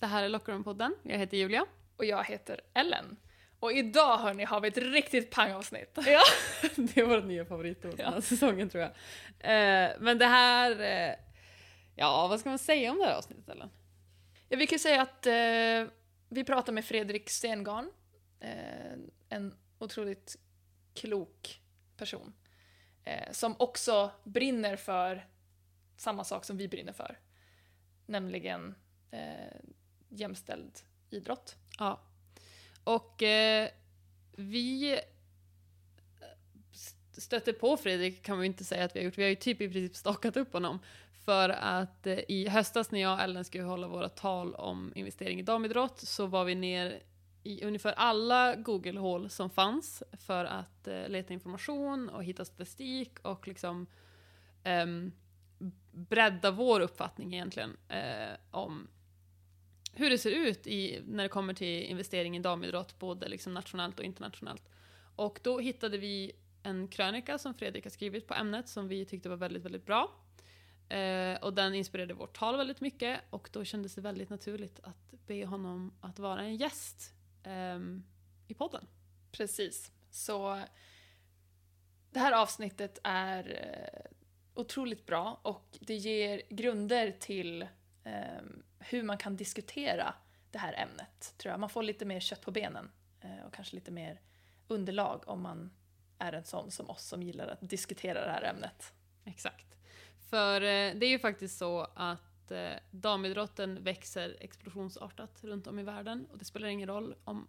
[0.00, 0.94] Det här är Lockerroom-podden.
[1.02, 1.66] Jag heter Julia.
[1.96, 3.16] Och jag heter Ellen.
[3.58, 5.98] Och idag hörni har vi ett riktigt pangavsnitt.
[6.06, 6.22] Ja,
[6.76, 8.90] det är vårt nya favoritord den här säsongen tror jag.
[9.38, 11.14] Eh, men det här, eh,
[11.96, 13.70] ja vad ska man säga om det här avsnittet Ellen?
[14.48, 15.92] Ja, vi kan säga att eh,
[16.28, 17.90] vi pratar med Fredrik Stengarn.
[18.40, 18.92] Eh,
[19.28, 20.36] en otroligt
[20.94, 21.60] klok
[21.96, 22.32] person.
[23.04, 25.26] Eh, som också brinner för
[25.96, 27.18] samma sak som vi brinner för.
[28.06, 28.74] Nämligen
[29.10, 29.60] eh,
[30.10, 30.72] jämställd
[31.10, 31.56] idrott.
[31.78, 32.00] Ja.
[32.84, 33.68] Och eh,
[34.36, 34.98] vi eh,
[37.12, 39.18] stötte på Fredrik kan man ju inte säga att vi har gjort.
[39.18, 40.78] Vi har ju typ i princip stakat upp honom.
[41.24, 45.40] För att eh, i höstas när jag och Ellen skulle hålla våra tal om investering
[45.40, 47.02] i damidrott så var vi ner
[47.42, 53.48] i ungefär alla Google-hål som fanns för att eh, leta information och hitta statistik och
[53.48, 53.86] liksom
[54.64, 54.86] eh,
[55.92, 58.88] bredda vår uppfattning egentligen eh, om
[59.92, 63.98] hur det ser ut i, när det kommer till investering i damidrott, både liksom nationellt
[63.98, 64.68] och internationellt.
[65.16, 69.28] Och då hittade vi en krönika som Fredrik har skrivit på ämnet som vi tyckte
[69.28, 70.10] var väldigt, väldigt bra.
[70.88, 75.26] Eh, och den inspirerade vårt tal väldigt mycket och då kändes det väldigt naturligt att
[75.26, 77.78] be honom att vara en gäst eh,
[78.48, 78.86] i podden.
[79.32, 79.92] Precis.
[80.10, 80.60] Så
[82.10, 84.10] det här avsnittet är eh,
[84.54, 87.62] otroligt bra och det ger grunder till
[88.04, 88.42] eh,
[88.80, 90.14] hur man kan diskutera
[90.50, 91.34] det här ämnet.
[91.36, 91.60] Tror jag.
[91.60, 94.20] Man får lite mer kött på benen eh, och kanske lite mer
[94.68, 95.70] underlag om man
[96.18, 98.92] är en sån som oss som gillar att diskutera det här ämnet.
[99.24, 99.66] Exakt.
[100.30, 105.82] För eh, det är ju faktiskt så att eh, damidrotten växer explosionsartat runt om i
[105.82, 107.48] världen och det spelar ingen roll om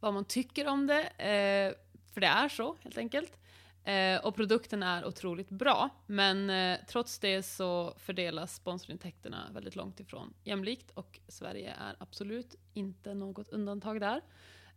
[0.00, 1.74] vad man tycker om det, eh,
[2.12, 3.38] för det är så helt enkelt.
[3.84, 10.00] Eh, och produkten är otroligt bra, men eh, trots det så fördelas sponsorintäkterna väldigt långt
[10.00, 14.20] ifrån jämlikt och Sverige är absolut inte något undantag där.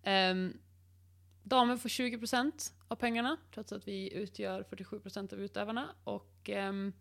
[0.03, 0.49] Eh,
[1.43, 5.89] damer får 20% av pengarna, trots att vi utgör 47% av utövarna.
[6.03, 6.93] Och ehm,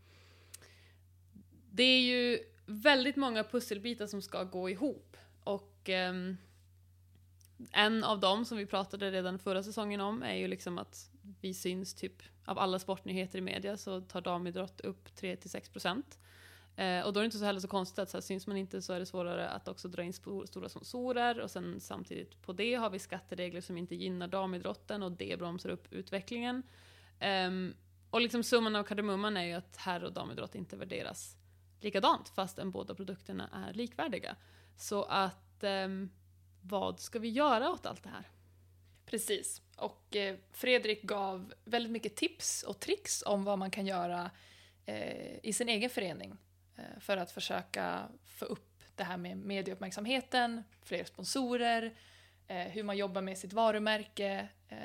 [1.70, 5.16] det är ju väldigt många pusselbitar som ska gå ihop.
[5.44, 6.36] Och ehm,
[7.72, 11.54] en av dem som vi pratade redan förra säsongen om är ju liksom att vi
[11.54, 16.02] syns typ av alla sportnyheter i media så tar damidrott upp 3-6%.
[16.76, 18.56] Eh, och då är det inte så heller så konstigt att så här, syns man
[18.56, 22.52] inte så är det svårare att också dra in stora sponsorer och sen samtidigt på
[22.52, 26.62] det har vi skatteregler som inte gynnar damidrotten och det bromsar upp utvecklingen.
[27.18, 27.50] Eh,
[28.10, 31.36] och liksom summan av kardemumman är ju att herr och damidrott inte värderas
[31.80, 34.36] likadant fastän båda produkterna är likvärdiga.
[34.76, 35.88] Så att eh,
[36.62, 38.28] vad ska vi göra åt allt det här?
[39.12, 39.62] Precis.
[39.76, 44.30] Och eh, Fredrik gav väldigt mycket tips och tricks om vad man kan göra
[44.86, 46.36] eh, i sin egen förening
[46.76, 51.96] eh, för att försöka få upp det här med medieuppmärksamheten, fler sponsorer,
[52.48, 54.48] eh, hur man jobbar med sitt varumärke.
[54.68, 54.78] Eh,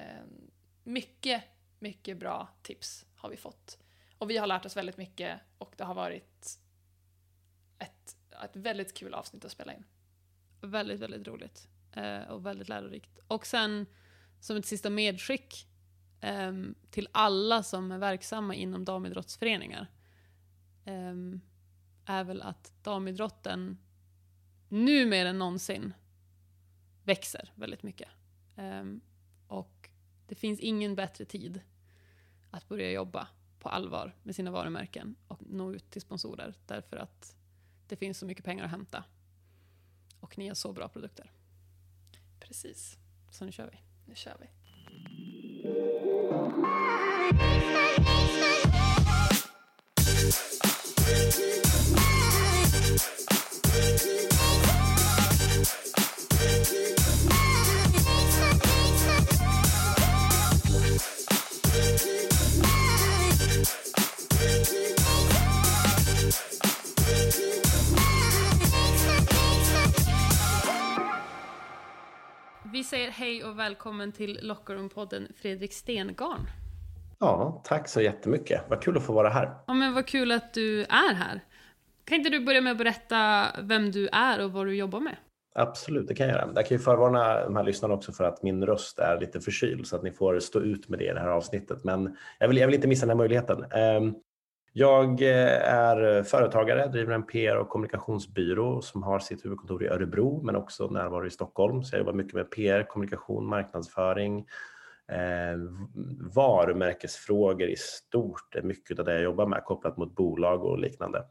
[0.84, 1.44] mycket,
[1.80, 3.78] mycket bra tips har vi fått.
[4.18, 6.60] Och vi har lärt oss väldigt mycket och det har varit
[7.80, 9.86] ett, ett väldigt kul avsnitt att spela in.
[10.62, 11.68] Väldigt, väldigt roligt.
[11.94, 13.20] Eh, och väldigt lärorikt.
[13.28, 13.86] Och sen
[14.40, 15.68] som ett sista medskick
[16.22, 16.54] eh,
[16.90, 19.88] till alla som är verksamma inom damidrottsföreningar
[20.86, 21.14] eh,
[22.06, 23.78] är väl att damidrotten
[24.70, 25.94] nu mer än någonsin
[27.04, 28.10] växer väldigt mycket.
[28.56, 29.02] Um,
[29.48, 29.90] och
[30.28, 31.62] det finns ingen bättre tid
[32.52, 33.28] att börja jobba
[33.60, 37.36] på allvar med sina varumärken och nå ut till sponsorer därför att
[37.88, 39.04] det finns så mycket pengar att hämta.
[40.20, 41.32] Och ni har så bra produkter.
[42.40, 42.98] Precis.
[43.32, 43.87] Så nu kör vi.
[44.08, 44.48] Nu kör vi.
[72.78, 76.48] Vi säger hej och välkommen till Lockerroom-podden Fredrik Stengarn.
[77.20, 78.62] Ja, tack så jättemycket.
[78.70, 79.56] Vad kul att få vara här.
[79.68, 81.42] Ja, men vad kul att du är här.
[82.06, 85.16] Kan inte du börja med att berätta vem du är och vad du jobbar med?
[85.56, 86.52] Absolut, det kan jag göra.
[86.56, 89.88] Jag kan ju förvarna de här lyssnarna också för att min röst är lite förkyld
[89.88, 91.84] så att ni får stå ut med det i det här avsnittet.
[91.84, 93.66] Men jag vill, jag vill inte missa den här möjligheten.
[94.78, 99.88] Jag eh, är eh, företagare, driver en PR och kommunikationsbyrå som har sitt huvudkontor i
[99.88, 101.84] Örebro men också närvaro i Stockholm.
[101.84, 104.46] Så jag jobbar mycket med PR, kommunikation, marknadsföring,
[105.12, 105.58] Eh,
[106.36, 111.26] varumärkesfrågor i stort är mycket av det jag jobbar med kopplat mot bolag och liknande.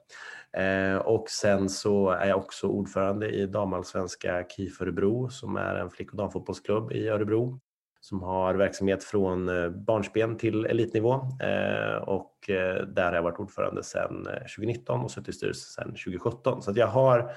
[0.52, 5.90] Eh, och sen så är jag också ordförande i damallsvenska KIF Örebro som är en
[5.90, 7.60] flick och damfotbollsklubb i Örebro
[8.08, 13.38] som har verksamhet från eh, barnsben till elitnivå eh, och eh, där har jag varit
[13.38, 14.24] ordförande sedan
[14.56, 16.62] 2019 och suttit i styrelsen sedan 2017.
[16.62, 17.32] Så jag har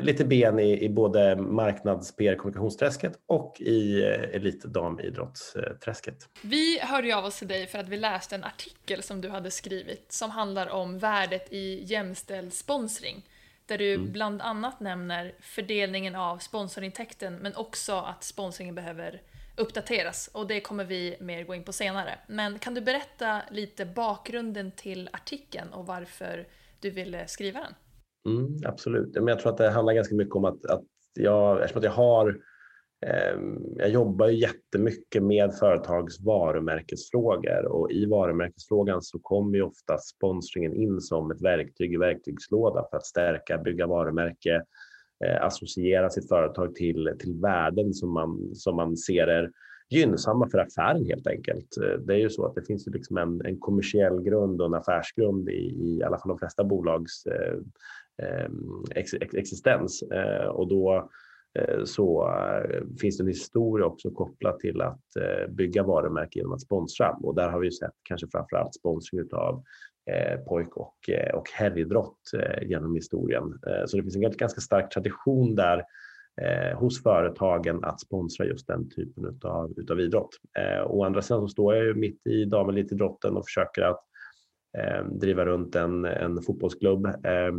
[0.00, 4.02] lite ben i, i både marknads PR kommunikationsträsket och i
[4.32, 6.28] elitdamidrottsträsket.
[6.42, 9.50] Vi hörde av oss till dig för att vi läste en artikel som du hade
[9.50, 13.28] skrivit som handlar om värdet i jämställd sponsring.
[13.66, 14.12] Där du mm.
[14.12, 19.22] bland annat nämner fördelningen av sponsorintäkten men också att sponsringen behöver
[19.56, 22.18] uppdateras och det kommer vi mer gå in på senare.
[22.26, 26.46] Men kan du berätta lite bakgrunden till artikeln och varför
[26.80, 27.74] du ville skriva den?
[28.34, 30.84] Mm, absolut, men jag tror att det handlar ganska mycket om att, att
[31.14, 32.40] jag, eftersom att jag har
[33.06, 39.98] ehm, jag jobbar ju jättemycket med företags varumärkesfrågor och i varumärkesfrågan så kommer ju ofta
[39.98, 44.62] sponsringen in som ett verktyg i verktygslådan för att stärka, bygga varumärke,
[45.22, 49.50] Eh, associera sitt företag till, till värden som man, som man ser är
[49.90, 51.76] gynnsamma för affären helt enkelt.
[51.76, 54.66] Eh, det är ju så att det finns ju liksom en, en kommersiell grund och
[54.66, 57.58] en affärsgrund i, i alla fall de flesta bolags eh,
[58.22, 58.50] eh
[58.94, 61.10] ex, ex, existens eh, och då
[61.58, 62.30] eh, så
[63.00, 65.04] finns det en historia också kopplat till att
[65.48, 69.64] bygga varumärken genom att sponsra och där har vi sett kanske framförallt sponsring av
[70.10, 73.60] Eh, pojk och, eh, och herridrott eh, genom historien.
[73.66, 75.84] Eh, så det finns en ganska stark tradition där
[76.42, 80.30] eh, hos företagen att sponsra just den typen utav, utav idrott.
[80.58, 84.04] Eh, å andra sidan så står jag ju mitt i damelitidrotten och försöker att
[84.78, 87.06] eh, driva runt en, en fotbollsklubb.
[87.06, 87.52] Eh,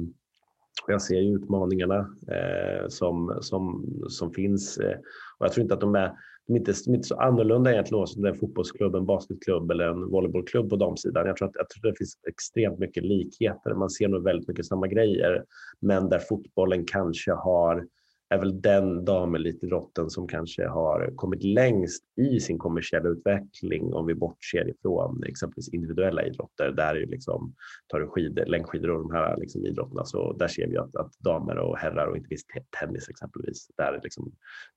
[0.87, 4.97] jag ser ju utmaningarna eh, som, som, som finns eh,
[5.37, 6.11] och jag tror inte att de är
[6.47, 9.87] de är inte, de är inte så annorlunda egentligen som en fotbollsklubb, en basketklubb eller
[9.87, 11.27] en volleybollklubb på damsidan.
[11.27, 13.73] Jag tror att, jag tror det finns extremt mycket likheter.
[13.73, 15.45] Man ser nog väldigt mycket samma grejer,
[15.79, 17.87] men där fotbollen kanske har
[18.33, 24.15] är väl den damelitidrotten som kanske har kommit längst i sin kommersiella utveckling om vi
[24.15, 26.71] bortser ifrån exempelvis individuella idrotter.
[26.71, 27.53] Där är liksom,
[27.87, 31.19] tar du skidor, längdskidor och de här liksom idrotterna så där ser vi att, att
[31.19, 32.47] damer och herrar och inte minst
[32.79, 34.31] tennis exempelvis, där, liksom,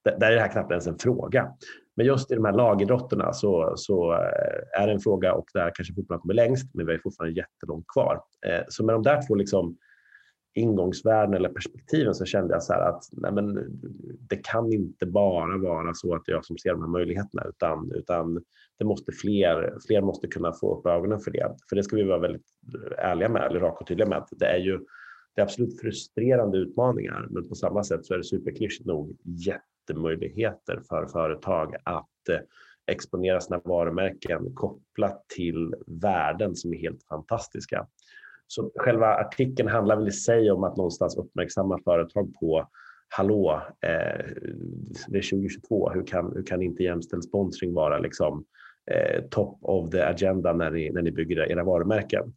[0.04, 1.52] där, där är det här knappt ens en fråga.
[1.96, 5.72] Men just i de här lagidrotterna så, så eh, är det en fråga och där
[5.74, 8.20] kanske fotbollen kommer längst, men vi har fortfarande jättelångt kvar.
[8.46, 9.76] Eh, så med de där två liksom
[10.56, 13.54] ingångsvärden eller perspektiven så kände jag så att nej men,
[14.28, 18.44] det kan inte bara vara så att jag som ser de här möjligheterna utan, utan
[18.78, 21.56] det måste fler, fler måste kunna få upp ögonen för det.
[21.68, 22.46] För det ska vi vara väldigt
[22.98, 24.18] ärliga med, eller raka och tydliga med.
[24.18, 24.78] Att det är ju
[25.34, 30.80] det är absolut frustrerande utmaningar men på samma sätt så är det superklyschigt nog jättemöjligheter
[30.88, 32.38] för företag att eh,
[32.86, 37.86] exponera sina varumärken kopplat till värden som är helt fantastiska.
[38.46, 42.68] Så själva artikeln handlar väl i sig om att någonstans uppmärksamma företag på
[43.08, 44.26] hallå, eh,
[45.08, 48.44] det är 2022, hur kan, hur kan inte jämställd sponsring vara liksom,
[48.90, 52.34] eh, top of the agenda när ni, när ni bygger era varumärken?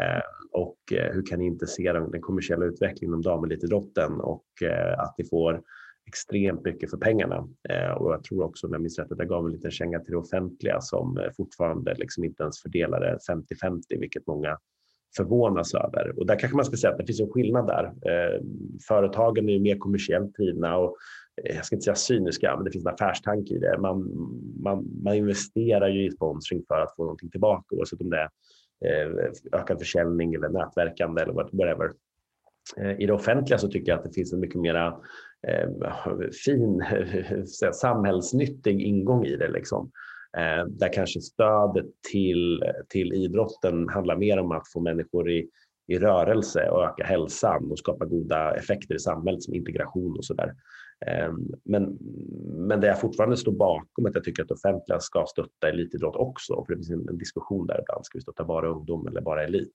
[0.00, 0.22] Eh,
[0.52, 4.98] och eh, hur kan ni inte se den, den kommersiella utvecklingen inom damelitidrotten och eh,
[4.98, 5.62] att ni får
[6.06, 7.48] extremt mycket för pengarna.
[7.68, 10.00] Eh, och jag tror också, om jag minns rätt, att jag gav en liten känga
[10.00, 14.58] till det offentliga som eh, fortfarande liksom inte ens fördelade 50-50, vilket många
[15.16, 16.18] förvånas över.
[16.18, 17.84] Och där kanske man ska säga att det finns en skillnad där.
[17.84, 18.42] Eh,
[18.88, 20.96] företagen är mer kommersiellt drivna och
[21.44, 23.78] eh, jag ska inte säga cyniska, men det finns en affärstanke i det.
[23.78, 24.10] Man,
[24.62, 28.28] man, man investerar ju i sponsring för att få någonting tillbaka, oavsett om det är
[28.84, 31.90] eh, ökad försäljning eller nätverkande eller whatever.
[32.76, 34.86] Eh, I det offentliga så tycker jag att det finns en mycket mera
[35.48, 35.68] eh,
[36.44, 36.84] fin
[37.72, 39.48] samhällsnyttig ingång i det.
[39.48, 39.90] Liksom.
[40.36, 45.48] Eh, där kanske stödet till, till idrotten handlar mer om att få människor i,
[45.86, 50.54] i rörelse och öka hälsan och skapa goda effekter i samhället som integration och sådär.
[51.06, 51.32] Eh,
[51.64, 51.98] men,
[52.68, 56.16] men det jag fortfarande står bakom att jag tycker att det offentliga ska stötta elitidrott
[56.16, 56.64] också.
[56.64, 58.06] För det finns en, en diskussion där ibland.
[58.06, 59.72] Ska vi stötta bara ungdom eller bara elit?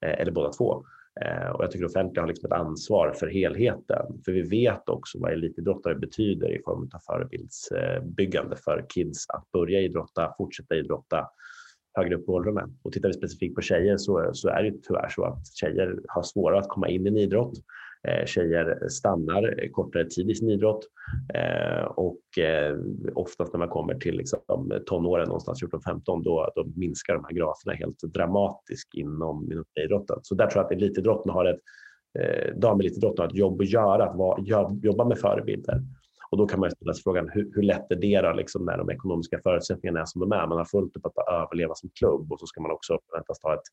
[0.00, 0.84] Eh, eller båda två?
[1.24, 4.22] Eh, och jag tycker offentliga har liksom ett ansvar för helheten.
[4.24, 9.80] För vi vet också vad elitidrottare betyder i form av förebildsbyggande för kids att börja
[9.80, 11.28] idrotta, fortsätta idrotta
[11.94, 12.70] högre upp i åldrarna.
[12.82, 16.22] Och tittar vi specifikt på tjejer så, så är det tyvärr så att tjejer har
[16.22, 17.54] svårare att komma in i en idrott
[18.02, 20.86] Eh, tjejer stannar kortare tid i sin idrott
[21.34, 22.76] eh, och eh,
[23.14, 24.38] oftast när man kommer till liksom
[24.86, 30.18] tonåren, någonstans 14-15, då, då minskar de här graferna helt dramatiskt inom, inom idrotten.
[30.22, 31.60] Så där tror jag att elitidrotten har ett
[32.56, 35.82] damelitidrotten har ett jobb att göra, att vara, jobba med förebilder.
[36.30, 38.78] Och då kan man ställa sig frågan hur, hur lätt är det då, liksom, när
[38.78, 40.46] de ekonomiska förutsättningarna är som de är?
[40.46, 43.54] Man har fullt upp att överleva som klubb och så ska man också förväntas ta
[43.54, 43.68] ett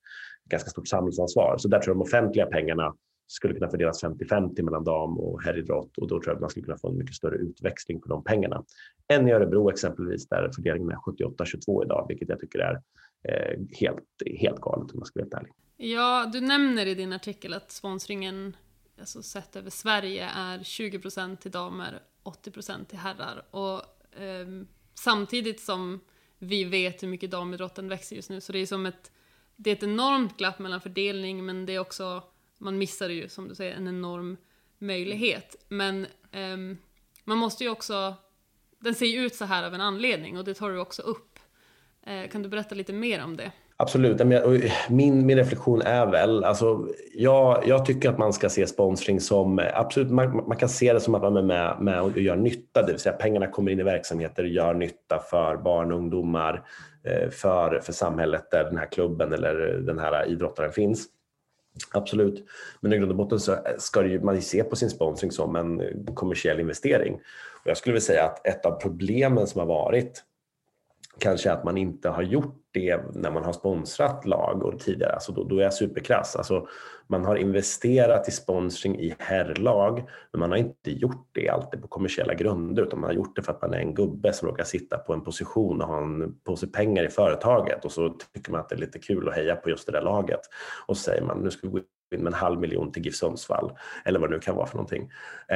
[0.49, 1.55] ganska stort samhällsansvar.
[1.57, 2.95] Så där tror jag de offentliga pengarna
[3.27, 6.65] skulle kunna fördelas 50-50 mellan dam och herridrott och då tror jag att man skulle
[6.65, 8.63] kunna få en mycket större utväxling på de pengarna.
[9.07, 12.81] Än i Örebro exempelvis där fördelningen är 78-22 idag, vilket jag tycker är
[13.29, 14.03] eh, helt,
[14.39, 15.53] helt galet om jag ska vara helt ärlig.
[15.77, 18.55] Ja, du nämner i din artikel att sponsringen
[18.99, 23.45] alltså sett över Sverige är 20% till damer, 80% till herrar.
[23.51, 23.73] Och
[24.21, 24.47] eh,
[24.93, 25.99] samtidigt som
[26.39, 29.11] vi vet hur mycket damidrotten växer just nu, så det är som ett,
[29.55, 32.23] det är ett enormt glapp mellan fördelning, men det är också,
[32.57, 34.37] man missar ju som du säger en enorm
[34.79, 35.55] möjlighet.
[35.69, 36.07] Men
[36.53, 36.77] um,
[37.23, 38.15] man måste ju också,
[38.79, 41.39] den ser ju ut så här av en anledning och det tar du också upp.
[42.07, 43.51] Uh, kan du berätta lite mer om det?
[43.77, 44.21] Absolut.
[44.89, 49.69] Min, min reflektion är väl, alltså, jag, jag tycker att man ska se sponsring som,
[49.73, 52.81] absolut, man, man kan se det som att man är med, med och gör nytta,
[52.81, 56.63] det vill säga pengarna kommer in i verksamheter och gör nytta för barn och ungdomar,
[57.03, 61.07] eh, för, för samhället där den här klubben eller den här idrottaren finns.
[61.91, 62.45] Absolut,
[62.81, 65.81] men i grund och botten så ska man ju se på sin sponsring som en
[66.15, 67.13] kommersiell investering.
[67.63, 70.23] Och jag skulle vilja säga att ett av problemen som har varit
[71.19, 75.13] kanske att man inte har gjort det när man har sponsrat lag och tidigare.
[75.13, 76.35] Alltså då, då är jag superkrass.
[76.35, 76.67] Alltså
[77.07, 81.87] man har investerat i sponsring i herrlag, men man har inte gjort det alltid på
[81.87, 84.63] kommersiella grunder, utan man har gjort det för att man är en gubbe som råkar
[84.63, 88.61] sitta på en position och ha en påse pengar i företaget och så tycker man
[88.61, 90.41] att det är lite kul att heja på just det där laget.
[90.87, 93.15] Och så säger man nu ska vi gå in med en halv miljon till GIF
[93.15, 95.11] Sundsvall eller vad det nu kan vara för någonting.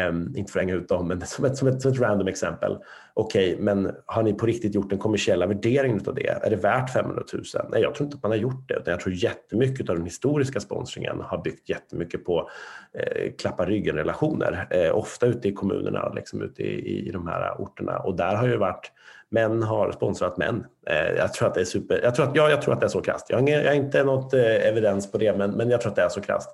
[0.10, 2.28] Um, inte för att hänga ut dem, men som ett, som ett, som ett random
[2.28, 2.78] exempel.
[3.14, 6.28] Okej, okay, men har ni på riktigt gjort den kommersiella värderingen av det?
[6.28, 7.44] Är det värt 500 000?
[7.70, 10.06] Nej, jag tror inte att man har gjort det, utan jag tror jättemycket av den
[10.06, 12.50] historiska sponsringen har byggt jättemycket på
[12.94, 18.00] eh, klappa ryggen-relationer, eh, ofta ute i kommunerna, liksom ute i, i de här orterna.
[18.00, 18.92] Och där har ju varit
[19.30, 20.66] män har sponsrat män.
[20.88, 22.86] Eh, jag tror att det är super, jag tror att, ja, jag tror att det
[22.86, 23.26] är så krasst.
[23.30, 25.96] Jag har, jag har inte något eh, evidens på det, men, men jag tror att
[25.96, 26.50] det är så krasst.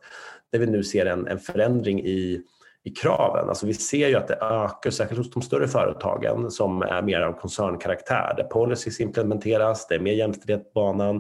[0.52, 2.42] Där vi nu ser en, en förändring i,
[2.86, 3.50] i kraven.
[3.50, 7.22] Alltså vi ser ju att det ökar, särskilt hos de större företagen som är mer
[7.22, 11.16] av koncernkaraktär, där policies implementeras, det är mer jämställdhet på banan.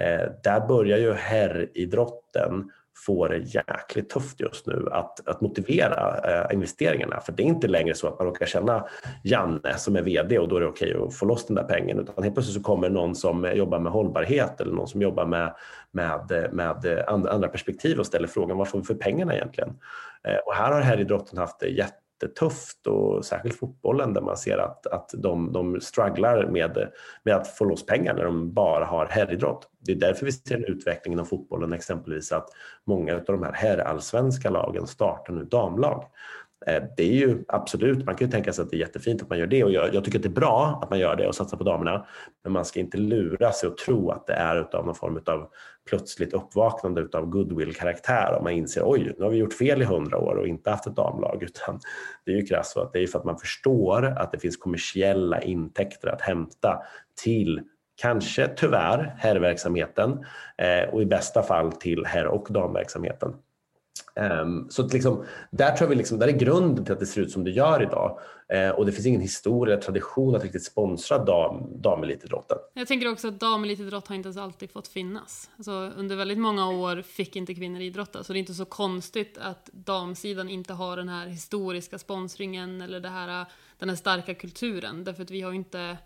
[0.00, 2.70] Eh, där börjar ju herridrotten
[3.06, 7.20] får det jäkligt tufft just nu att, att motivera eh, investeringarna.
[7.20, 8.84] För det är inte längre så att man råkar känna
[9.22, 11.64] Janne som är VD och då är det okej okay att få loss den där
[11.64, 11.98] pengen.
[11.98, 15.54] Utan helt plötsligt så kommer någon som jobbar med hållbarhet eller någon som jobbar med,
[15.90, 19.70] med, med andra perspektiv och ställer frågan vad får vi för pengarna egentligen?
[20.24, 24.58] Eh, och här har herridrotten haft det jätte jättetufft och särskilt fotbollen där man ser
[24.58, 26.88] att, att de, de strugglar med,
[27.22, 29.68] med att få loss pengar när de bara har herridrott.
[29.80, 32.48] Det är därför vi ser en utveckling inom fotbollen exempelvis att
[32.84, 36.04] många av de här herrallsvenska lagen startar nu damlag.
[36.66, 39.28] Eh, det är ju absolut, man kan ju tänka sig att det är jättefint att
[39.28, 41.28] man gör det och jag, jag, tycker att det är bra att man gör det
[41.28, 42.06] och satsar på damerna.
[42.44, 45.48] Men man ska inte lura sig och tro att det är utav någon form av
[45.88, 50.18] plötsligt uppvaknande utav goodwill-karaktär om man inser oj, nu har vi gjort fel i hundra
[50.18, 51.42] år och inte haft ett damlag.
[51.42, 51.80] Utan
[52.24, 54.56] det är ju krasst så att det är för att man förstår att det finns
[54.56, 56.82] kommersiella intäkter att hämta
[57.24, 57.60] till
[58.00, 60.24] kanske tyvärr herrverksamheten
[60.58, 63.34] eh, och i bästa fall till herr och damverksamheten.
[64.18, 67.20] Um, så att liksom, där tror vi liksom, där är grunden till att det ser
[67.20, 68.18] ut som det gör idag.
[68.54, 72.58] Uh, och det finns ingen historia eller tradition att riktigt sponsra dam, damelitidrotten.
[72.74, 75.50] Jag tänker också att damelitidrott har inte ens alltid fått finnas.
[75.56, 79.38] Alltså, under väldigt många år fick inte kvinnor idrotta, så det är inte så konstigt
[79.40, 83.46] att damsidan inte har den här historiska sponsringen eller det här,
[83.78, 85.04] den här starka kulturen.
[85.04, 85.96] Därför att vi har inte, det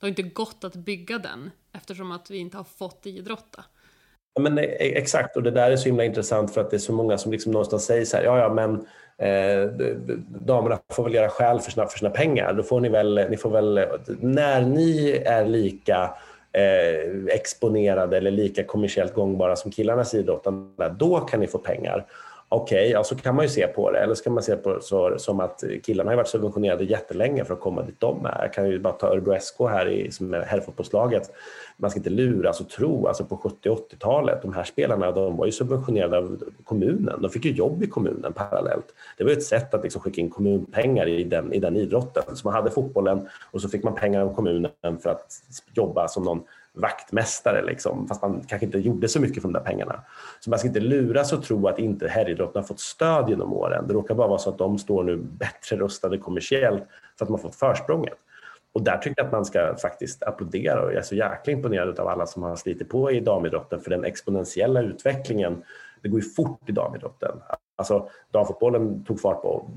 [0.00, 3.64] har inte gått att bygga den eftersom att vi inte har fått idrotta.
[4.34, 6.76] Ja, men, eh, e-, exakt, och det där är så himla intressant för att det
[6.76, 8.86] är så många som liksom någonstans säger så här, ja ja men
[9.28, 9.64] eh,
[10.28, 12.52] damerna får väl göra skäl för sina, för sina pengar.
[12.52, 13.84] Då får ni väl, ni får väl, eh,
[14.20, 16.14] när ni är lika
[16.52, 22.06] eh, exponerade eller lika kommersiellt gångbara som killarnas idrottande, då kan ni få pengar.
[22.54, 23.98] Okej, okay, ja, så kan man ju se på det.
[23.98, 27.44] Eller så kan man se på det så, som att killarna har varit subventionerade jättelänge
[27.44, 28.42] för att komma dit de är.
[28.42, 31.30] Jag kan ju bara ta Örebro SK här i, som är herrfotbollslaget
[31.82, 35.46] man ska inte luras och tro, alltså på 70 80-talet, de här spelarna de var
[35.46, 37.22] ju subventionerade av kommunen.
[37.22, 38.94] De fick ju jobb i kommunen parallellt.
[39.18, 42.36] Det var ett sätt att liksom skicka in kommunpengar i den, i den idrotten.
[42.36, 44.70] Så man hade fotbollen och så fick man pengar av kommunen
[45.02, 45.26] för att
[45.74, 46.42] jobba som någon
[46.74, 50.04] vaktmästare, liksom, fast man kanske inte gjorde så mycket för de där pengarna.
[50.40, 53.88] Så man ska inte luras och tro att inte herridrotten har fått stöd genom åren.
[53.88, 56.84] Det råkar bara vara så att de står nu bättre rustade kommersiellt
[57.18, 58.18] för att de har fått försprånget.
[58.72, 62.00] Och där tycker jag att man ska faktiskt applådera och jag är så jäkla imponerad
[62.00, 65.62] av alla som har slitit på i damidrotten för den exponentiella utvecklingen.
[66.02, 67.40] Det går ju fort i damidrotten.
[67.76, 69.70] Alltså damfotbollen tog fart på,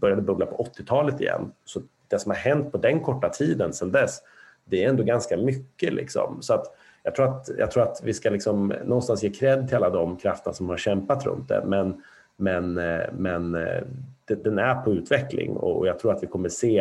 [0.00, 1.52] började bubbla på 80-talet igen.
[1.64, 4.20] Så det som har hänt på den korta tiden sedan dess,
[4.66, 5.92] det är ändå ganska mycket.
[5.92, 6.42] Liksom.
[6.42, 9.76] Så att jag, tror att, jag tror att vi ska liksom någonstans ge cred till
[9.76, 11.62] alla de krafter som har kämpat runt det.
[11.66, 12.02] Men,
[12.36, 13.82] men, eh, men eh,
[14.26, 16.80] den är på utveckling och jag tror att vi kommer se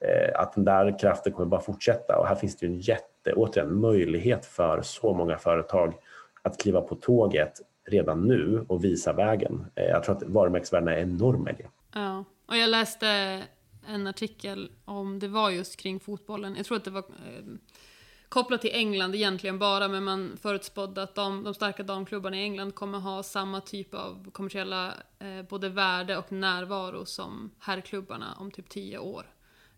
[0.00, 2.18] eh, att den där kraften kommer bara fortsätta.
[2.18, 5.94] Och här finns det ju en jätte, återigen, möjlighet för så många företag
[6.42, 7.52] att kliva på tåget
[7.88, 9.66] redan nu och visa vägen.
[9.74, 11.68] Jag tror att varumärkesvärdena är enorma i det.
[11.94, 13.06] Ja, och jag läste
[13.86, 17.44] en artikel om, det var just kring fotbollen, jag tror att det var eh,
[18.32, 22.74] kopplat till England egentligen bara, men man förutspådde att de, de starka damklubbarna i England
[22.74, 28.68] kommer ha samma typ av kommersiella eh, både värde och närvaro som herrklubbarna om typ
[28.68, 29.26] tio år.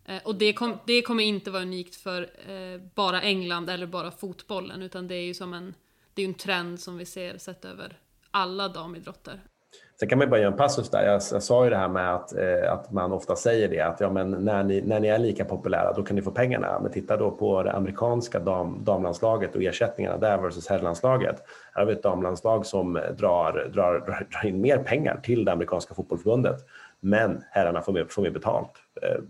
[0.05, 4.11] Eh, och det, kom, det, kommer inte vara unikt för eh, bara England eller bara
[4.11, 5.73] fotbollen, utan det är ju som en,
[6.13, 7.99] det är en trend som vi ser sett över
[8.31, 9.41] alla damidrotter.
[9.99, 11.05] Sen kan man bara göra en passus där.
[11.05, 13.99] Jag, jag sa ju det här med att, eh, att man ofta säger det att
[13.99, 16.79] ja, men när, ni, när ni är lika populära då kan ni få pengarna.
[16.79, 21.43] Men titta då på det amerikanska dam, damlandslaget och ersättningarna där versus herrlandslaget.
[21.73, 25.93] Här har vi ett damlandslag som drar, drar, drar, in mer pengar till det amerikanska
[25.93, 26.65] fotbollförbundet.
[26.99, 28.71] Men herrarna får mer, får mer betalt.
[29.01, 29.21] Eh,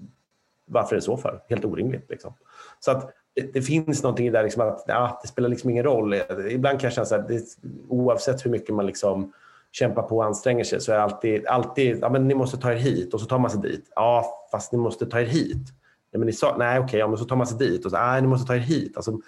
[0.66, 1.42] varför är det så för?
[1.50, 2.10] Helt orimligt.
[2.10, 2.34] Liksom.
[2.80, 6.14] Så att det, det finns någonting där liksom att ja, det spelar liksom ingen roll.
[6.14, 7.42] Eh, ibland kan jag känna så här
[7.90, 9.34] oavsett hur mycket man liksom
[9.80, 12.72] kämpar på och anstränger sig så är det alltid, alltid ja, men ni måste ta
[12.72, 13.92] er hit och så tar man sig dit.
[13.96, 15.68] Ja, fast ni måste ta er hit.
[16.12, 17.98] Ja, men ni sa, nej, okej, ja, men så tar man sig dit och så,
[17.98, 18.98] nej, ni måste ta er hit.
[18.98, 19.20] Alltså,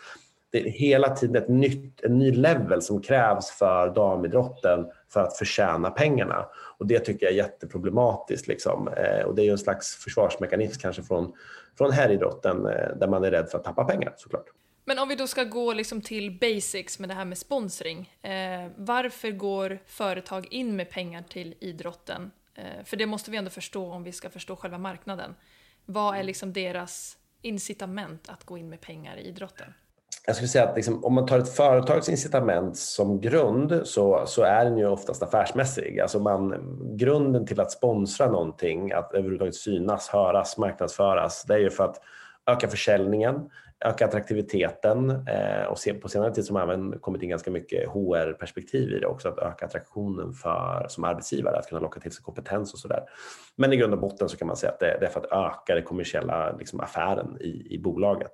[0.52, 5.38] det är hela tiden ett nytt, en ny level som krävs för damidrotten för att
[5.38, 6.46] förtjäna pengarna.
[6.78, 8.48] Och det tycker jag är jätteproblematiskt.
[8.48, 8.88] Liksom.
[8.88, 11.34] Eh, och det är ju en slags försvarsmekanism kanske från,
[11.78, 14.46] från herridrotten eh, där man är rädd för att tappa pengar såklart.
[14.88, 18.14] Men om vi då ska gå liksom till basics med det här med sponsring.
[18.22, 22.32] Eh, varför går företag in med pengar till idrotten?
[22.56, 25.36] Eh, för det måste vi ändå förstå om vi ska förstå själva marknaden.
[25.86, 29.74] Vad är liksom deras incitament att gå in med pengar i idrotten?
[30.26, 34.42] Jag skulle säga att liksom, om man tar ett företags incitament som grund så, så
[34.42, 36.00] är den ju oftast affärsmässig.
[36.00, 36.56] Alltså man,
[36.98, 42.02] grunden till att sponsra någonting, att överhuvudtaget synas, höras, marknadsföras, det är ju för att
[42.46, 43.50] öka försäljningen,
[43.86, 48.92] öka attraktiviteten eh, och på senare tid så har även kommit in ganska mycket HR-perspektiv
[48.92, 52.74] i det också, att öka attraktionen för, som arbetsgivare, att kunna locka till sig kompetens
[52.74, 53.04] och sådär.
[53.56, 55.32] Men i grund och botten så kan man säga att det, det är för att
[55.32, 58.32] öka den kommersiella liksom, affären i, i bolaget.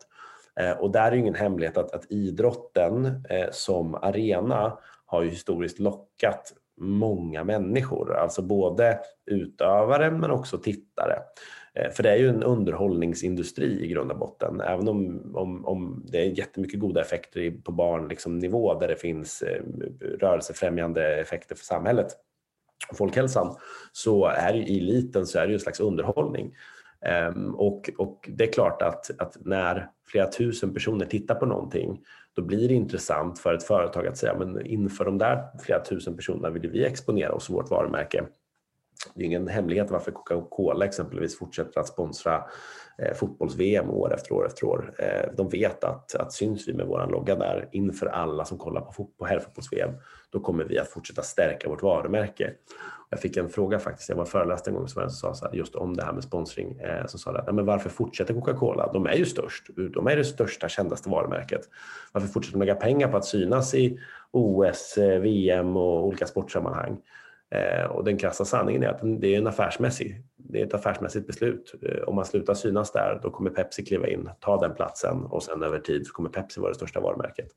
[0.60, 5.80] Eh, och där är ingen hemlighet att, att idrotten eh, som arena har ju historiskt
[5.80, 11.20] lockat många människor, alltså både utövare men också tittare.
[11.74, 14.62] Eh, för det är ju en underhållningsindustri i grund och botten.
[14.62, 18.40] Även om, om, om det är jättemycket goda effekter på barnnivå liksom,
[18.80, 19.64] där det finns eh,
[20.20, 22.08] rörelsefrämjande effekter för samhället
[22.90, 23.56] och folkhälsan
[23.92, 26.56] så är i eliten så är det ju en slags underhållning.
[27.06, 32.02] Ehm, och, och, det är klart att, att, när flera tusen personer tittar på någonting
[32.36, 36.16] då blir det intressant för ett företag att säga men inför de där flera tusen
[36.16, 38.26] personerna vill vi exponera oss och vårt varumärke
[39.16, 42.44] det är ingen hemlighet varför Coca-Cola exempelvis fortsätter att sponsra
[42.98, 44.94] eh, fotbolls-VM år efter år efter år.
[45.00, 48.82] Eh, de vet att, att syns vi med vår logga där inför alla som kollar
[48.82, 49.92] på, på herrfotbolls-VM,
[50.30, 52.54] då kommer vi att fortsätta stärka vårt varumärke.
[53.14, 55.76] Jag fick en fråga faktiskt, jag var föreläst en gång som sa så här, just
[55.76, 58.90] om det här med sponsring, eh, som sa att men varför fortsätter Coca-Cola?
[58.94, 61.62] De är ju störst, de är det största, kändaste varumärket.
[62.12, 64.00] Varför fortsätter de lägga pengar på att synas i
[64.32, 66.98] OS, eh, VM och olika sportsammanhang?
[67.52, 71.28] Eh, och den krassa sanningen är att det är en affärsmässig, det är ett affärsmässigt
[71.28, 71.76] beslut.
[71.82, 75.44] Eh, om man slutar synas där, då kommer Pepsi kliva in, ta den platsen och
[75.44, 77.48] sen över tid så kommer Pepsi vara det största varumärket.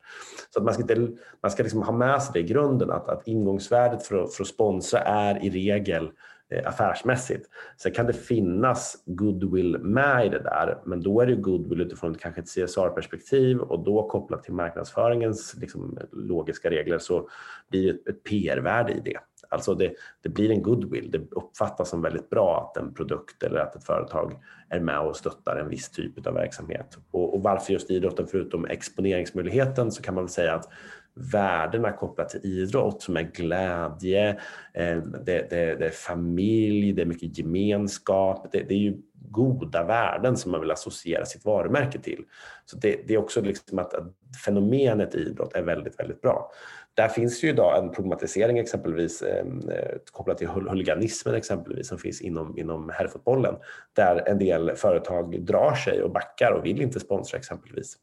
[0.50, 3.08] Så att man ska, inte, man ska liksom ha med sig det i grunden, att,
[3.08, 6.10] att ingångsvärdet för att, för att sponsra är i regel
[6.50, 7.50] eh, affärsmässigt.
[7.76, 12.14] Sen kan det finnas goodwill med i det där, men då är det goodwill utifrån
[12.14, 17.28] kanske ett CSR-perspektiv och då kopplat till marknadsföringens liksom, logiska regler så
[17.70, 19.18] blir det ett PR-värde i det.
[19.48, 21.10] Alltså det, det, blir en goodwill.
[21.10, 24.32] Det uppfattas som väldigt bra att en produkt eller att ett företag
[24.68, 26.98] är med och stöttar en viss typ av verksamhet.
[27.10, 28.26] Och, och varför just idrotten?
[28.26, 30.68] Förutom exponeringsmöjligheten så kan man väl säga att
[31.16, 34.30] värdena kopplat till idrott som är glädje,
[34.74, 38.52] eh, det, det, det, är familj, det är mycket gemenskap.
[38.52, 38.96] Det, det, är ju
[39.30, 42.24] goda värden som man vill associera sitt varumärke till.
[42.64, 46.50] Så det, är också liksom att, att fenomenet idrott är väldigt, väldigt bra.
[46.96, 52.20] Där finns ju idag en problematisering exempelvis ehm, eh, kopplat till huliganismen exempelvis som finns
[52.20, 53.54] inom, inom herrfotbollen
[53.92, 57.96] där en del företag drar sig och backar och vill inte sponsra exempelvis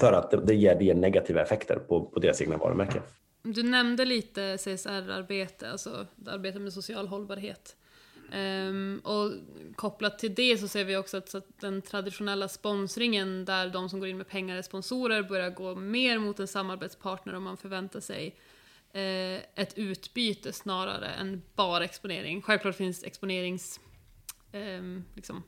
[0.00, 3.02] för att det, det, ger, det ger negativa effekter på, på deras egna varumärke.
[3.42, 7.76] du nämnde lite CSR-arbete, alltså arbete med social hållbarhet.
[8.34, 9.32] Um, och
[9.76, 14.00] kopplat till det så ser vi också att, att, den traditionella sponsringen där de som
[14.00, 18.00] går in med pengar är sponsorer börjar gå mer mot en samarbetspartner och man förväntar
[18.00, 18.26] sig
[18.94, 22.42] uh, ett utbyte snarare än bara exponering.
[22.42, 23.80] Självklart finns exponerings...
[24.52, 25.42] Um, liksom,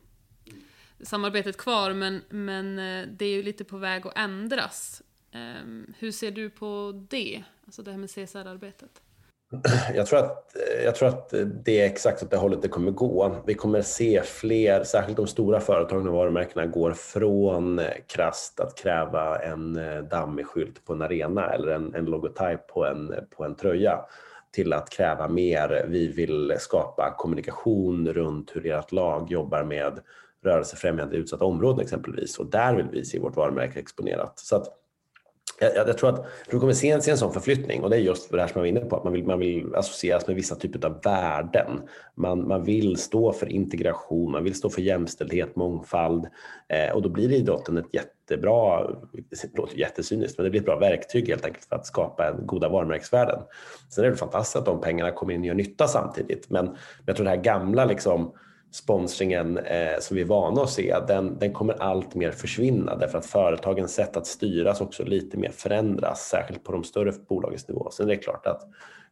[1.00, 5.02] samarbetet kvar men, men uh, det är ju lite på väg att ändras.
[5.32, 7.44] Um, hur ser du på det?
[7.64, 9.02] Alltså det här med CSR-arbetet?
[9.94, 13.36] Jag tror, att, jag tror att det är exakt åt det hållet det kommer gå.
[13.46, 19.38] Vi kommer se fler, särskilt de stora företagen och varumärkena, går från krast att kräva
[19.38, 23.54] en eh, dammig skylt på en arena eller en, en logotyp på en, på en
[23.54, 24.00] tröja
[24.52, 25.86] till att kräva mer.
[25.88, 30.00] Vi vill skapa kommunikation runt hur ert lag jobbar med
[30.44, 34.38] rörelsefrämjande i utsatta områden exempelvis och där vill vi se vårt varumärke exponerat.
[34.38, 34.85] Så att
[35.58, 38.00] jag, jag, tror att du kommer se en, se en sån förflyttning och det är
[38.00, 40.36] just det här som jag var inne på, att man vill, man vill associeras med
[40.36, 41.80] vissa typer av värden.
[42.14, 46.26] Man, man vill stå för integration, man vill stå för jämställdhet, mångfald
[46.68, 50.78] eh, och då blir idrotten ett jättebra, det låter jättesyniskt, men det blir ett bra
[50.78, 53.42] verktyg helt enkelt för att skapa en goda varumärkesvärden.
[53.90, 57.16] Sen är det fantastiskt att de pengarna kommer in och gör nytta samtidigt, men jag
[57.16, 58.32] tror det här gamla liksom
[58.76, 63.18] sponsringen eh, som vi är vana att se, den, den kommer allt mer försvinna därför
[63.18, 67.90] att företagens sätt att styras också lite mer förändras, särskilt på de större bolagens nivå.
[67.90, 68.62] Sen är det klart att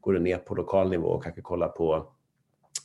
[0.00, 2.07] går du ner på lokal nivå och kanske kollar på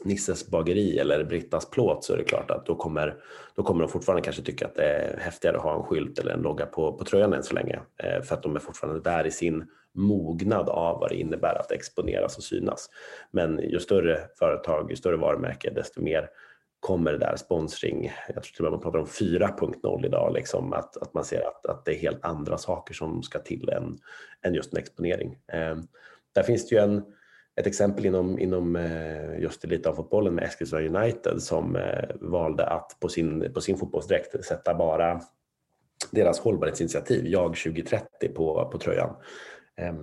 [0.03, 3.15] Nisses bageri eller Brittas plåt så är det klart att då kommer,
[3.55, 6.31] då kommer de fortfarande kanske tycka att det är häftigare att ha en skylt eller
[6.31, 7.79] en logga på, på tröjan än så länge.
[8.03, 11.71] Eh, för att de är fortfarande där i sin mognad av vad det innebär att
[11.71, 12.89] exponeras och synas.
[13.31, 16.29] Men ju större företag, ju större varumärke, desto mer
[16.79, 20.73] kommer det där sponsring, jag tror till och med man pratar om 4.0 idag, liksom,
[20.73, 23.97] att, att man ser att, att det är helt andra saker som ska till än,
[24.41, 25.37] än just en exponering.
[25.53, 25.77] Eh,
[26.35, 27.03] där finns det ju en,
[27.59, 33.09] ett exempel inom, inom eh, just elitfotbollen med Eskilstuna United som eh, valde att på
[33.09, 35.21] sin, på sin fotbollsdräkt sätta bara
[36.11, 39.15] deras hållbarhetsinitiativ, Jag 2030, på, på tröjan.
[39.75, 39.93] Eh,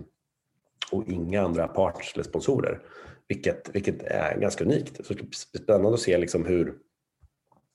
[0.93, 2.81] och inga andra parts eller sponsorer.
[3.29, 5.07] Vilket, vilket är ganska unikt.
[5.07, 6.75] Så det spännande att se liksom hur,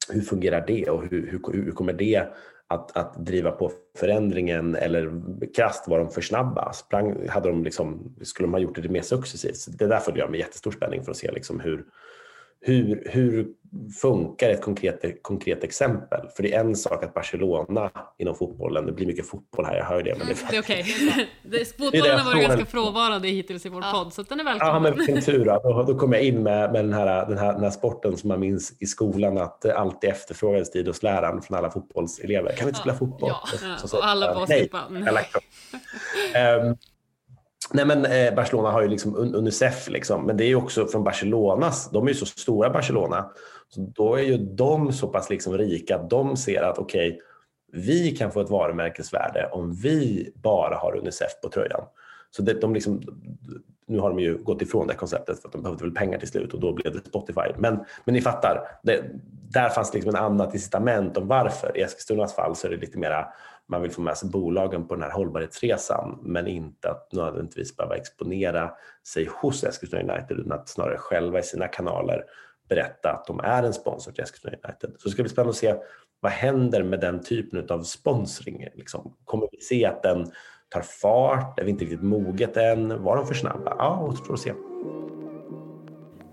[0.10, 2.28] hur fungerar det och hur, hur, hur kommer det
[2.68, 5.12] att, att driva på förändringen eller
[5.56, 6.74] krasst var de för snabba?
[6.74, 9.78] Sprang, hade de liksom, skulle de ha gjort det mer successivt?
[9.80, 11.86] Det där följer jag med jättestor spänning för att se liksom hur,
[12.62, 13.48] hur, hur
[14.02, 16.28] funkar ett konkret, konkret exempel?
[16.36, 19.86] För det är en sak att Barcelona inom fotbollen, det blir mycket fotboll här, jag
[19.86, 20.16] hör det.
[20.18, 20.86] Men det, det är okej.
[21.44, 21.66] Okay.
[21.78, 23.92] Fotbollen har varit ganska frånvarande hittills i vår ja.
[23.92, 24.74] podd, så den är välkommen.
[24.74, 25.46] Ja, men vilken tur.
[25.46, 28.28] Då, då kommer jag in med, med den, här, den, här, den här sporten som
[28.28, 32.56] man minns i skolan att det alltid efterfrågades tid hos läraren från alla fotbollselever.
[32.56, 33.30] Kan vi inte spela fotboll?
[33.30, 33.78] Ja, ja.
[33.78, 34.82] Så, så, och alla basketboll.
[34.90, 35.26] Nej,
[36.62, 36.78] um,
[37.74, 41.04] Nej men eh, Barcelona har ju liksom Unicef, liksom, men det är ju också från
[41.04, 43.32] Barcelonas, de är ju så stora Barcelona,
[43.70, 47.22] så då är ju de så pass liksom rika att de ser att okej, okay,
[47.72, 51.82] vi kan få ett varumärkesvärde om vi bara har Unicef på tröjan.
[52.32, 53.02] Så det, de liksom,
[53.88, 56.28] nu har de ju gått ifrån det konceptet för att de behövde väl pengar till
[56.28, 57.42] slut och då blev det Spotify.
[57.58, 59.04] Men, men ni fattar, det,
[59.50, 61.78] där fanns liksom en annat incitament om varför.
[61.78, 63.28] I Eskilstunas fall så är det lite mera
[63.72, 67.96] man vill få med sig bolagen på den här hållbarhetsresan men inte att nödvändigtvis behöva
[67.96, 68.72] exponera
[69.08, 72.24] sig hos Eskilstuna United utan att snarare själva i sina kanaler
[72.70, 74.94] berätta att de är en sponsor till Eskilstuna United.
[74.98, 75.76] Så det ska bli spännande att se
[76.20, 78.68] vad händer med den typen av sponsring?
[78.76, 80.32] Liksom, kommer vi se att den
[80.70, 81.60] tar fart?
[81.60, 83.04] Är vi inte riktigt moget än?
[83.04, 83.76] Var de för snabba?
[83.78, 84.54] Ja, återstår att se.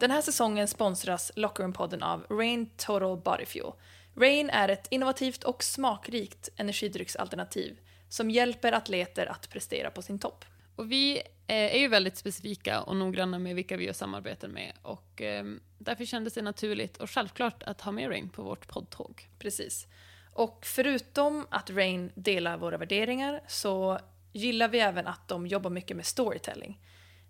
[0.01, 3.73] Den här säsongen sponsras Locker podden av Rain Total Body Fuel
[4.21, 7.79] Rain är ett innovativt och smakrikt energidrycksalternativ
[8.09, 10.45] som hjälper atleter att prestera på sin topp.
[10.77, 14.73] Och vi eh, är ju väldigt specifika och noggranna med vilka vi gör samarbeten med
[14.83, 15.45] och eh,
[15.79, 19.29] därför kändes det naturligt och självklart att ha med Rain på vårt poddtåg.
[19.39, 19.87] Precis.
[20.33, 23.99] Och förutom att Rain delar våra värderingar så
[24.33, 26.81] gillar vi även att de jobbar mycket med storytelling.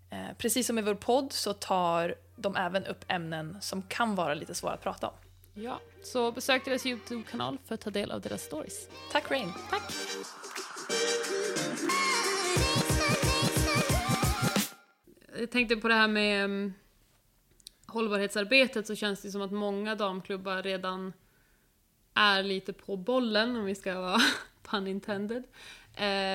[0.09, 4.33] Eh, precis som i vår podd så tar de även upp ämnen som kan vara
[4.33, 5.13] lite svåra att prata om.
[5.61, 8.89] Ja, så besök deras Youtube-kanal för att ta del av deras stories.
[9.11, 9.51] Tack Rain!
[9.69, 9.93] Tack!
[15.39, 16.73] Jag tänkte på det här med um,
[17.85, 21.13] hållbarhetsarbetet så känns det som att många damklubbar redan
[22.13, 24.21] är lite på bollen om vi ska vara
[24.63, 25.43] pun intended.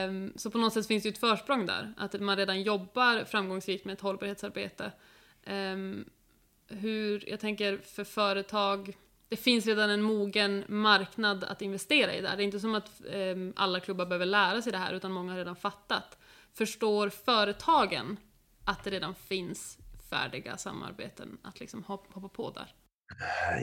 [0.08, 3.24] Um, så på något sätt finns det ju ett försprång där, att man redan jobbar
[3.24, 4.92] framgångsrikt med ett hållbarhetsarbete.
[5.46, 6.04] Um,
[6.68, 8.96] hur, jag tänker för företag
[9.28, 12.36] det finns redan en mogen marknad att investera i där.
[12.36, 15.32] Det är inte som att eh, alla klubbar behöver lära sig det här utan många
[15.32, 16.18] har redan fattat.
[16.52, 18.16] förstår företagen
[18.64, 19.78] att det redan finns
[20.10, 22.74] färdiga samarbeten att liksom hoppa på där?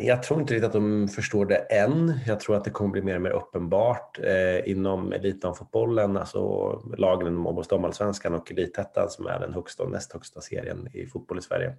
[0.01, 2.19] Jag tror inte riktigt att de förstår det än.
[2.27, 7.27] Jag tror att det kommer bli mer och mer uppenbart eh, inom elitdamfotbollen, alltså lagen
[7.27, 11.41] inom Damallsvenskan och Elitettan som är den högsta och näst högsta serien i fotboll i
[11.41, 11.75] Sverige.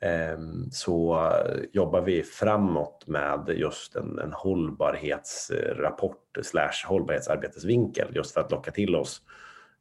[0.00, 1.30] Ehm, så
[1.72, 8.96] jobbar vi framåt med just en, en hållbarhetsrapport slash hållbarhetsarbetesvinkel just för att locka till
[8.96, 9.22] oss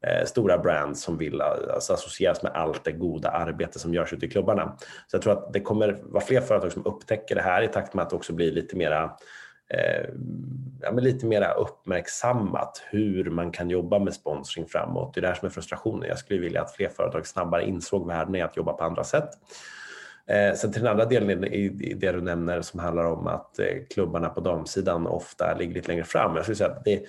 [0.01, 4.25] eh, stora brands som vill alltså, associeras med allt det goda arbete som görs ute
[4.25, 4.77] i klubbarna.
[5.08, 7.93] Så jag tror att det kommer vara fler företag som upptäcker det här i takt
[7.93, 9.03] med att det också blir lite mera
[9.69, 10.10] eh,
[10.82, 15.13] ja, men lite mera uppmärksammat hur man kan jobba med sponsring framåt.
[15.13, 16.10] Det är det här som är frustrationen.
[16.10, 19.29] Jag skulle vilja att fler företag snabbare insåg värden i att jobba på andra sätt.
[20.30, 23.65] Eh, sen till den andra delen i det du nämner som handlar om att eh,
[23.89, 26.36] klubbarna på damsidan ofta ligger lite längre fram.
[26.36, 27.04] Jag skulle säga att det,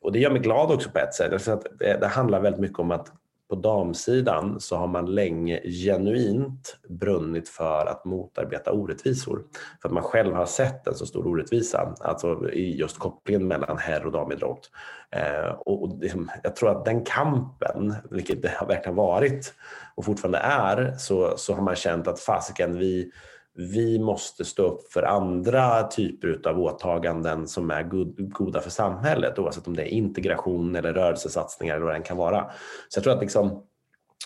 [0.00, 1.48] och det gör mig glad också på ett sätt.
[1.48, 3.12] Att det, det handlar väldigt mycket om att
[3.48, 9.42] på damsidan så har man länge genuint brunnit för att motarbeta orättvisor.
[9.82, 13.78] För att man själv har sett en så stor orättvisa, alltså i just kopplingen mellan
[13.78, 14.70] herr och damidrott.
[15.10, 19.54] Eh, och, liksom, jag tror att den kampen, vilket det har verkligen varit
[19.94, 23.10] och fortfarande är, så, så har man känt att fasiken, vi,
[23.56, 27.82] vi måste stå upp för andra typer av åtaganden som är
[28.28, 32.16] goda för samhället oavsett om det är integration eller rörelsesatsningar eller vad det än kan
[32.16, 32.50] vara.
[32.88, 33.62] Så jag tror att liksom,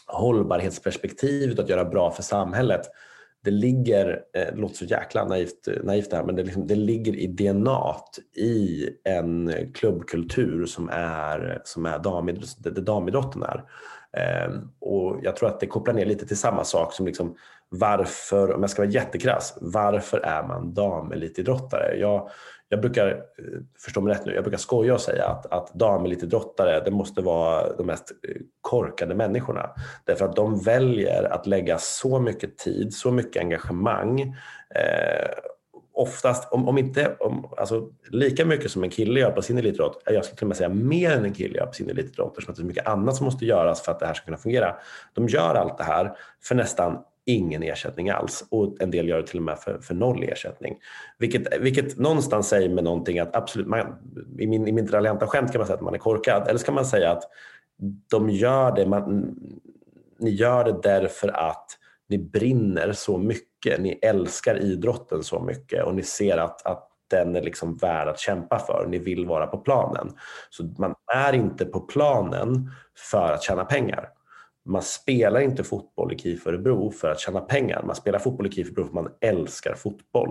[0.06, 2.82] hållbarhetsperspektivet, att göra bra för samhället,
[3.44, 6.66] det ligger, eh, det låter så jäkla naivt, eh, naivt det här, men det, liksom,
[6.66, 7.96] det ligger i DNA
[8.36, 13.64] i en klubbkultur som är, som är damidrott, det damidrotten är.
[14.12, 17.36] Ehm, och jag tror att det kopplar ner lite till samma sak som liksom
[17.70, 21.96] varför, om jag ska vara jättekrass, varför är man damelitidrottare?
[21.96, 22.30] Jag,
[22.68, 26.80] jag brukar, eh, förstå mig rätt nu, jag brukar skoja och säga att, att damelitidrottare,
[26.84, 29.70] det måste vara de mest eh, korkade människorna.
[30.04, 34.20] Därför att de väljer att lägga så mycket tid, så mycket engagemang
[34.74, 35.30] eh,
[35.92, 40.02] oftast, om, om inte om, alltså, lika mycket som en kille gör på sin elitidrott,
[40.08, 42.38] eh, jag skulle till och med säga mer än en kille gör på sin elitidrott,
[42.38, 44.36] eftersom det är så mycket annat som måste göras för att det här ska kunna
[44.36, 44.76] fungera.
[45.12, 46.98] De gör allt det här för nästan
[47.34, 50.78] ingen ersättning alls och en del gör det till och med för, för noll ersättning.
[51.18, 53.86] Vilket, vilket någonstans säger med någonting att absolut, man,
[54.38, 56.66] i min, i min raljanta skämt kan man säga att man är korkad, eller så
[56.66, 57.22] kan man säga att
[58.10, 59.36] de gör det, man,
[60.18, 61.66] ni gör det därför att
[62.08, 67.36] ni brinner så mycket, ni älskar idrotten så mycket och ni ser att, att den
[67.36, 68.86] är liksom värd att kämpa för.
[68.88, 70.12] Ni vill vara på planen.
[70.50, 72.70] Så man är inte på planen
[73.10, 74.08] för att tjäna pengar.
[74.64, 77.82] Man spelar inte fotboll i KIF Örebro för att tjäna pengar.
[77.82, 80.30] Man spelar fotboll i KIF Örebro för att man älskar fotboll.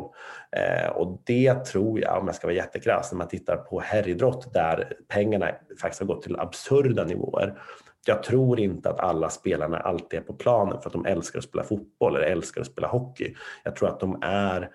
[0.51, 4.53] Eh, och det tror jag, om jag ska vara jättekrass, när man tittar på herridrott
[4.53, 7.55] där pengarna faktiskt har gått till absurda nivåer
[8.05, 11.45] jag tror inte att alla spelarna alltid är på planen för att de älskar att
[11.45, 13.35] spela fotboll eller älskar att spela hockey.
[13.63, 14.69] Jag tror att de är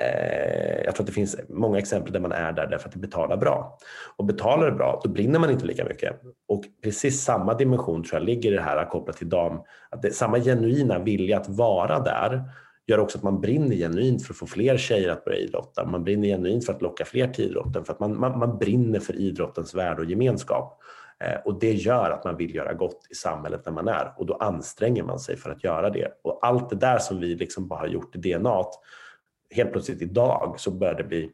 [0.00, 2.98] Eh, jag tror att det finns många exempel där man är där därför att det
[2.98, 3.78] betalar bra.
[4.16, 6.20] Och betalar det bra, då brinner man inte lika mycket.
[6.48, 10.10] Och precis samma dimension tror jag ligger i det här kopplat till dam, att det,
[10.10, 12.42] samma genuina vilja att vara där
[12.86, 15.86] gör också att man brinner genuint för att få fler tjejer att börja idrotta.
[15.86, 19.00] Man brinner genuint för att locka fler till idrotten, för att man, man, man brinner
[19.00, 20.80] för idrottens värde och gemenskap.
[21.24, 24.26] Eh, och det gör att man vill göra gott i samhället när man är och
[24.26, 26.08] då anstränger man sig för att göra det.
[26.22, 28.64] Och allt det där som vi liksom bara har gjort i DNA,
[29.50, 31.30] helt plötsligt idag så börjar det bli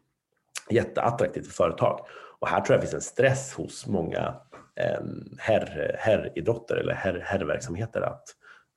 [0.71, 2.01] jätteattraktivt för företag.
[2.39, 4.35] Och här tror jag det finns en stress hos många
[4.77, 8.25] ehm, herr, herridrotter eller herr, herrverksamheter att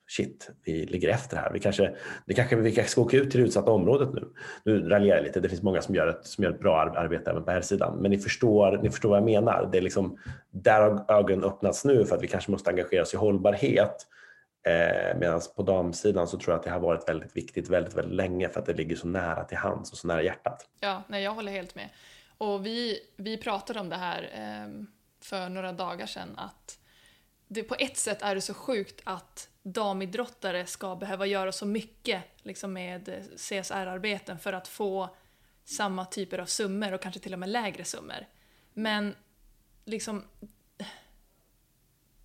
[0.08, 1.52] shit, vi ligger efter här.
[1.54, 1.96] Vi kanske,
[2.26, 4.28] det kanske, vi kanske ska åka ut till det utsatta området nu.
[4.66, 7.32] Nu raljerar jag lite, det finns många som gör ett, som gör ett bra arbete
[7.32, 7.98] även på här sidan.
[8.02, 9.70] Men ni förstår, ni förstår vad jag menar.
[9.72, 10.18] Det är liksom,
[10.52, 14.08] där har ögonen öppnats nu för att vi kanske måste engagera oss i hållbarhet.
[14.68, 18.16] Eh, Medan på damsidan så tror jag att det har varit väldigt viktigt väldigt, väldigt
[18.16, 20.70] länge för att det ligger så nära till hands och så nära hjärtat.
[20.80, 21.90] Ja, nej, jag håller helt med.
[22.38, 24.84] Och vi, vi pratade om det här eh,
[25.22, 26.80] för några dagar sedan att
[27.48, 32.24] det, på ett sätt är det så sjukt att damidrottare ska behöva göra så mycket
[32.38, 35.16] liksom med CSR-arbeten för att få
[35.66, 38.26] samma typer av summor och kanske till och med lägre summor.
[38.74, 39.16] Men
[39.86, 40.24] liksom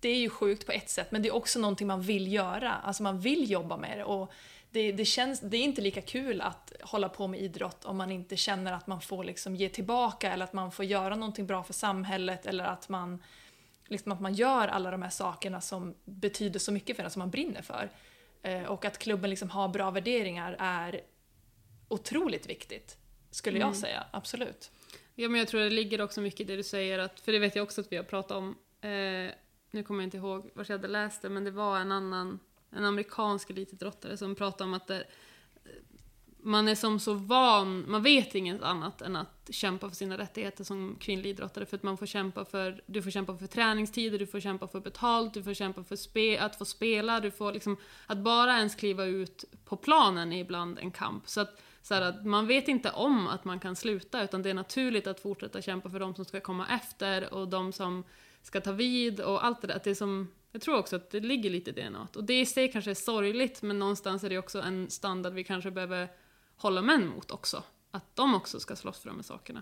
[0.03, 2.73] det är ju sjukt på ett sätt, men det är också någonting man vill göra.
[2.73, 4.31] Alltså man vill jobba med det och
[4.71, 8.11] det, det, känns, det är inte lika kul att hålla på med idrott om man
[8.11, 11.63] inte känner att man får liksom ge tillbaka eller att man får göra någonting bra
[11.63, 13.23] för samhället eller att man
[13.87, 17.19] liksom att man gör alla de här sakerna som betyder så mycket för en, som
[17.19, 17.89] man brinner för.
[18.41, 21.01] Eh, och att klubben liksom har bra värderingar är
[21.87, 22.97] otroligt viktigt,
[23.31, 23.67] skulle mm.
[23.67, 24.03] jag säga.
[24.11, 24.71] Absolut.
[25.15, 27.39] Ja, men jag tror det ligger också mycket i det du säger, att, för det
[27.39, 29.33] vet jag också att vi har pratat om, eh,
[29.73, 32.39] nu kommer jag inte ihåg var jag hade läst det, men det var en annan,
[32.71, 35.03] en amerikansk elitidrottare som pratade om att det,
[36.43, 40.63] man är som så van, man vet inget annat än att kämpa för sina rättigheter
[40.63, 44.27] som kvinnlig idrottare för att man får kämpa för, du får kämpa för träningstider, du
[44.27, 47.77] får kämpa för betalt, du får kämpa för spe, att få spela, du får liksom,
[48.07, 51.27] att bara ens kliva ut på planen är ibland en kamp.
[51.27, 54.53] Så att, så att man vet inte om att man kan sluta utan det är
[54.53, 58.03] naturligt att fortsätta kämpa för de som ska komma efter och de som
[58.43, 59.75] ska ta vid och allt det där.
[59.75, 62.07] Att det är som, jag tror också att det ligger lite i DNA.
[62.15, 65.43] Och det i sig kanske är sorgligt men någonstans är det också en standard vi
[65.43, 66.07] kanske behöver
[66.57, 67.63] hålla män mot också.
[67.91, 69.61] Att de också ska slåss för de här sakerna.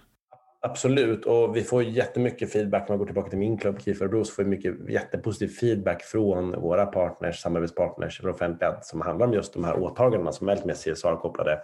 [0.63, 2.81] Absolut, och vi får jättemycket feedback.
[2.81, 6.03] Om man går tillbaka till min klubb, KIF Örebro, så får vi mycket jättepositiv feedback
[6.03, 10.51] från våra partners, samarbetspartners för offentliga som handlar om just de här åtagandena som är
[10.51, 11.61] väldigt mer CSR-kopplade.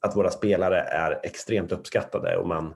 [0.00, 2.74] Att våra spelare är extremt uppskattade och man,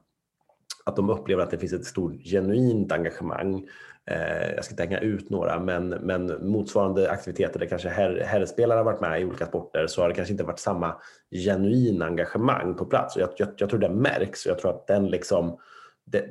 [0.85, 3.67] att de upplever att det finns ett stort genuint engagemang
[4.11, 8.77] Eh, jag ska inte hänga ut några, men, men motsvarande aktiviteter där kanske herr, herrspelare
[8.77, 10.95] har varit med i olika sporter så har det kanske inte varit samma
[11.31, 13.17] genuina engagemang på plats.
[13.17, 15.59] Och jag, jag, jag tror det märks och jag tror att den liksom
[16.05, 16.25] det,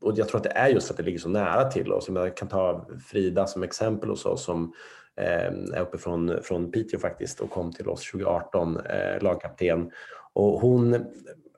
[0.00, 2.08] och jag tror att det är just att det ligger så nära till oss.
[2.08, 4.72] Jag kan ta Frida som exempel hos oss som
[5.16, 9.90] eh, är uppifrån från Piteå faktiskt och kom till oss 2018, eh, lagkapten.
[10.32, 11.06] Och hon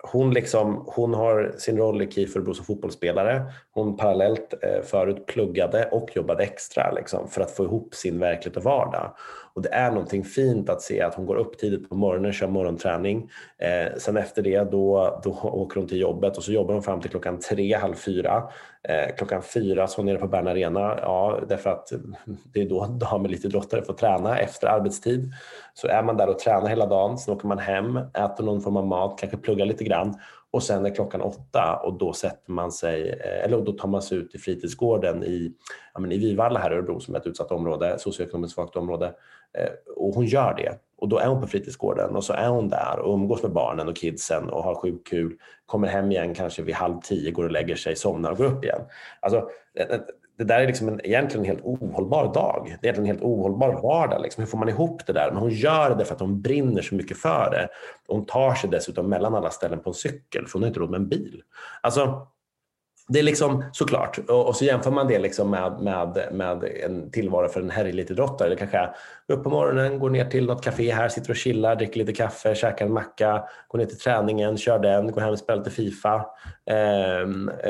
[0.03, 3.43] hon, liksom, hon har sin roll i KIF Örebro som fotbollsspelare.
[3.71, 8.57] Hon parallellt eh, förut pluggade och jobbade extra liksom, för att få ihop sin verklighet
[8.57, 9.15] och vardag.
[9.55, 12.49] Och det är någonting fint att se att hon går upp tidigt på morgonen, kör
[12.49, 13.31] morgonträning.
[13.59, 17.01] Eh, sen efter det då, då åker hon till jobbet och så jobbar hon fram
[17.01, 18.43] till klockan tre, halv fyra.
[18.89, 21.93] Eh, klockan fyra så är hon nere på Bern Arena, ja, därför att
[22.53, 25.33] det är då damelitidrottare får träna efter arbetstid.
[25.75, 28.77] Så är man där och tränar hela dagen, sen åker man hem, äter någon form
[28.77, 30.15] av mat, kanske pluggar lite grann
[30.51, 34.03] och sen är klockan åtta och då sätter man sig, eh, eller då tar man
[34.03, 35.53] sig ut i fritidsgården i,
[35.95, 39.07] ja, men i Vivalla här i Örebro som är ett utsatt område, socioekonomiskt svagt område.
[39.59, 40.79] Eh, och hon gör det.
[41.03, 43.89] Och då är hon på fritidsgården och så är hon där och umgås med barnen
[43.89, 45.37] och kidsen och har sjukt kul.
[45.67, 48.65] Kommer hem igen kanske vid halv tio, går och lägger sig, somnar och går upp
[48.65, 48.81] igen.
[49.21, 49.49] Alltså,
[50.39, 52.77] det där är liksom en, egentligen en helt ohållbar dag.
[52.81, 54.23] Det är egentligen en helt ohållbar vardag.
[54.23, 54.43] Liksom.
[54.43, 55.31] Hur får man ihop det där?
[55.31, 57.69] Men hon gör det för att hon brinner så mycket för det.
[58.07, 60.91] Hon tar sig dessutom mellan alla ställen på en cykel, för hon har inte råd
[60.91, 61.43] med en bil.
[61.81, 62.27] Alltså,
[63.09, 67.11] det är liksom såklart, och, och så jämför man det liksom med, med, med en
[67.11, 68.49] tillvaro för en herrelitidrottare.
[68.49, 68.95] Det kanske är
[69.29, 72.55] upp på morgonen, går ner till något café här, sitter och chillar, dricker lite kaffe,
[72.55, 76.27] käkar en macka, går ner till träningen, kör den, går hem och spelar lite Fifa.
[76.71, 77.21] Eh,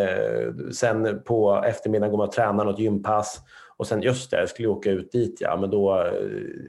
[0.01, 3.41] eh, sen på eftermiddagen går man och tränar något gympass
[3.83, 6.13] och sen just det, jag skulle åka ut dit, ja men då, eh,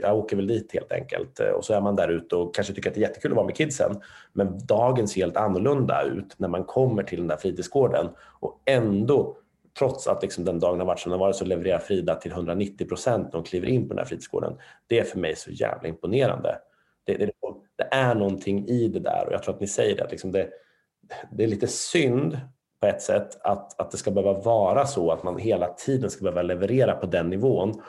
[0.02, 1.40] jag åker väl dit helt enkelt.
[1.40, 3.36] Eh, och så är man där ute och kanske tycker att det är jättekul att
[3.36, 4.02] vara med kidsen.
[4.34, 9.38] Men dagen ser helt annorlunda ut när man kommer till den där fritidsgården och ändå
[9.80, 12.88] trots att liksom den dagen har varit som den varit så levererar Frida till 190
[12.88, 14.58] procent när hon kliver in på den här fritidsgården.
[14.88, 16.58] Det är för mig så jävla imponerande.
[17.04, 17.32] Det, det,
[17.78, 20.08] det är någonting i det där och jag tror att ni säger det.
[20.12, 20.50] Liksom det,
[21.32, 22.38] det är lite synd
[22.84, 26.24] på ett sätt att, att det ska behöva vara så att man hela tiden ska
[26.24, 27.82] behöva leverera på den nivån.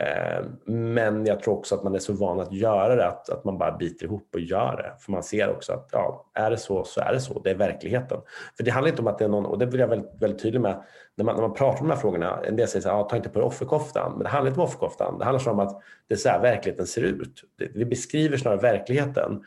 [0.00, 3.44] Eh, men jag tror också att man är så van att göra det att, att
[3.44, 5.02] man bara biter ihop och gör det.
[5.04, 7.38] För man ser också att ja, är det så så är det så.
[7.38, 8.20] Det är verkligheten.
[8.56, 10.22] För det handlar inte om att det är någon, och det vill jag vara väldigt,
[10.22, 10.82] väldigt tydlig med,
[11.16, 13.02] när man, när man pratar om de här frågorna, en del säger så här, ja,
[13.04, 14.12] ta inte på dig offerkoftan.
[14.12, 15.18] Men det handlar inte om offerkoftan.
[15.18, 17.44] Det handlar om att det är så här verkligheten ser ut.
[17.74, 19.44] Vi beskriver snarare verkligheten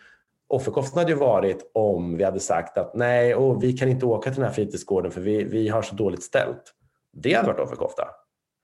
[0.48, 4.30] offerkoftan hade ju varit om vi hade sagt att nej, och vi kan inte åka
[4.30, 6.74] till den här fritidsgården för vi, vi har så dåligt ställt.
[7.14, 8.08] Det hade varit offerkofta.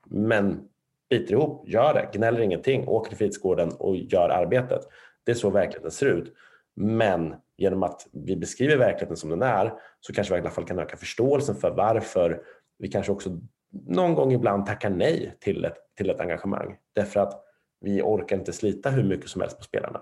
[0.09, 0.61] Men
[1.09, 4.81] biter ihop, gör det, gnäller ingenting, åker till fritidsgården och gör arbetet.
[5.23, 6.33] Det är så verkligheten ser ut.
[6.75, 10.65] Men genom att vi beskriver verkligheten som den är så kanske vi i alla fall
[10.65, 12.41] kan öka förståelsen för varför
[12.77, 13.39] vi kanske också
[13.87, 16.77] någon gång ibland tackar nej till ett, till ett engagemang.
[16.93, 17.43] Därför att
[17.81, 20.01] vi orkar inte slita hur mycket som helst på spelarna.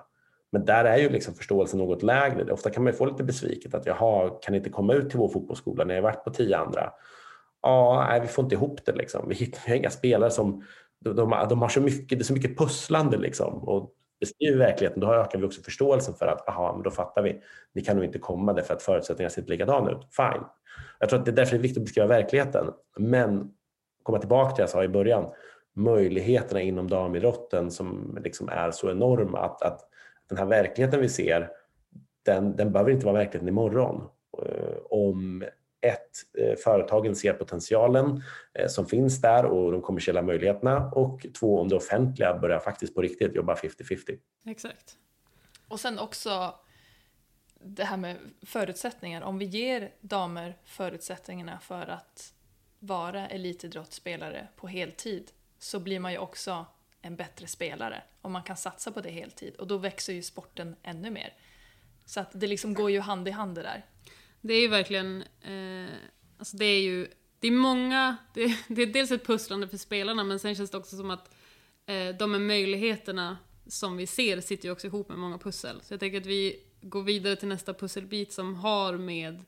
[0.52, 2.54] Men där är ju liksom förståelsen något lägre.
[2.54, 5.84] Ofta kan man få lite besviket att jaha, kan inte komma ut till vår fotbollsskola
[5.84, 6.94] när jag varit på tio andra?
[7.62, 8.92] Ja, nej, vi får inte ihop det.
[8.92, 9.30] Liksom.
[9.30, 10.64] Vi hittar inga spelare som
[11.00, 13.54] de, de, de, har så mycket, det är så mycket pusslande liksom.
[13.54, 17.42] Och beskriver verkligheten, då ökar vi också förståelsen för att aha, men då fattar vi.
[17.74, 20.08] Ni kan nog inte komma därför att förutsättningarna ser inte likadana ut.
[20.12, 20.44] Fine.
[21.00, 22.66] Jag tror att det är därför det är viktigt att beskriva verkligheten.
[22.98, 23.52] Men
[24.04, 25.26] komma tillbaka till det jag sa i början,
[25.76, 29.89] möjligheterna inom damidrotten som liksom är så enorma att, att
[30.30, 31.50] den här verkligheten vi ser,
[32.24, 34.10] den, den behöver inte vara verkligheten imorgon.
[34.46, 35.44] Eh, om
[35.82, 38.24] ett, eh, företagen ser potentialen
[38.54, 42.96] eh, som finns där och de kommersiella möjligheterna och två, om det offentliga börjar faktiskt
[42.96, 44.18] på riktigt jobba 50-50.
[44.46, 44.98] Exakt.
[45.68, 46.54] Och sen också
[47.62, 49.22] det här med förutsättningar.
[49.22, 52.34] Om vi ger damer förutsättningarna för att
[52.80, 56.66] vara elitidrottsspelare på heltid så blir man ju också
[57.02, 60.76] en bättre spelare om man kan satsa på det heltid och då växer ju sporten
[60.84, 61.34] ännu mer.
[62.06, 63.86] Så att det liksom går ju hand i hand det där.
[64.42, 65.96] Det är ju verkligen, eh,
[66.38, 67.08] alltså det är ju,
[67.40, 70.78] det är många, det, det, är dels ett pusslande för spelarna men sen känns det
[70.78, 71.36] också som att
[71.86, 73.38] eh, de här möjligheterna
[73.68, 75.82] som vi ser sitter ju också ihop med många pussel.
[75.82, 79.42] Så jag tänker att vi går vidare till nästa pusselbit som har med eh,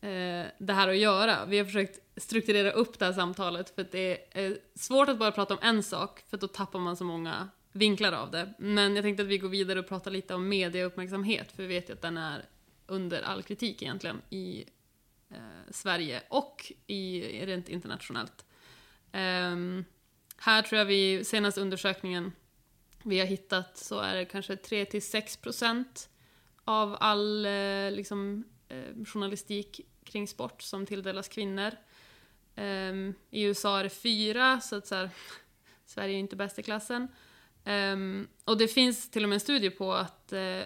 [0.00, 1.44] Eh, det här att göra.
[1.44, 5.32] Vi har försökt strukturera upp det här samtalet för att det är svårt att bara
[5.32, 8.54] prata om en sak för då tappar man så många vinklar av det.
[8.58, 11.88] Men jag tänkte att vi går vidare och pratar lite om mediauppmärksamhet för vi vet
[11.88, 12.44] ju att den är
[12.86, 14.64] under all kritik egentligen i
[15.30, 15.36] eh,
[15.70, 18.44] Sverige och i, rent internationellt.
[19.12, 19.84] Um,
[20.36, 22.32] här tror jag vi, senaste undersökningen
[23.02, 26.08] vi har hittat så är det kanske 3-6%
[26.64, 31.70] av all eh, liksom, eh, journalistik kring sport som tilldelas kvinnor.
[32.56, 35.10] Um, I USA är det fyra, så att så här,
[35.86, 37.08] Sverige är inte bäst i klassen.
[37.64, 40.62] Um, och det finns till och med en studie på att uh,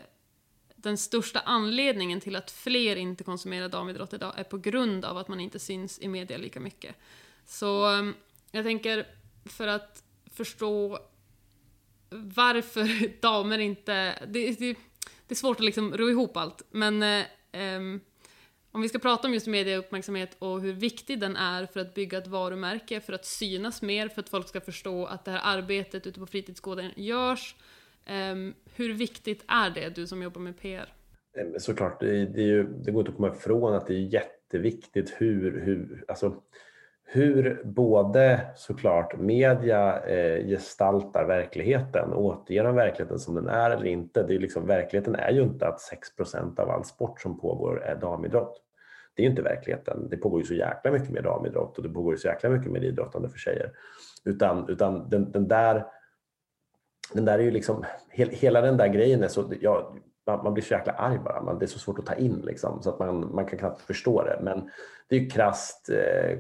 [0.77, 5.29] den största anledningen till att fler inte konsumerar damidrott idag är på grund av att
[5.29, 6.97] man inte syns i media lika mycket.
[7.47, 8.15] Så um,
[8.51, 9.07] jag tänker,
[9.45, 10.03] för att
[10.35, 10.99] förstå
[12.11, 14.19] varför damer inte...
[14.27, 14.77] Det, det,
[15.27, 18.01] det är svårt att liksom ro ihop allt, men uh, um,
[18.75, 22.19] om vi ska prata om just medieuppmärksamhet och hur viktig den är för att bygga
[22.19, 26.07] ett varumärke, för att synas mer, för att folk ska förstå att det här arbetet
[26.07, 27.57] ute på fritidsgården görs.
[28.33, 30.93] Um, hur viktigt är det, du som jobbar med PR?
[31.39, 35.15] Ehm, såklart, det, det, ju, det går inte att komma ifrån att det är jätteviktigt
[35.19, 36.35] hur, hur, alltså,
[37.05, 44.23] hur både såklart media eh, gestaltar verkligheten, återger de verkligheten som den är eller inte.
[44.23, 45.81] Det är liksom, verkligheten är ju inte att
[46.19, 48.64] 6% av all sport som pågår är damidrott.
[49.15, 50.09] Det är inte verkligheten.
[50.11, 52.73] Det pågår ju så jäkla mycket med damidrott och det pågår ju så jäkla mycket
[52.73, 53.73] med idrottande för tjejer.
[54.25, 55.85] Utan, utan den, den där
[57.13, 59.95] den där är ju liksom, hela den där grejen är så, ja,
[60.27, 61.43] man, blir så jäkla arg bara.
[61.43, 63.81] Man, det är så svårt att ta in liksom, så att man, man kan knappt
[63.81, 64.39] förstå det.
[64.43, 64.71] Men
[65.09, 66.39] det är ju krasst eh,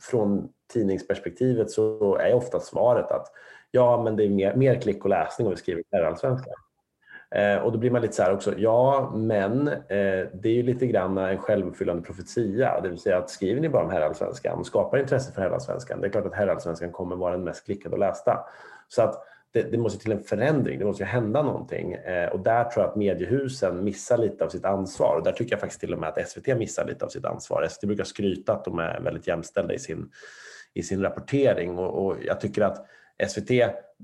[0.00, 3.26] från tidningsperspektivet så är ofta svaret att
[3.70, 6.54] ja, men det är mer, mer klick och läsning om vi skriver herrallsvenskan.
[7.34, 10.62] Eh, och då blir man lite så här också, ja men eh, det är ju
[10.62, 14.98] lite grann en självuppfyllande profetia, det vill säga att skriver ni bara om herrallsvenskan skapar
[14.98, 18.46] intresse för herrallsvenskan, det är klart att herrallsvenskan kommer vara den mest klickade och lästa.
[18.88, 19.24] Så att
[19.54, 21.92] det, det, måste till en förändring, det måste hända någonting.
[21.92, 25.16] Eh, och där tror jag att mediehusen missar lite av sitt ansvar.
[25.16, 27.68] Och där tycker jag faktiskt till och med att SVT missar lite av sitt ansvar.
[27.68, 30.10] SVT brukar skryta att de är väldigt jämställda i sin,
[30.74, 32.86] i sin rapportering och, och jag tycker att
[33.28, 33.50] SVT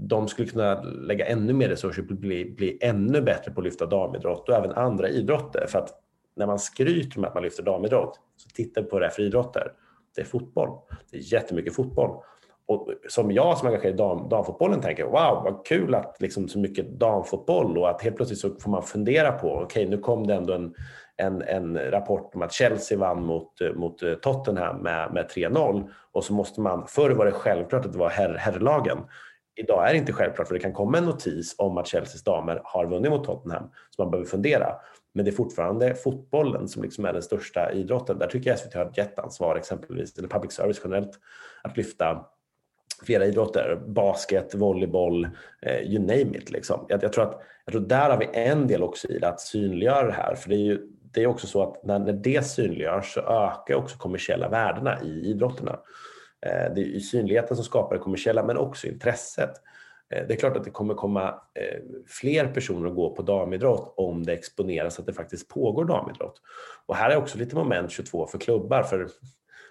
[0.09, 3.65] de skulle kunna lägga ännu mer resurser på att bli, bli ännu bättre på att
[3.65, 5.67] lyfta damidrott och även andra idrotter.
[5.69, 6.01] För att
[6.37, 9.73] när man skryter med att man lyfter damidrott så tittar på det för idrotter.
[10.15, 10.79] Det är fotboll.
[11.11, 12.23] Det är jättemycket fotboll.
[12.67, 16.49] Och som jag som är engagerad i dam, damfotbollen tänker, wow vad kul att liksom
[16.49, 19.99] så mycket damfotboll och att helt plötsligt så får man fundera på, okej okay, nu
[19.99, 20.75] kom det ändå en,
[21.17, 26.25] en, en, rapport om att Chelsea vann mot, mot eh, Tottenham med, med 3-0 och
[26.25, 28.99] så måste man, förr var det självklart att det var herr, herrlagen.
[29.61, 32.61] Idag är det inte självklart för det kan komma en notis om att Chelseas damer
[32.65, 34.75] har vunnit mot Tottenham så man behöver fundera.
[35.15, 38.19] Men det är fortfarande fotbollen som liksom är den största idrotten.
[38.19, 41.11] Där tycker jag SVT har ett jätteansvar exempelvis, eller public service generellt,
[41.63, 42.27] att lyfta
[43.03, 45.29] flera idrotter, basket, volleyboll,
[45.63, 46.51] eh, you name it.
[46.51, 46.87] Liksom.
[46.89, 49.41] Jag, jag, tror att, jag tror där har vi en del också i det, att
[49.41, 50.35] synliggöra det här.
[50.35, 53.75] För det är ju det är också så att när, när det synliggörs så ökar
[53.75, 55.79] också kommersiella värdena i idrotterna.
[56.47, 59.51] Eh, det är synligheten som skapar det kommersiella men också intresset.
[60.11, 63.95] Eh, det är klart att det kommer komma eh, fler personer att gå på damidrott
[63.97, 66.43] om det exponeras att det faktiskt pågår damidrott.
[66.87, 69.09] Och här är också lite moment 22 för klubbar, för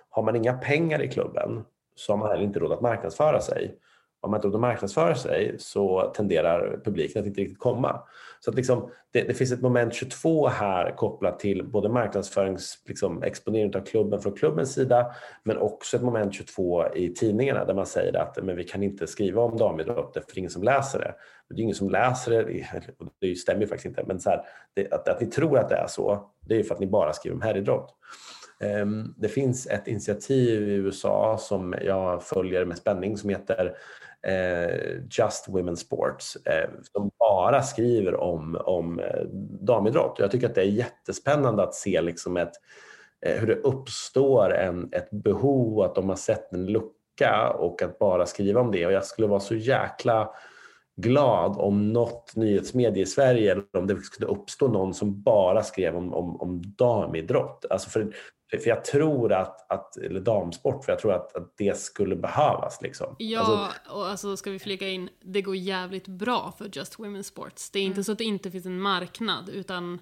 [0.10, 1.66] har man inga pengar i klubben
[1.96, 3.80] så har man heller inte råd att marknadsföra sig.
[4.22, 8.02] Om man inte har marknadsföra sig så tenderar publiken att inte riktigt komma.
[8.40, 13.24] Så att liksom, det, det, finns ett moment 22 här kopplat till både marknadsförings, liksom,
[13.24, 15.12] exponering av klubben från klubbens sida
[15.44, 19.08] men också ett moment 22 i tidningarna där man säger att men vi kan inte
[19.08, 21.14] skriva om damidrott för det är ingen som läser det.
[21.48, 22.66] Men det är ingen som läser det,
[23.20, 25.76] det stämmer ju faktiskt inte, men så här, det, att, att ni tror att det
[25.76, 27.96] är så, det är för att ni bara skriver om herridrott.
[28.60, 33.76] Ehm, det finns ett initiativ i USA som jag följer med spänning som heter
[35.20, 39.24] Just Women Sports eh, som bara skriver om, om eh,
[39.62, 40.16] damidrott.
[40.20, 42.52] Jag tycker att det är jättespännande att se liksom ett,
[43.22, 48.26] hur det uppstår en, ett behov, att de har sett en lucka och att bara
[48.26, 48.86] skriva om det.
[48.86, 50.30] Och jag skulle vara så jäkla
[50.96, 55.96] glad om något nyhetsmedie i Sverige eller om det skulle uppstå någon som bara skrev
[55.96, 57.66] om, om, om damidrott.
[57.70, 58.14] Alltså för,
[58.58, 62.82] för jag tror att, att, eller damsport, för jag tror att, att det skulle behövas.
[62.82, 63.16] Liksom.
[63.20, 67.22] Ja, alltså, och alltså ska vi flika in, det går jävligt bra för Just Women's
[67.22, 67.70] Sports.
[67.70, 68.04] Det är inte mm.
[68.04, 70.00] så att det inte finns en marknad, utan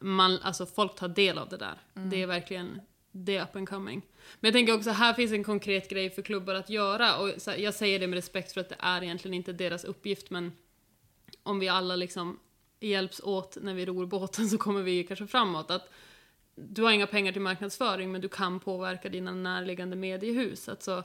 [0.00, 1.80] man, alltså folk tar del av det där.
[1.96, 2.10] Mm.
[2.10, 2.80] Det är verkligen
[3.24, 4.02] det är up and coming.
[4.40, 7.18] Men jag tänker också, här finns en konkret grej för klubbar att göra.
[7.18, 10.30] Och här, jag säger det med respekt för att det är egentligen inte deras uppgift,
[10.30, 10.52] men
[11.42, 12.40] om vi alla liksom
[12.80, 15.70] hjälps åt när vi ror båten så kommer vi ju kanske framåt.
[15.70, 15.88] Att
[16.56, 20.68] du har inga pengar till marknadsföring, men du kan påverka dina närliggande mediehus.
[20.68, 21.04] Alltså,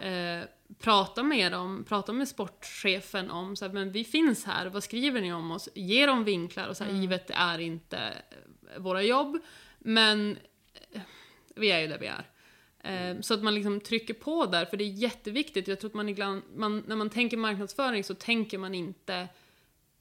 [0.00, 0.40] eh,
[0.78, 5.20] prata med dem, prata med sportchefen om så här, men vi finns här, vad skriver
[5.20, 5.68] ni om oss?
[5.74, 7.02] Ge dem vinklar och så här, mm.
[7.02, 8.12] givet det är inte
[8.76, 9.38] våra jobb,
[9.78, 10.38] men
[11.54, 12.28] vi är ju där vi är.
[12.84, 13.22] Mm.
[13.22, 15.68] Så att man liksom trycker på där, för det är jätteviktigt.
[15.68, 19.28] Jag tror att man ibland, man, när man tänker marknadsföring så tänker man inte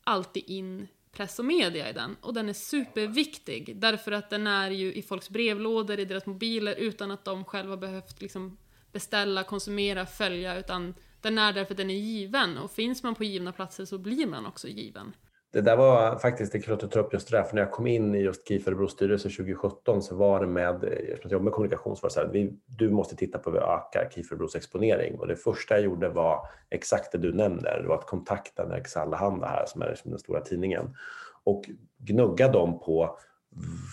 [0.04, 2.16] alltid in press och media i den.
[2.22, 6.76] Och den är superviktig, därför att den är ju i folks brevlådor, i deras mobiler,
[6.76, 8.58] utan att de själva behövt liksom
[8.92, 12.58] beställa, konsumera, följa, utan den är därför den är given.
[12.58, 15.14] Och finns man på givna platser så blir man också given.
[15.54, 17.56] Det där var faktiskt, det är kul att du tar upp just det där, för
[17.56, 21.20] när jag kom in i just KIF Örebros styrelse 2017 så var det med, eftersom
[21.22, 23.60] jag jobbade med kommunikation, så var det så här, vi, du måste titta på hur
[23.60, 25.20] vi ökar KIF Örebros exponering.
[25.20, 27.80] Och det första jag gjorde var exakt det du nämner.
[27.82, 30.96] det var att kontakta Nerikes Allehanda här som är liksom den stora tidningen
[31.44, 33.18] och gnugga dem på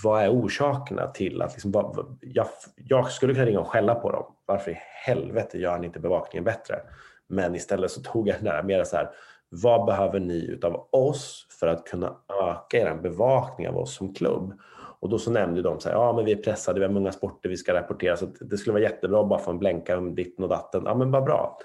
[0.04, 2.46] vad är orsakerna till att liksom, vad, jag,
[2.76, 4.34] jag, skulle kunna ringa och skälla på dem.
[4.46, 6.80] Varför i helvete gör ni inte bevakningen bättre?
[7.26, 9.10] Men istället så tog jag den där mer så här,
[9.48, 14.52] vad behöver ni utav oss för att kunna öka er bevakning av oss som klubb?
[15.00, 17.12] Och då så nämnde de så här, ja men vi är pressade, vi har många
[17.12, 20.14] sporter vi ska rapportera så det skulle vara jättebra att bara få en blänka om
[20.14, 20.82] ditten och datten.
[20.86, 21.58] Ja men vad bra.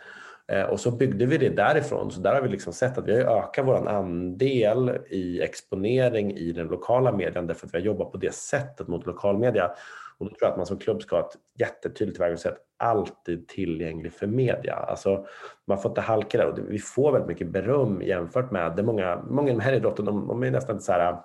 [0.47, 2.11] Eh, och så byggde vi det därifrån.
[2.11, 6.51] Så där har vi liksom sett att vi har ökat vår andel i exponering i
[6.51, 9.71] den lokala medien därför att vi har jobbat på det sättet mot lokalmedia.
[10.17, 14.13] Och då tror jag att man som klubb ska ha ett jättetydligt tillvägagångssätt, alltid tillgänglig
[14.13, 14.75] för media.
[14.75, 15.25] Alltså,
[15.67, 19.23] man får inte halka där och vi får väldigt mycket beröm jämfört med det många,
[19.29, 21.17] många i de här idrotten, de, de är nästan så här,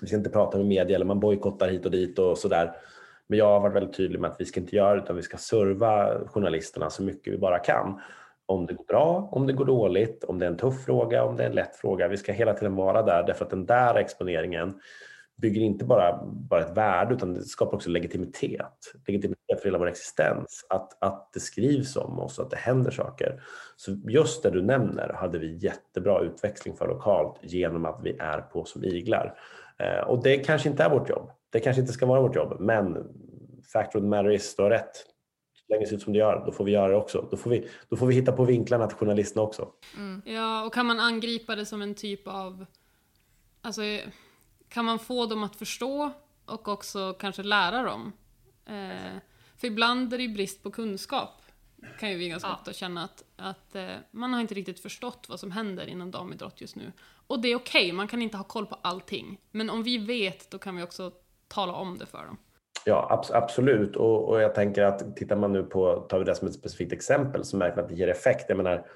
[0.00, 2.72] vi ska inte prata med media eller man bojkottar hit och dit och sådär.
[3.26, 5.22] Men jag har varit väldigt tydlig med att vi ska inte göra det utan vi
[5.22, 8.00] ska serva journalisterna så mycket vi bara kan.
[8.46, 11.36] Om det går bra, om det går dåligt, om det är en tuff fråga, om
[11.36, 12.08] det är en lätt fråga.
[12.08, 14.80] Vi ska hela tiden vara där därför att den där exponeringen
[15.36, 18.92] bygger inte bara, bara ett värde utan det skapar också legitimitet.
[19.06, 20.66] Legitimitet för hela vår existens.
[20.68, 23.42] Att, att det skrivs om oss, att det händer saker.
[23.76, 28.40] Så just det du nämner hade vi jättebra utväxling för lokalt genom att vi är
[28.40, 29.38] på som iglar.
[29.78, 31.30] Eh, och det kanske inte är vårt jobb.
[31.50, 32.94] Det kanske inte ska vara vårt jobb, men
[33.72, 34.96] fact of the matter is, du har rätt.
[35.54, 37.28] Så länge det ser ut som det gör, då får vi göra det också.
[37.30, 39.68] Då får vi, då får vi hitta på vinklarna till journalisterna också.
[39.96, 40.22] Mm.
[40.24, 42.66] Ja, och kan man angripa det som en typ av
[43.64, 43.82] Alltså,
[44.72, 46.12] kan man få dem att förstå
[46.46, 48.12] och också kanske lära dem?
[48.66, 49.18] Eh,
[49.56, 51.42] för ibland är det ju brist på kunskap.
[51.98, 52.54] Kan ju vi ganska ja.
[52.54, 56.60] ofta känna att, att eh, man har inte riktigt förstått vad som händer inom damidrott
[56.60, 56.92] just nu.
[57.26, 59.40] Och det är okej, okay, man kan inte ha koll på allting.
[59.50, 61.12] Men om vi vet, då kan vi också
[61.48, 62.36] tala om det för dem.
[62.84, 63.96] Ja, ab absolut.
[63.96, 66.92] Och, och, jag tänker att tittar man nu på, tar vi det som ett specifikt
[66.92, 68.44] exempel, så märker man att det ger effekt.
[68.48, 68.86] Jag menar,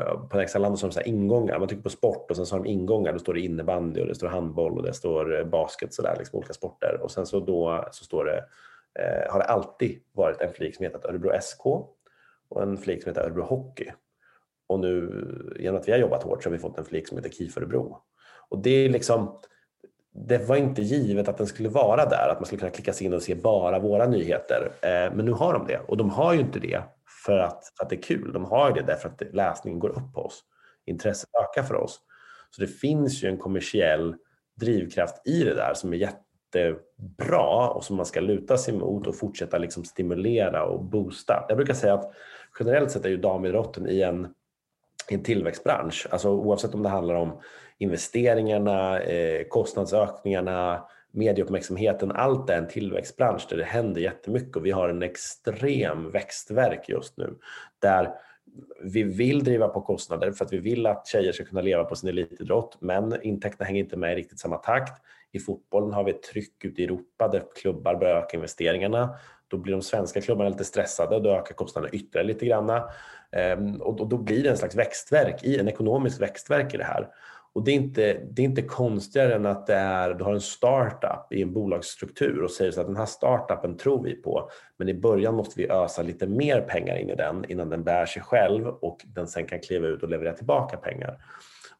[0.00, 1.58] Eh, på Nexaland så har de så ingångar.
[1.58, 3.12] Man trycker på sport och sen så har de ingångar.
[3.12, 6.16] Då står det innebandy och det står handboll och det står eh, basket så där,
[6.18, 7.00] liksom olika sporter.
[7.02, 8.44] Och sen så då så står det,
[9.02, 11.66] eh, har det alltid varit en flik som hetat Örebro SK
[12.48, 13.90] och en flik som heter Örebro Hockey.
[14.66, 17.16] Och nu genom att vi har jobbat hårt så har vi fått en flik som
[17.16, 17.98] heter KIF Örebro.
[18.48, 19.38] Och det är liksom
[20.18, 23.06] det var inte givet att den skulle vara där, att man skulle kunna klicka sig
[23.06, 24.70] in och se bara våra nyheter.
[24.80, 26.80] Eh, men nu har de det och de har ju inte det
[27.26, 28.32] för att, för att det är kul.
[28.32, 30.44] De har det därför att läsningen går upp på oss.
[30.86, 32.00] Intresset ökar för oss.
[32.50, 34.14] Så det finns ju en kommersiell
[34.60, 39.16] drivkraft i det där som är jättebra och som man ska luta sig mot och
[39.16, 41.44] fortsätta liksom stimulera och boosta.
[41.48, 42.12] Jag brukar säga att
[42.58, 44.28] generellt sett är ju damidrotten i en,
[45.10, 46.06] i en tillväxtbransch.
[46.10, 47.40] Alltså oavsett om det handlar om
[47.78, 54.88] investeringarna, eh, kostnadsökningarna, medieuppmärksamheten, allt är en tillväxtbransch där det händer jättemycket och vi har
[54.88, 57.34] en extrem växtverk just nu
[57.82, 58.10] där
[58.80, 61.96] vi vill driva på kostnader för att vi vill att tjejer ska kunna leva på
[61.96, 65.02] sin elitidrott men intäkterna hänger inte med i riktigt samma takt.
[65.32, 69.16] I fotbollen har vi ett tryck ute i Europa där klubbar börjar öka investeringarna.
[69.48, 72.82] Då blir de svenska klubbarna lite stressade och då ökar kostnaderna ytterligare lite grann.
[73.32, 77.08] Ehm, och då blir det en slags växtverk, en ekonomisk växtverk i det här.
[77.56, 80.40] Och det är, inte, det är inte konstigare än att det är, du har en
[80.40, 84.88] startup i en bolagsstruktur och säger så att den här startupen tror vi på, men
[84.88, 88.22] i början måste vi ösa lite mer pengar in i den innan den bär sig
[88.22, 91.18] själv och den sen kan kliva ut och leverera tillbaka pengar.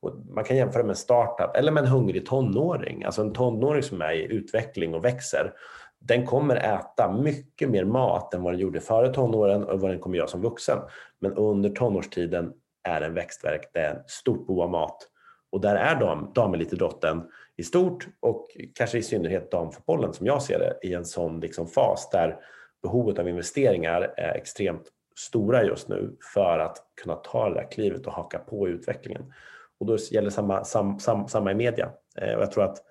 [0.00, 3.04] Och man kan jämföra med en startup eller med en hungrig tonåring.
[3.04, 5.52] Alltså en tonåring som är i utveckling och växer.
[6.00, 10.00] Den kommer äta mycket mer mat än vad den gjorde före tonåren och vad den
[10.00, 10.78] kommer göra som vuxen.
[11.20, 12.52] Men under tonårstiden
[12.88, 15.10] är en växtverk, det är ett stort behov av mat.
[15.50, 17.22] Och där är dam, damelitidrotten
[17.56, 21.66] i stort och kanske i synnerhet damfotbollen som jag ser det i en sån liksom
[21.66, 22.36] fas där
[22.82, 24.82] behovet av investeringar är extremt
[25.16, 29.32] stora just nu för att kunna ta det där klivet och haka på utvecklingen.
[29.80, 31.90] Och då gäller samma, sam, sam, samma i media.
[32.18, 32.82] Eh, och jag tror att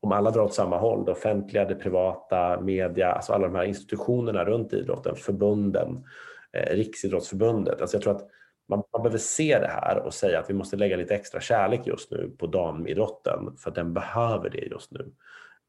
[0.00, 3.64] om alla drar åt samma håll, det offentliga, det privata, media, alltså alla de här
[3.64, 6.04] institutionerna runt idrotten, förbunden,
[6.52, 7.80] eh, Riksidrottsförbundet.
[7.80, 8.28] Alltså jag tror att
[8.68, 11.86] man, man behöver se det här och säga att vi måste lägga lite extra kärlek
[11.86, 15.00] just nu på damidrotten för att den behöver det just nu.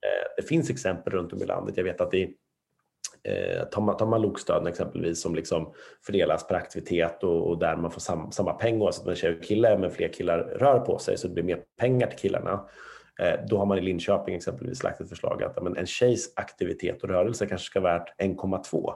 [0.05, 1.77] Eh, det finns exempel runt om i landet.
[1.77, 2.35] Jag vet att i
[3.23, 5.73] eh, tar man, tar man lokstöden exempelvis som liksom
[6.05, 9.15] fördelas per aktivitet och, och där man får sam, samma peng oavsett om det är
[9.15, 12.19] tjej och kille men fler killar rör på sig så det blir mer pengar till
[12.19, 12.67] killarna.
[13.19, 17.03] Eh, då har man i Linköping exempelvis lagt ett förslag att men, en tjejs aktivitet
[17.03, 18.93] och rörelse kanske ska vara värt 1,2.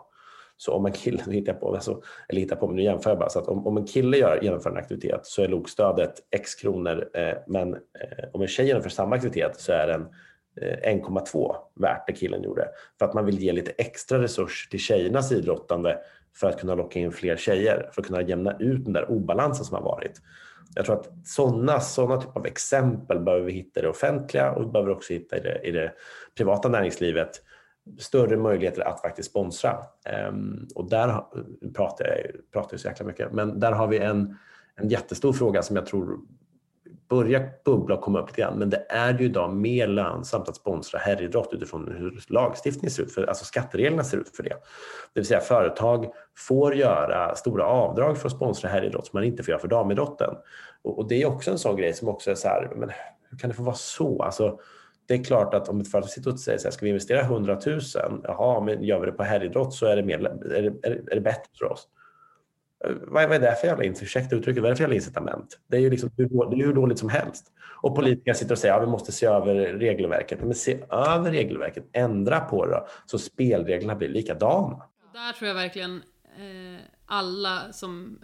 [0.60, 3.10] Så om en kille, nu hittar jag på, alltså, eller hittar på, men nu jämför
[3.10, 6.14] jag bara, så att om, om en kille gör, genomför en aktivitet så är lokstödet
[6.32, 10.01] x kronor, eh, men eh, om en tjej genomför samma aktivitet så är den
[10.62, 12.68] eh, 1,2 värt det killen gjorde.
[12.99, 15.97] För att man vill ge lite extra resurser till tjejernas idrottande
[16.36, 19.66] för att kunna locka in fler tjejer, för att kunna jämna ut den där obalansen
[19.66, 20.22] som har varit.
[20.76, 24.64] Jag tror att sådana såna typ av exempel behöver vi hitta i det offentliga och
[24.64, 25.93] vi behöver också hitta i det, i det
[26.38, 27.41] privata näringslivet
[27.98, 29.78] större möjligheter att faktiskt sponsra.
[30.06, 31.24] Ehm, och där
[31.76, 34.38] pratar jag, pratar jag så jäkla mycket, men där har vi en,
[34.76, 36.20] en jättestor fråga som jag tror
[37.10, 38.60] börjar bubbla och komma upp lite grann.
[38.60, 43.14] Men det är ju idag mer lönsamt att sponsra herridrott utifrån hur lagstiftningen ser ut,
[43.14, 44.50] för, alltså skattereglerna ser ut för det.
[45.14, 46.06] Det vill säga företag
[46.38, 50.36] får göra stora avdrag för att sponsra herridrott som man inte får göra för damidrotten.
[50.82, 52.92] Och, och, det är också en sån grej som också är så här, men
[53.30, 54.24] hur kan det få vara så?
[54.24, 54.60] Alltså,
[55.10, 57.22] det är klart att om ett företag sitter och säger så här, ska vi investera
[57.22, 57.82] 100 000?
[58.24, 61.22] Jaha, men gör vi det på herridrott så är det, mer, är det, är det
[61.22, 61.88] bättre för oss.
[62.86, 65.60] Eh, vad är det för jävla, ursäkta uttrycket, vad är det för jävla incitament?
[65.68, 67.45] Det är ju liksom, det är hur dåligt som helst.
[67.82, 70.39] Och politiker sitter och säger att ja, vi måste se över regelverket.
[70.41, 74.84] Men se över regelverket, ändra på det då, så spelreglerna blir likadana.
[75.14, 78.20] Där tror jag verkligen eh, alla som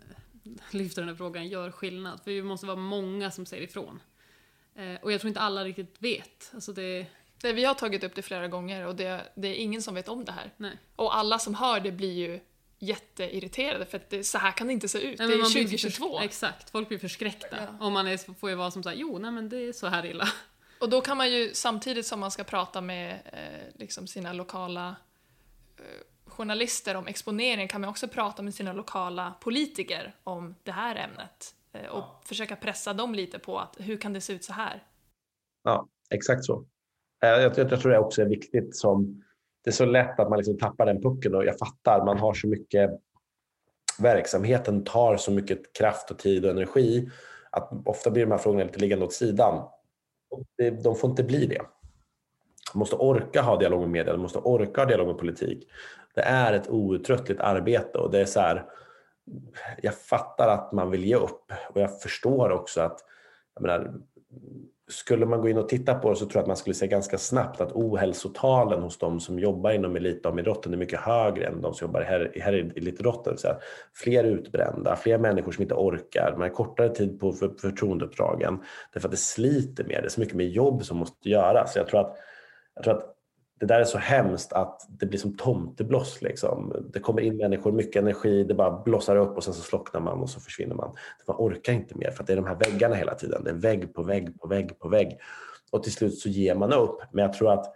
[0.72, 2.20] lyfter den här frågan gör skillnad.
[2.24, 4.00] För vi måste vara många som säger ifrån.
[4.76, 6.52] Eh, och jag tror inte alla riktigt vet.
[6.54, 7.06] Alltså det...
[7.42, 10.08] Det, vi har tagit upp det flera gånger och det, det är ingen som vet
[10.08, 10.52] om det här.
[10.58, 10.78] Nej.
[10.96, 12.40] Och alla som hör det blir ju
[12.80, 15.20] jätteirriterade för att det, så här kan det inte se ut.
[15.20, 16.20] Nej, det är 2022.
[16.20, 17.58] exakt, folk blir förskräckta.
[17.58, 17.86] Ja.
[17.86, 20.06] Och man är, får ju vara som såhär, jo nej men det är så här
[20.06, 20.28] illa.
[20.80, 24.96] Och då kan man ju samtidigt som man ska prata med eh, liksom sina lokala
[25.78, 25.84] eh,
[26.26, 31.55] journalister om exponering kan man också prata med sina lokala politiker om det här ämnet.
[31.76, 32.22] Eh, och ja.
[32.26, 34.84] försöka pressa dem lite på att hur kan det se ut så här?
[35.64, 36.66] Ja, exakt så.
[37.24, 39.24] Eh, jag, jag, jag tror det också är viktigt som
[39.64, 42.34] det är så lätt att man liksom tappar den pucken och jag fattar, man har
[42.34, 42.92] så mycket
[44.00, 47.10] verksamheten tar så mycket kraft och tid och energi
[47.50, 49.70] att ofta blir de här frågorna lite liggande åt sidan.
[50.84, 51.62] De får inte bli det.
[52.74, 55.68] De måste orka ha dialog med media, de måste orka ha dialog med politik.
[56.16, 58.66] Det är ett outtröttligt arbete och det är så här,
[59.82, 63.00] jag fattar att man vill ge upp och jag förstår också att
[63.56, 63.94] jag menar,
[64.88, 66.88] skulle man gå in och titta på det så tror jag att man skulle se
[66.88, 71.74] ganska snabbt att ohälsotalen hos de som jobbar inom elitdamidrotten är mycket högre än de
[71.74, 72.40] som jobbar i
[72.76, 73.38] elitidrotten.
[73.94, 78.64] Fler utbrända, fler människor som inte orkar, man har kortare tid på för, förtroendeuppdragen
[78.94, 81.76] därför att det sliter mer, det är så mycket mer jobb som måste göras.
[81.76, 82.18] Jag tror att,
[82.76, 83.15] jag tror att
[83.60, 86.22] det där är så hemskt att det blir som tomtebloss.
[86.22, 86.86] Liksom.
[86.94, 90.20] Det kommer in människor, mycket energi, det bara blossar upp och sen så slocknar man
[90.20, 90.96] och så försvinner man.
[91.28, 93.44] Man orkar inte mer för att det är de här väggarna hela tiden.
[93.44, 95.20] Det är vägg på vägg på vägg på vägg.
[95.72, 97.02] Och till slut så ger man upp.
[97.12, 97.74] Men jag tror att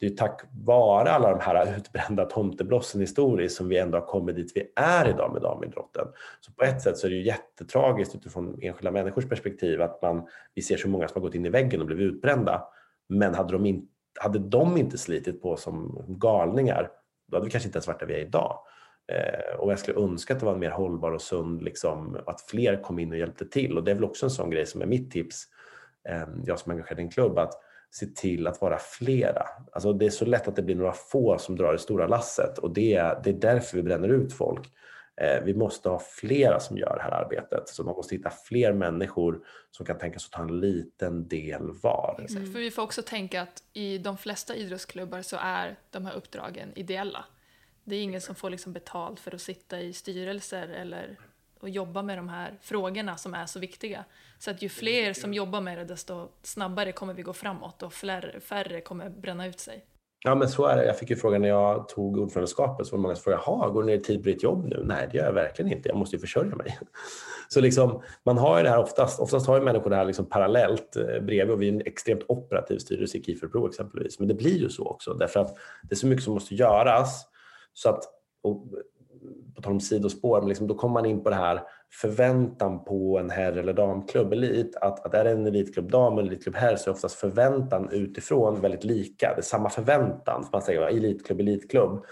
[0.00, 4.36] det är tack vare alla de här utbrända tomteblossen historiskt som vi ändå har kommit
[4.36, 6.06] dit vi är idag med damidrotten.
[6.40, 10.26] Så på ett sätt så är det ju jättetragiskt utifrån enskilda människors perspektiv att man,
[10.54, 12.68] vi ser så många som har gått in i väggen och blivit utbrända.
[13.08, 16.90] Men hade de inte hade de inte slitit på som galningar,
[17.26, 18.58] då hade vi kanske inte ens varit där vi är idag.
[19.12, 22.40] Eh, och jag skulle önska att det var en mer hållbar och sund, liksom, att
[22.40, 23.78] fler kom in och hjälpte till.
[23.78, 25.44] Och det är väl också en sån grej som är mitt tips,
[26.08, 27.52] eh, jag som är engagerad i en klubb, att
[27.90, 29.42] se till att vara flera.
[29.72, 32.58] Alltså det är så lätt att det blir några få som drar det stora lasset
[32.58, 34.68] och det är, det är därför vi bränner ut folk.
[35.20, 37.68] Eh, vi måste ha flera som gör det här arbetet.
[37.68, 39.40] Så man måste hitta fler människor
[39.70, 42.16] som kan tänka sig att ta en liten del var.
[42.18, 42.52] Exakt, mm.
[42.52, 46.72] för vi får också tänka att i de flesta idrottsklubbar så är de här uppdragen
[46.74, 47.24] ideella.
[47.84, 51.18] Det är ingen som får liksom betalt för att sitta i styrelser eller
[51.62, 54.04] och jobba med de här frågorna som är så viktiga.
[54.38, 57.92] Så att ju fler som jobbar med det desto snabbare kommer vi gå framåt och
[57.92, 59.84] färre, färre kommer bränna ut sig.
[60.24, 60.86] Ja, men så är det.
[60.86, 63.70] Jag fick ju frågan när jag tog ordförandeskapet, så var det många som frågade, jaha,
[63.70, 64.82] går du ner i tid på ditt jobb nu?
[64.84, 65.88] Nej, det gör jag verkligen inte.
[65.88, 66.78] Jag måste ju försörja mig.
[67.48, 70.26] Så liksom, man har ju det här oftast, oftast har ju människor det här liksom
[70.26, 74.18] parallellt eh, bredvid och vi är en extremt operativ styrelse i Kiefer Pro exempelvis.
[74.18, 77.24] Men det blir ju så också därför att det är så mycket som måste göras
[77.72, 78.04] så att,
[78.42, 78.66] och
[79.56, 81.60] på tal om sidospår, men liksom, då kommer man in på det här
[81.92, 84.76] förväntan på en herr eller damklubb elit.
[84.76, 88.60] Att, att är det en elitklubb dam eller elitklubb herr så är oftast förväntan utifrån
[88.60, 89.28] väldigt lika.
[89.34, 90.46] Det är samma förväntan.
[90.52, 92.04] Man säger elitklubb, elitklubb.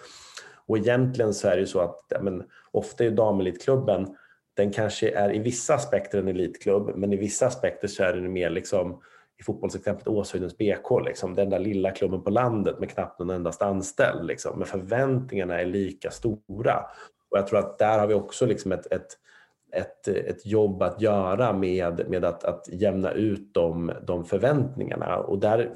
[0.67, 4.17] Och egentligen så är det ju så att men, ofta är damelitklubben
[4.55, 8.33] den kanske är i vissa aspekter en elitklubb men i vissa aspekter så är den
[8.33, 9.03] mer liksom
[9.41, 13.63] i fotbollsexemplet Åshöjdens BK, liksom, den där lilla klubben på landet med knappt någon endast
[13.63, 14.27] anställd.
[14.27, 14.59] Liksom.
[14.59, 16.87] Men förväntningarna är lika stora.
[17.31, 19.07] Och jag tror att där har vi också liksom ett, ett,
[19.73, 25.17] ett, ett jobb att göra med, med att, att jämna ut de, de förväntningarna.
[25.17, 25.73] Och där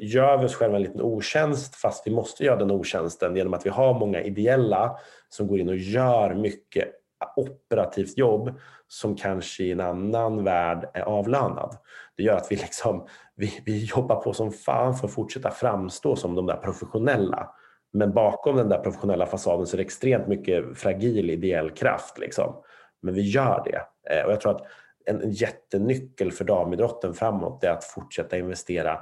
[0.00, 3.66] gör vi oss själva en liten otjänst fast vi måste göra den otjänsten genom att
[3.66, 6.88] vi har många ideella som går in och gör mycket
[7.36, 8.58] operativt jobb
[8.88, 11.76] som kanske i en annan värld är avlönad.
[12.16, 13.06] Det gör att vi, liksom,
[13.36, 17.50] vi, vi jobbar på som fan för att fortsätta framstå som de där professionella.
[17.92, 22.18] Men bakom den där professionella fasaden så är det extremt mycket fragil ideell kraft.
[22.18, 22.54] Liksom.
[23.02, 23.80] Men vi gör det.
[24.14, 24.66] Eh, och jag tror att
[25.04, 28.92] en, jättenyckel för damidrotten framåt är att fortsätta investera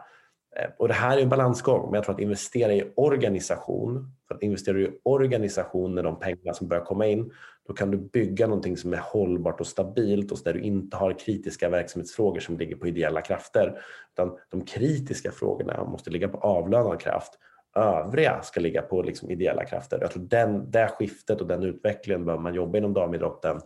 [0.56, 4.34] eh, och det här är en balansgång, men jag tror att investera i organisation, för
[4.34, 7.32] att investera i organisation med de pengar som börjar komma in,
[7.66, 11.18] då kan du bygga någonting som är hållbart och stabilt och där du inte har
[11.18, 13.78] kritiska verksamhetsfrågor som ligger på ideella krafter.
[14.12, 17.38] Utan de kritiska frågorna måste ligga på avlönad kraft.
[17.76, 19.98] Övriga ska ligga på liksom ideella krafter.
[20.00, 23.60] Jag tror den, det skiftet och den utvecklingen behöver man jobba inom damidrotten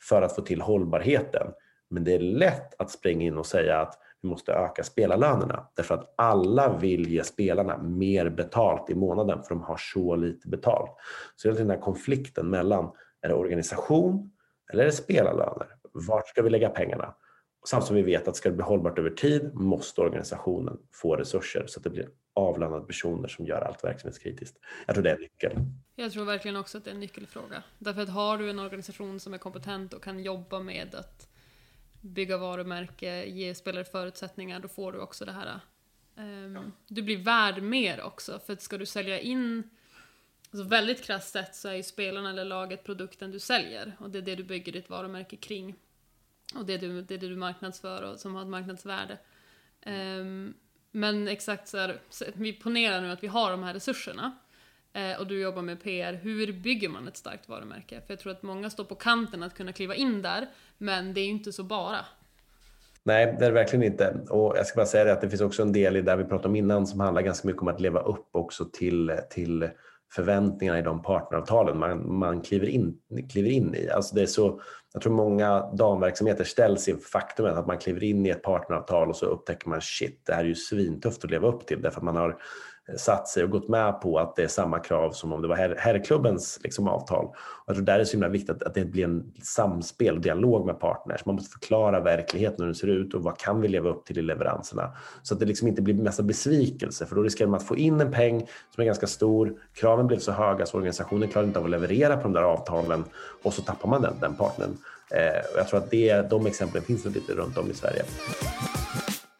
[0.00, 1.46] för att få till hållbarheten.
[1.90, 5.94] Men det är lätt att springa in och säga att vi måste öka spelarlönerna därför
[5.94, 10.90] att alla vill ge spelarna mer betalt i månaden för de har så lite betalt.
[11.36, 12.90] Så det är den här konflikten mellan
[13.22, 14.30] är det organisation
[14.72, 15.76] eller är det spelarlöner?
[15.92, 17.14] Vart ska vi lägga pengarna?
[17.64, 21.64] Samt som vi vet att ska det bli hållbart över tid måste organisationen få resurser
[21.66, 24.58] så att det blir avlönade personer som gör allt verksamhetskritiskt.
[24.86, 25.82] Jag tror det är nyckeln.
[25.96, 27.62] Jag tror verkligen också att det är en nyckelfråga.
[27.78, 31.28] Därför att har du en organisation som är kompetent och kan jobba med att
[32.00, 35.60] bygga varumärke, ge spelare förutsättningar, då får du också det här.
[36.16, 36.62] Um, ja.
[36.88, 39.70] Du blir värd mer också, för att ska du sälja in
[40.52, 44.18] Alltså väldigt krasst sett så är ju spelarna eller laget produkten du säljer och det
[44.18, 45.74] är det du bygger ditt varumärke kring.
[46.54, 49.18] Och det är du, det, är det du marknadsför och som har ett marknadsvärde.
[49.86, 50.54] Um,
[50.90, 52.00] men exakt så här,
[52.34, 54.38] vi ponerar nu att vi har de här resurserna
[54.96, 56.12] uh, och du jobbar med PR.
[56.12, 58.00] Hur bygger man ett starkt varumärke?
[58.06, 60.48] För jag tror att många står på kanten att kunna kliva in där,
[60.78, 62.04] men det är ju inte så bara.
[63.02, 64.16] Nej, det är det verkligen inte.
[64.28, 66.24] Och jag ska bara säga det att det finns också en del i det vi
[66.24, 69.70] pratade om innan som handlar ganska mycket om att leva upp också till, till
[70.14, 72.98] förväntningarna i de partneravtalen man, man kliver, in,
[73.32, 73.88] kliver in i.
[73.90, 74.60] Alltså det är så,
[74.92, 79.16] jag tror många damverksamheter ställs inför faktumet att man kliver in i ett partneravtal och
[79.16, 82.04] så upptäcker man shit, det här är ju svintufft att leva upp till därför att
[82.04, 82.38] man har
[82.96, 85.56] satt sig och gått med på att det är samma krav som om det var
[85.56, 87.24] herr, herrklubbens liksom, avtal.
[87.26, 90.20] Och jag tror där är det så himla viktigt att det blir en samspel och
[90.20, 91.26] dialog med partners.
[91.26, 94.18] Man måste förklara verkligheten hur den ser ut och vad kan vi leva upp till
[94.18, 94.96] i leveranserna.
[95.22, 98.00] Så att det liksom inte blir massa besvikelse för då riskerar man att få in
[98.00, 99.54] en peng som är ganska stor.
[99.74, 103.04] Kraven blev så höga så organisationen klarar inte av att leverera på de där avtalen
[103.42, 104.76] och så tappar man den, den partnern.
[105.10, 108.02] Eh, och jag tror att det, de exemplen finns lite runt om i Sverige.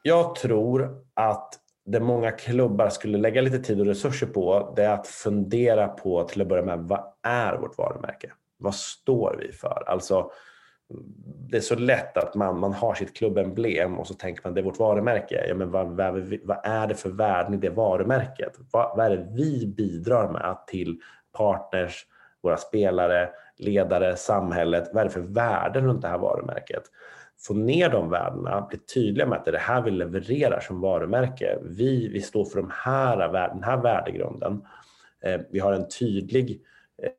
[0.03, 4.95] Jag tror att det många klubbar skulle lägga lite tid och resurser på det är
[4.95, 8.33] att fundera på till att börja med vad är vårt varumärke?
[8.59, 9.85] Vad står vi för?
[9.87, 10.31] Alltså,
[11.51, 14.61] det är så lätt att man, man har sitt klubbemblem och så tänker man det
[14.61, 15.45] är vårt varumärke.
[15.49, 18.53] Ja, men vad, vad, vad är det för värden i det varumärket?
[18.73, 21.01] Vad, vad är det vi bidrar med till
[21.39, 22.07] partners,
[22.43, 24.91] våra spelare, ledare, samhället?
[24.93, 26.83] Vad är det för värden runt det här varumärket?
[27.43, 30.81] Få ner de värdena, bli tydliga med att det är det här vi levererar som
[30.81, 31.59] varumärke.
[31.63, 34.65] Vi, vi står för de här, den här värdegrunden.
[35.25, 36.63] Eh, vi har en tydlig
[37.03, 37.11] eh,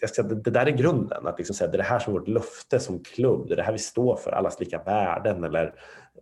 [0.00, 2.18] jag ska, det där är grunden, att liksom säga, det är det här som är
[2.18, 5.74] vårt löfte som klubb, det är det här vi står för, allas lika värden eller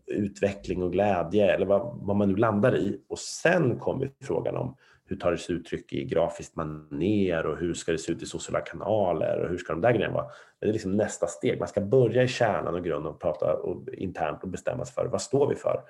[0.06, 3.00] utveckling och glädje eller vad, vad man nu landar i.
[3.08, 4.76] Och sen kommer frågan om
[5.10, 8.26] hur tar det sig uttryck i grafiskt maner och hur ska det se ut i
[8.26, 10.26] sociala kanaler och hur ska de där grejerna vara?
[10.60, 11.58] Det är liksom nästa steg.
[11.58, 15.06] Man ska börja i kärnan och grunden och prata och, internt och bestämma sig för
[15.06, 15.82] vad står vi för?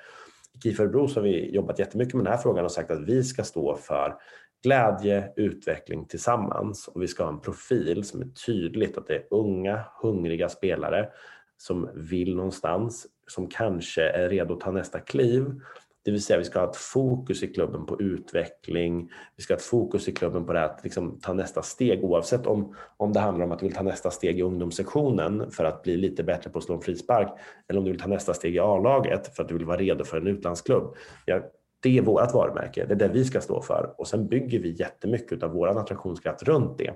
[0.55, 3.01] i KIF Örebro så har vi jobbat jättemycket med den här frågan och sagt att
[3.01, 4.17] vi ska stå för
[4.63, 9.25] glädje, utveckling tillsammans och vi ska ha en profil som är tydligt att det är
[9.31, 11.09] unga, hungriga spelare
[11.57, 15.61] som vill någonstans, som kanske är redo att ta nästa kliv
[16.05, 19.11] det vill säga vi ska ha ett fokus i klubben på utveckling.
[19.37, 22.47] Vi ska ha ett fokus i klubben på det att liksom ta nästa steg oavsett
[22.47, 25.83] om, om det handlar om att du vill ta nästa steg i ungdomssektionen för att
[25.83, 27.33] bli lite bättre på att slå en frispark
[27.69, 30.05] eller om du vill ta nästa steg i A-laget för att du vill vara redo
[30.05, 30.95] för en utlandsklubb.
[31.25, 31.41] Ja,
[31.81, 34.77] det är vårt varumärke, det är det vi ska stå för och sen bygger vi
[34.79, 36.95] jättemycket av vår attraktionskraft runt det.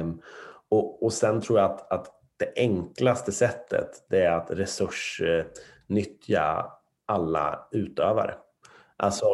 [0.00, 0.20] Um,
[0.68, 6.66] och, och sen tror jag att, att det enklaste sättet det är att resursnyttja
[7.06, 8.34] alla utövare.
[8.96, 9.26] Alltså,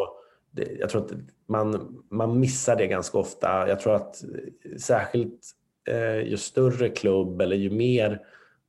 [0.51, 1.13] det, jag tror att
[1.49, 3.69] man, man missar det ganska ofta.
[3.69, 5.41] Jag tror att eh, särskilt
[5.89, 8.21] eh, ju större klubb eller ju mer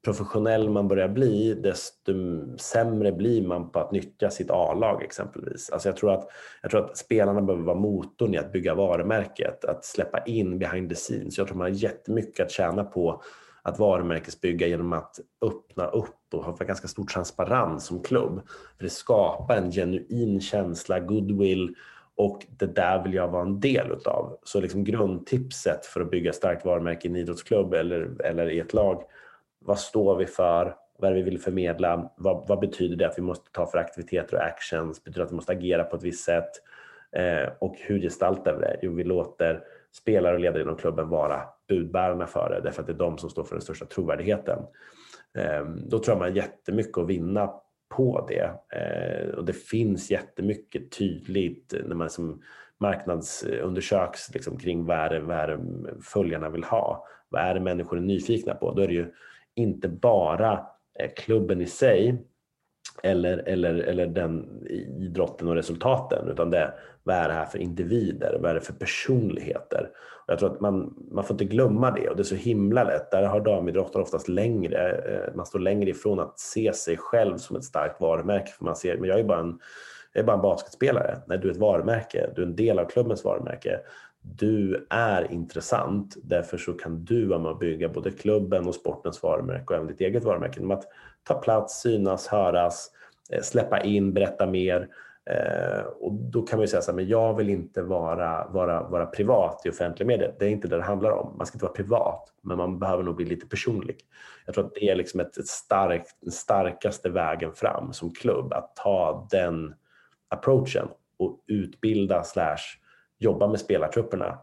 [0.04, 2.14] professionell man börjar bli, desto
[2.58, 5.70] sämre blir man på att nyttja sitt A-lag exempelvis.
[5.70, 6.28] Alltså jag, tror att,
[6.62, 10.90] jag tror att spelarna behöver vara motorn i att bygga varumärket, att släppa in behind
[10.90, 11.38] the scenes.
[11.38, 13.22] Jag tror man har jättemycket att tjäna på
[13.62, 18.42] att varumärkesbygga genom att öppna upp och ha ganska stor transparens som klubb.
[18.78, 21.76] För det skapar en genuin känsla, goodwill
[22.16, 24.38] och det där vill jag vara en del utav.
[24.44, 28.74] Så liksom grundtipset för att bygga starkt varumärke i en idrottsklubb eller, eller i ett
[28.74, 29.04] lag.
[29.60, 30.76] Vad står vi för?
[30.98, 32.12] Vad är det vi vill förmedla?
[32.18, 35.04] Vad, vad, betyder det att vi måste ta för aktiviteter och actions?
[35.04, 36.52] Betyder det att vi måste agera på ett visst sätt?
[37.12, 38.80] Eh, och hur gestaltar vi det?
[38.82, 42.94] Jo, vi låter spelare och ledare inom klubben vara budbärarna för det, därför att det
[42.94, 44.60] är de som står för den största trovärdigheten.
[45.38, 47.52] Ehm, då tror jag man har jättemycket att vinna
[47.96, 48.52] på det.
[48.78, 52.42] Ehm, och det finns jättemycket tydligt när man som
[52.78, 55.60] marknadsundersöks liksom kring vad är, det, vad är det
[56.02, 57.08] följarna vill ha?
[57.30, 58.74] Vad är det människor är nyfikna på?
[58.74, 59.14] Då är det ju
[59.56, 60.66] inte bara
[61.00, 62.26] eh, klubben i sig
[63.04, 64.68] eller, eller, eller den
[65.00, 66.74] idrotten och resultaten utan det är
[67.04, 68.38] vad är det här för individer?
[68.42, 69.90] Vad är det för personligheter?
[70.26, 72.84] Och jag tror att man, man får inte glömma det och det är så himla
[72.84, 73.12] lätt.
[73.12, 77.56] Där har damidrottare oftast längre, eh, man står längre ifrån att se sig själv som
[77.56, 78.52] ett starkt varumärke.
[78.52, 79.60] För man ser, men jag är bara en,
[80.14, 81.18] jag är bara en basketspelare.
[81.28, 82.30] Nej, du är ett varumärke.
[82.36, 83.80] Du är en del av klubbens varumärke.
[84.22, 89.24] Du är intressant, därför så kan du vara med och bygga både klubben och sportens
[89.24, 90.84] varumärke och även ditt eget varumärke genom att
[91.24, 92.92] ta plats, synas, höras,
[93.32, 94.88] eh, släppa in, berätta mer.
[95.30, 98.84] Eh, och då kan man ju säga så här, men jag vill inte vara, vara,
[98.84, 100.36] vara privat i offentliga medier.
[100.40, 101.38] Det är inte det det handlar om.
[101.38, 103.98] Man ska inte vara privat, men man behöver nog bli lite personlig.
[104.46, 108.54] Jag tror att det är liksom ett, ett stark, den starkaste vägen fram som klubb,
[108.54, 109.76] att ta den
[110.30, 110.88] approachen
[111.20, 112.58] och utbilda slash
[113.20, 114.40] jobba med spelartrupperna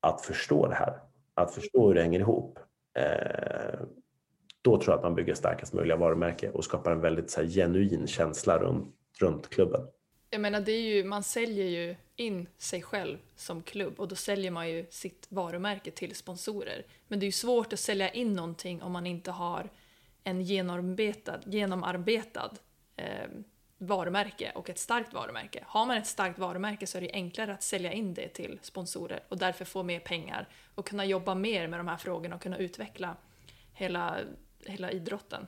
[0.00, 0.98] att förstå det här,
[1.34, 2.58] att förstå hur det hänger ihop.
[2.98, 3.80] Eh,
[4.62, 7.48] då tror jag att man bygger starkast möjliga varumärke och skapar en väldigt så här,
[7.48, 9.80] genuin känsla runt, runt klubben.
[10.30, 14.14] Jag menar, det är ju, man säljer ju in sig själv som klubb och då
[14.14, 16.86] säljer man ju sitt varumärke till sponsorer.
[17.08, 19.70] Men det är ju svårt att sälja in någonting om man inte har
[20.24, 22.50] en genomarbetad, genomarbetad
[22.96, 23.28] eh,
[23.78, 25.64] varumärke och ett starkt varumärke.
[25.66, 29.22] Har man ett starkt varumärke så är det enklare att sälja in det till sponsorer
[29.28, 32.58] och därför få mer pengar och kunna jobba mer med de här frågorna och kunna
[32.58, 33.16] utveckla
[33.72, 34.18] hela,
[34.66, 35.46] hela idrotten.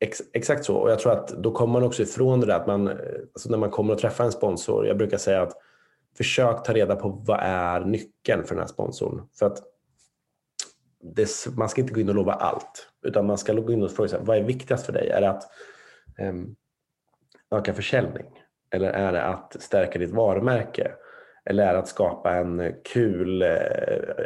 [0.00, 2.66] Ex, exakt så och jag tror att då kommer man också ifrån det där att
[2.66, 2.94] man, eh,
[3.32, 5.52] alltså när man kommer att träffa en sponsor, jag brukar säga att
[6.16, 9.28] försök ta reda på vad är nyckeln för den här sponsorn.
[9.38, 9.62] För att
[11.14, 13.90] det, man ska inte gå in och lova allt utan man ska gå in och
[13.90, 15.08] fråga sig, vad är viktigast för dig?
[15.08, 15.44] Är det att
[16.18, 16.56] um,
[17.50, 18.26] öka försäljning?
[18.70, 20.92] Eller är det att stärka ditt varumärke?
[21.44, 23.48] Eller är det att skapa en kul eh,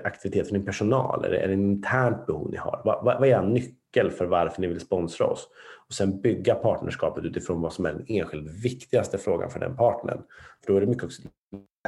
[0.05, 1.25] aktivitet för din personal?
[1.25, 2.81] Eller är det en internt behov ni har?
[2.85, 3.77] Vad, vad är nyckeln?
[3.91, 5.49] Nyckel för varför ni vill sponsra oss?
[5.89, 10.23] Och sen bygga partnerskapet utifrån vad som är den enskilt viktigaste frågan för den partnern.
[10.65, 11.23] För då är det mycket också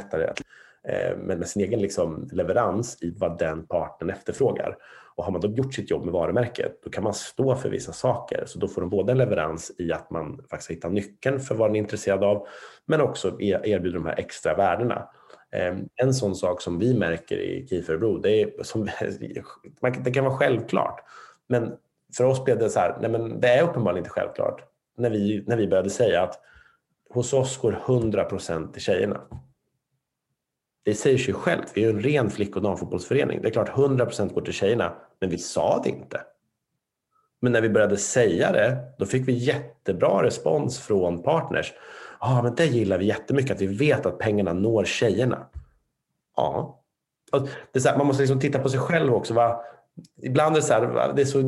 [0.01, 0.41] lättare att
[0.87, 4.77] eh, med, sin egen liksom leverans i vad den partnern efterfrågar.
[5.15, 7.93] Och har man då gjort sitt jobb med varumärket, då kan man stå för vissa
[7.93, 8.43] saker.
[8.45, 11.69] Så då får de både en leverans i att man faktiskt hittar nyckeln för vad
[11.69, 12.47] den är intresserad av,
[12.85, 15.07] men också e, erbjuder de här extra värdena.
[15.51, 18.85] Ehm, en sån sak som vi märker i KIF Örebro, det, är som,
[20.03, 21.03] det kan vara självklart,
[21.47, 21.73] men
[22.17, 24.61] för oss blev det så här, nej men det är uppenbarligen inte självklart
[24.97, 26.39] när vi, när vi började säga att
[27.09, 29.21] hos oss går 100 procent till tjejerna.
[30.85, 33.41] Det säger sig självt, vi är en ren flick och damfotbollsförening.
[33.41, 36.21] Det är klart 100 procent går till tjejerna, men vi sa det inte.
[37.41, 41.73] Men när vi började säga det, då fick vi jättebra respons från partners
[42.23, 45.47] ah, men det gillar vi jättemycket, att vi vet att pengarna når tjejerna.
[46.35, 46.79] Ja.
[47.31, 49.33] Alltså, det är så här, man måste liksom titta på sig själv också.
[49.33, 49.61] Va?
[50.23, 51.41] Ibland är det så här, det är, så,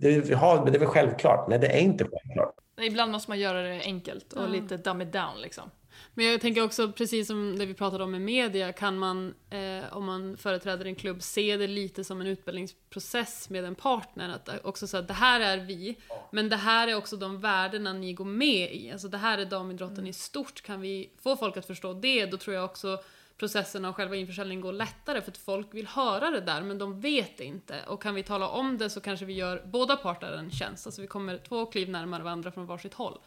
[0.00, 1.48] det, ja, det är väl självklart.
[1.48, 2.54] Nej, det är inte självklart.
[2.82, 4.46] Ibland måste man göra det enkelt och Ja.
[4.46, 5.70] lite dumb it down liksom.
[6.14, 9.96] Men jag tänker också, precis som det vi pratade om med media, kan man, eh,
[9.96, 14.28] om man företräder en klubb, se det lite som en utbildningsprocess med en partner.
[14.34, 15.96] Att också säga att det här är vi,
[16.30, 18.90] men det här är också de värdena ni går med i.
[18.92, 20.62] Alltså det här är damidrotten i stort.
[20.62, 22.98] Kan vi få folk att förstå det, då tror jag också
[23.38, 27.00] processen av själva införsäljningen går lättare för att folk vill höra det där men de
[27.00, 27.74] vet inte.
[27.88, 30.86] Och kan vi tala om det så kanske vi gör båda parter en tjänst.
[30.86, 33.18] Alltså vi kommer två kliv närmare varandra från varsitt håll.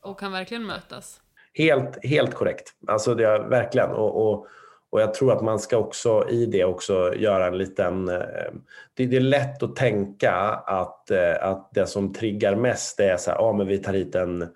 [0.00, 1.20] Och kan verkligen mötas.
[1.54, 2.74] Helt, helt korrekt.
[2.86, 3.90] Alltså det är verkligen.
[3.90, 4.46] Och, och,
[4.90, 8.08] och jag tror att man ska också i det också göra en liten...
[8.08, 8.52] Eh,
[8.94, 10.32] det, det är lätt att tänka
[10.66, 14.14] att, eh, att det som triggar mest är så här, ja men vi tar hit
[14.14, 14.48] en,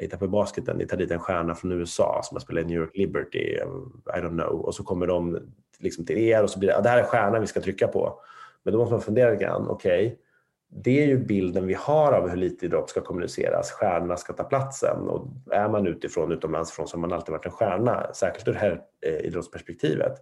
[0.00, 2.66] jag hittar på basketen, ni tar dit en stjärna från USA som har spelat i
[2.66, 3.58] New York Liberty,
[4.06, 5.38] I don't know, och så kommer de
[5.78, 7.88] liksom till er och så blir det, ja, det här är stjärnan vi ska trycka
[7.88, 8.20] på.
[8.62, 10.18] Men då måste man fundera lite grann, okej,
[10.70, 13.70] det är ju bilden vi har av hur elitidrott ska kommuniceras.
[13.70, 17.46] Stjärnorna ska ta platsen och är man utifrån, utomlands från, så har man alltid varit
[17.46, 20.12] en stjärna, särskilt ur det här eh, idrottsperspektivet.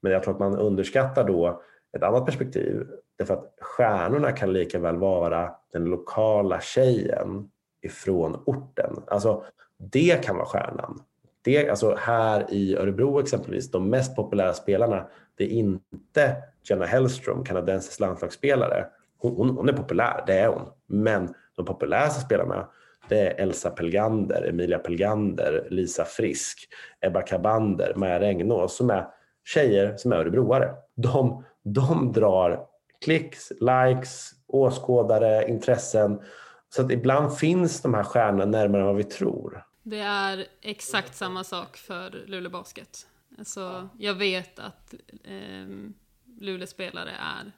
[0.00, 1.62] Men jag tror att man underskattar då
[1.96, 2.86] ett annat perspektiv,
[3.18, 7.48] därför att stjärnorna kan lika väl vara den lokala tjejen
[7.82, 9.02] ifrån orten.
[9.06, 9.44] Alltså,
[9.76, 11.02] det kan vara stjärnan.
[11.42, 15.06] Det, alltså här i Örebro exempelvis, de mest populära spelarna,
[15.36, 16.36] det är inte
[16.68, 18.86] Jenna Hellström, kanadensisk landslagsspelare.
[19.18, 20.62] Hon, hon, hon är populär, det är hon.
[20.86, 22.68] Men de populäraste spelarna,
[23.08, 26.68] det är Elsa Pelgander, Emilia Pelgander, Lisa Frisk,
[27.00, 29.06] Ebba Kabander, Maja Regnås som är
[29.44, 30.74] tjejer som är örebroare.
[30.94, 32.66] De, de drar
[33.04, 36.20] klicks, likes, åskådare, intressen.
[36.74, 39.64] Så att ibland finns de här stjärnorna närmare än vad vi tror.
[39.82, 43.06] Det är exakt samma sak för Luleå Basket.
[43.38, 44.94] Alltså, jag vet att
[45.24, 45.66] eh,
[46.40, 47.52] Luleå spelare är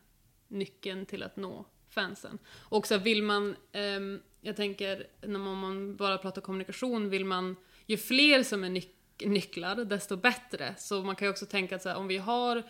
[0.49, 2.39] nyckeln till att nå fansen.
[2.59, 4.01] Och också vill man, eh,
[4.41, 7.57] jag tänker när man, om man bara pratar kommunikation, vill man,
[7.87, 10.75] ju fler som är nyc- nycklar, desto bättre.
[10.79, 12.63] Så man kan ju också tänka att så här, om vi har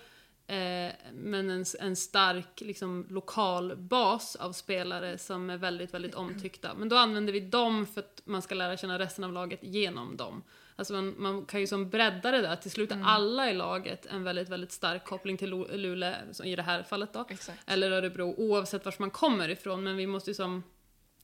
[1.13, 6.75] men en, en stark liksom, lokal bas av spelare som är väldigt, väldigt omtyckta.
[6.75, 10.17] Men då använder vi dem för att man ska lära känna resten av laget genom
[10.17, 10.43] dem.
[10.77, 14.07] Alltså man, man kan ju som bredda det där, till slut är alla i laget
[14.07, 16.15] en väldigt, väldigt stark koppling till Luleå,
[16.45, 17.27] i det här fallet då.
[17.31, 17.59] Exakt.
[17.67, 19.85] Eller Örebro, oavsett var man kommer ifrån.
[19.85, 20.63] Men vi måste ju som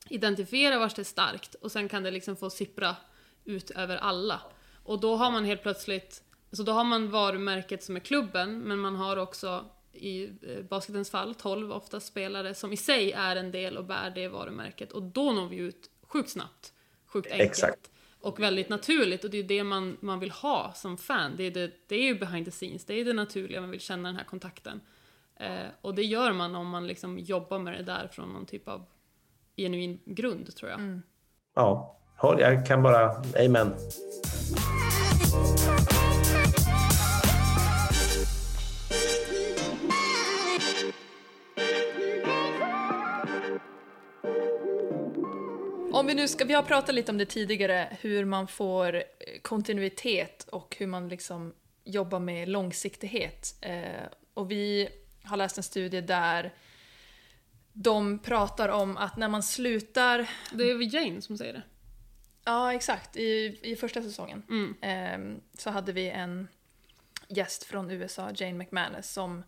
[0.09, 2.97] identifiera vart det är starkt och sen kan det liksom få sippra
[3.45, 4.41] ut över alla.
[4.85, 6.23] Och då har man helt plötsligt,
[6.53, 11.11] så då har man varumärket som är klubben, men man har också i eh, basketens
[11.11, 15.03] fall 12 ofta spelare som i sig är en del och bär det varumärket och
[15.03, 16.73] då når vi ut sjukt snabbt,
[17.07, 17.51] sjukt enkelt.
[17.51, 17.91] Exakt.
[18.21, 21.33] Och väldigt naturligt och det är det man, man vill ha som fan.
[21.37, 23.81] Det är, det, det är ju behind the scenes, det är det naturliga, man vill
[23.81, 24.81] känna den här kontakten.
[25.37, 28.69] Eh, och det gör man om man liksom jobbar med det där från någon typ
[28.69, 28.85] av
[29.57, 31.01] genuin grund tror jag.
[31.55, 33.11] Ja, håll- jag kan bara,
[33.47, 33.73] amen.
[46.01, 49.03] Om vi nu ska, vi har pratat lite om det tidigare, hur man får eh,
[49.43, 53.55] kontinuitet och hur man liksom jobbar med långsiktighet.
[53.61, 53.85] Eh,
[54.35, 54.89] och vi
[55.23, 56.53] har läst en studie där
[57.73, 61.63] de pratar om att när man slutar, Det är Jane som säger det.
[62.45, 64.75] ja exakt, i, i första säsongen Mm.
[64.83, 66.49] eh, så hade vi en
[67.29, 69.43] gäst från USA, Jane McManus, som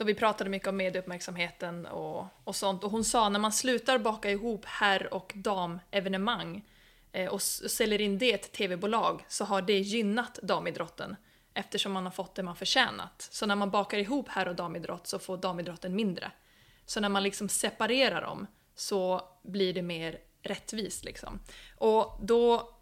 [0.00, 2.84] då vi pratade mycket om medieuppmärksamheten och, och sånt.
[2.84, 6.64] Och hon sa när man slutar baka ihop herr och damevenemang
[7.12, 11.16] eh, och och säljer in det till tv-bolag så har det gynnat damidrotten
[11.54, 13.28] eftersom man har fått det man förtjänat.
[13.30, 16.30] Så när man bakar ihop herr och damidrott så får damidrotten mindre.
[16.86, 21.40] Så när man liksom separerar dem så blir det mer rättvist liksom.
[21.76, 22.74] Och då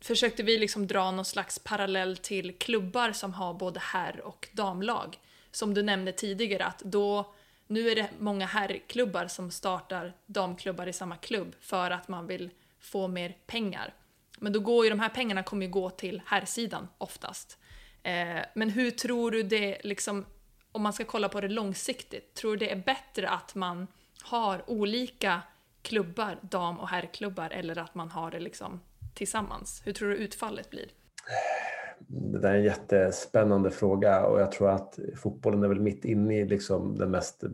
[0.00, 5.18] försökte vi liksom dra någon slags parallell till klubbar som har både herr och damlag.
[5.56, 7.34] Som du nämnde tidigare att då,
[7.66, 12.50] nu är det många herrklubbar som startar damklubbar i samma klubb för att man vill
[12.80, 13.94] få mer pengar.
[14.38, 17.58] Men då går ju de här pengarna kommer ju gå till herrsidan oftast.
[18.02, 20.26] Eh, men hur tror du det, liksom,
[20.72, 23.86] om man ska kolla på det långsiktigt, tror du det är bättre att man
[24.22, 25.42] har olika
[25.82, 28.80] klubbar, dam och herrklubbar, eller att man har det liksom
[29.14, 29.82] tillsammans?
[29.84, 30.86] Hur tror du utfallet blir?
[32.08, 36.38] Det där är en jättespännande fråga och jag tror att fotbollen är väl mitt inne
[36.38, 37.44] i liksom den mest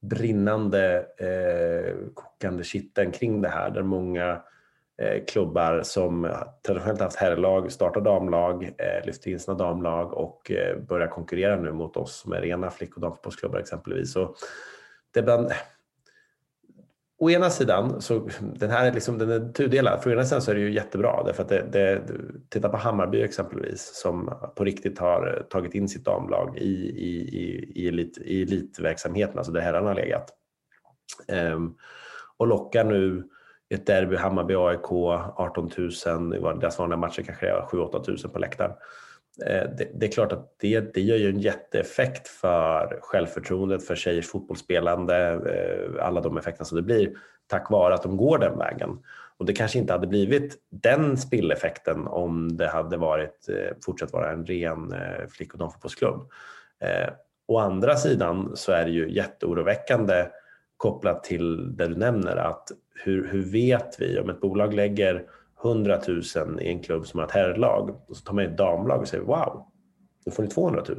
[0.00, 4.42] brinnande, eh, kokande kitteln kring det här där många
[5.02, 6.28] eh, klubbar som
[6.66, 11.72] traditionellt haft herrlag startar damlag, eh, lyfter in sina damlag och eh, börjar konkurrera nu
[11.72, 14.12] mot oss som är rena flick och damfotbollsklubbar exempelvis.
[14.12, 14.34] Så
[15.14, 15.52] det är bland,
[17.20, 20.02] å ena sidan, så den här är, liksom, den är tudelad.
[20.02, 22.02] För å ena sidan så är det ju jättebra därför att det, det,
[22.48, 27.72] titta på Hammarby exempelvis som på riktigt har tagit in sitt damlag i, i, i,
[27.74, 30.30] i, elit, i elitverksamheten, alltså där herrarna har legat.
[31.28, 31.74] Ehm,
[32.36, 33.24] och lockar nu
[33.70, 35.70] ett derby, Hammarby AIK, 18
[36.06, 38.72] 000, deras vanliga matcher kanske det är 7-8 000 på läktaren.
[39.46, 43.96] Eh, det, det, är klart att det, det gör ju en jätteeffekt för självförtroendet, för
[43.96, 47.12] tjejers fotbollsspelande, eh, alla de effekterna som det blir
[47.46, 48.98] tack vare att de går den vägen.
[49.36, 54.32] Och det kanske inte hade blivit den spilleffekten om det hade varit, eh, fortsatt vara
[54.32, 54.94] en ren
[55.30, 56.30] flick och damfotbollsklubb.
[57.48, 60.26] Å andra sidan så är det ju jätteoroväckande
[60.76, 65.24] kopplat till det du nämner att hur, hur vet vi om ett bolag lägger
[65.64, 66.00] 100
[66.36, 69.08] 000 i en klubb som har ett herrlag och så tar man ett damlag och
[69.08, 69.66] säger wow,
[70.26, 70.98] nu får ni 200 000.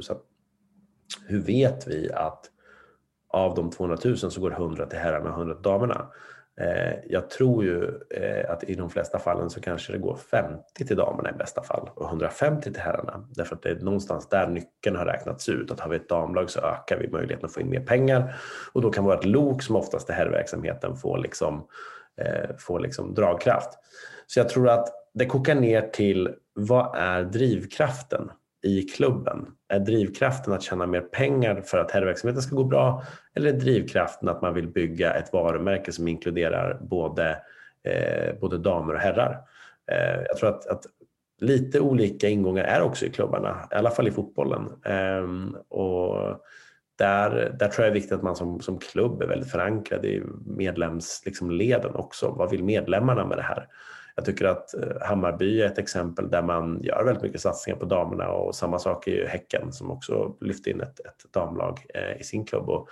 [1.26, 2.50] Hur vet vi att
[3.28, 6.06] av de 200 000 så går 100 till herrarna och 100 till damerna?
[6.60, 10.86] Eh, jag tror ju eh, att i de flesta fallen så kanske det går 50
[10.86, 13.28] till damerna i bästa fall och 150 till herrarna.
[13.30, 15.70] Därför att det är någonstans där nyckeln har räknats ut.
[15.70, 18.36] Att har vi ett damlag så ökar vi möjligheten att få in mer pengar
[18.72, 21.66] och då kan vårt lok som oftast är herrverksamheten få liksom,
[22.16, 23.78] eh, få liksom dragkraft.
[24.30, 28.30] Så jag tror att det kokar ner till vad är drivkraften
[28.62, 29.46] i klubben?
[29.68, 33.02] Är drivkraften att tjäna mer pengar för att herrverksamheten ska gå bra
[33.34, 37.42] eller är drivkraften att man vill bygga ett varumärke som inkluderar både,
[37.84, 39.40] eh, både damer och herrar?
[39.92, 40.86] Eh, jag tror att, att,
[41.40, 44.66] lite olika ingångar är också i klubbarna, i alla fall i fotbollen.
[44.84, 46.40] Eh, och
[46.98, 50.04] där, där tror jag det är viktigt att man som, som klubb är väldigt förankrad
[50.04, 52.30] i medlemsleden liksom, också.
[52.30, 53.66] Vad vill medlemmarna med det här?
[54.20, 57.84] Jag tycker att eh, Hammarby är ett exempel där man gör väldigt mycket satsningar på
[57.84, 62.20] damerna och samma sak är ju Häcken som också lyfte in ett, ett damlag eh,
[62.20, 62.68] i sin klubb.
[62.68, 62.88] Och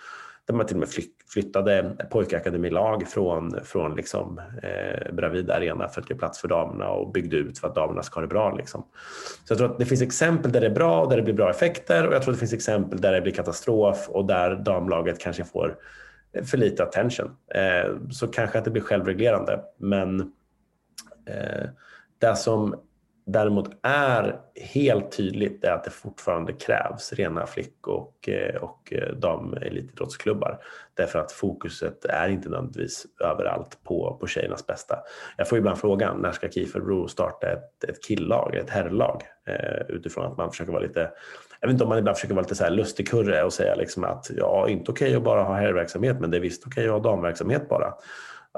[0.47, 0.89] där man till och med
[1.33, 7.13] flyttade pojkakademilag från, från liksom, eh, Bravida Arena för att ge plats för damerna och
[7.13, 8.57] byggde ut för att damerna ska ha det bra.
[8.57, 8.85] Liksom.
[9.45, 11.35] Så jag tror att det finns exempel där det är bra och där det blir
[11.35, 14.57] bra effekter och jag tror att det finns exempel där det blir katastrof och där
[14.57, 15.77] damlaget kanske får
[16.33, 17.31] eh, för lite attention.
[17.55, 20.33] Eh, så kanske att det blir självreglerande men
[21.29, 21.69] Eh,
[22.19, 22.75] det som
[23.29, 29.15] däremot är helt tydligt är att det fortfarande krävs rena flick och, eh, och eh,
[29.15, 30.59] damelitidrottsklubbar.
[30.95, 34.99] Därför att fokuset är inte nödvändigtvis överallt på, på tjejernas bästa.
[35.37, 39.23] Jag får ibland frågan, när ska Kiefer starta ett, ett killag, ett herrlag?
[39.47, 41.11] Eh, utifrån att man försöker vara lite,
[41.61, 44.05] jag vet inte om man ibland försöker vara lite så här lustigkurre och säga liksom
[44.05, 46.97] att ja, inte okej okay att bara ha herrverksamhet men det är visst okej okay
[46.97, 47.95] att ha damverksamhet bara.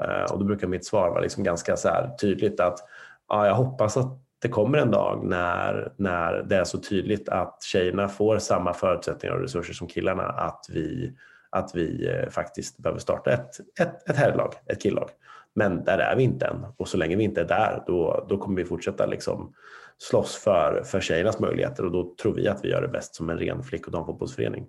[0.01, 1.89] Eh, och då brukar mitt svar vara liksom ganska så
[2.21, 2.79] tydligt att
[3.27, 7.63] ja, jag hoppas att det kommer en dag när, när det är så tydligt att
[7.63, 11.13] tjejerna får samma förutsättningar och resurser som killarna att vi,
[11.49, 15.09] att vi eh, faktiskt behöver starta ett, ett, ett herrlag, ett killag.
[15.55, 18.37] Men där är vi inte än och så länge vi inte är där då, då
[18.37, 19.53] kommer vi fortsätta liksom
[19.97, 23.29] slåss för, för tjejernas möjligheter och då tror vi att vi gör det bäst som
[23.29, 24.67] en ren flick och damfotbollsförening.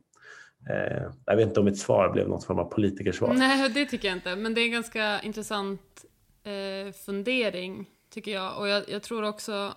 [0.70, 3.34] Eh, jag vet inte om mitt svar blev något form av politikersvar.
[3.34, 4.36] Nej, det tycker jag inte.
[4.36, 6.04] Men det är en ganska intressant
[6.42, 8.58] eh, fundering, tycker jag.
[8.58, 9.74] Och jag, jag tror också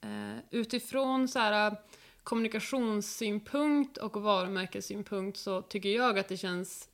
[0.00, 1.78] eh, utifrån så här, eh,
[2.22, 6.88] kommunikationssynpunkt och varumärkessynpunkt så tycker jag att det känns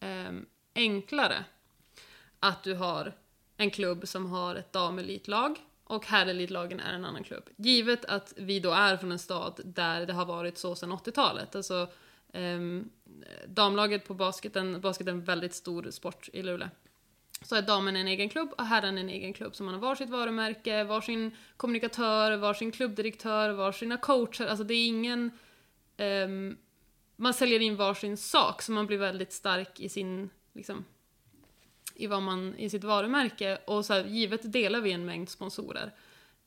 [0.00, 0.32] eh,
[0.74, 1.44] enklare
[2.40, 3.12] att du har
[3.56, 7.44] en klubb som har ett damelitlag och herrelitlagen är en annan klubb.
[7.56, 11.56] Givet att vi då är från en stad där det har varit så sedan 80-talet.
[11.56, 11.88] Alltså,
[12.32, 12.90] Um,
[13.46, 16.68] damlaget på basketen, basket är en väldigt stor sport i Luleå.
[17.42, 19.56] Så är damen en egen klubb och herren en egen klubb.
[19.56, 24.46] Så man har varsitt varumärke, varsin kommunikatör, varsin klubbdirektör, varsina coacher.
[24.46, 25.30] Alltså det är ingen...
[25.96, 26.58] Um,
[27.16, 30.30] man säljer in varsin sak, så man blir väldigt stark i sin...
[30.52, 30.84] Liksom,
[31.94, 33.58] i, vad man, i sitt varumärke.
[33.66, 35.92] Och så här, givet delar vi en mängd sponsorer.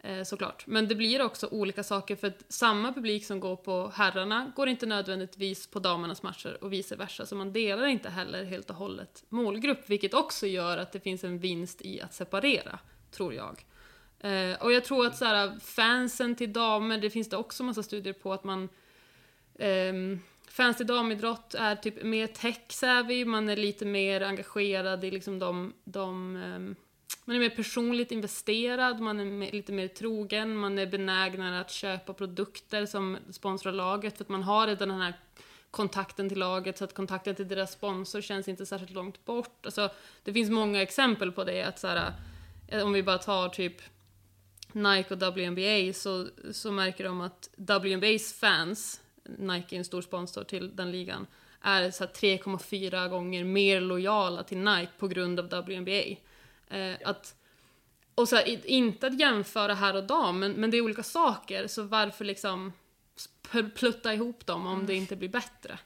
[0.03, 0.67] Eh, såklart.
[0.67, 4.67] Men det blir också olika saker för att samma publik som går på herrarna går
[4.67, 7.25] inte nödvändigtvis på damernas matcher och vice versa.
[7.25, 11.23] Så man delar inte heller helt och hållet målgrupp, vilket också gör att det finns
[11.23, 12.79] en vinst i att separera,
[13.11, 13.65] tror jag.
[14.19, 17.83] Eh, och jag tror att så här, fansen till damer, det finns det också massa
[17.83, 18.69] studier på att man
[19.55, 19.93] eh,
[20.47, 25.73] Fans till damidrott är typ mer tech-savvy, man är lite mer engagerad i liksom de,
[25.83, 26.75] de um,
[27.25, 31.71] man är mer personligt investerad, man är mer, lite mer trogen, man är benägnare att
[31.71, 35.13] köpa produkter som sponsrar laget för att man har redan den här
[35.71, 39.65] kontakten till laget så att kontakten till deras sponsor känns inte särskilt långt bort.
[39.65, 39.89] Alltså,
[40.23, 42.13] det finns många exempel på det, att så här,
[42.67, 43.81] eh, om vi bara tar typ
[44.71, 50.43] Nike och WNBA så, så märker de att WNBAs fans Nike är en stor sponsor
[50.43, 51.27] till den ligan,
[51.61, 56.15] är 3,4 gånger mer lojala till Nike på grund av WNBA.
[56.71, 57.35] Eh, att,
[58.15, 61.67] och så här, inte att jämföra här och dam, men, men det är olika saker,
[61.67, 62.73] så varför liksom
[63.75, 65.79] plutta ihop dem om det inte blir bättre?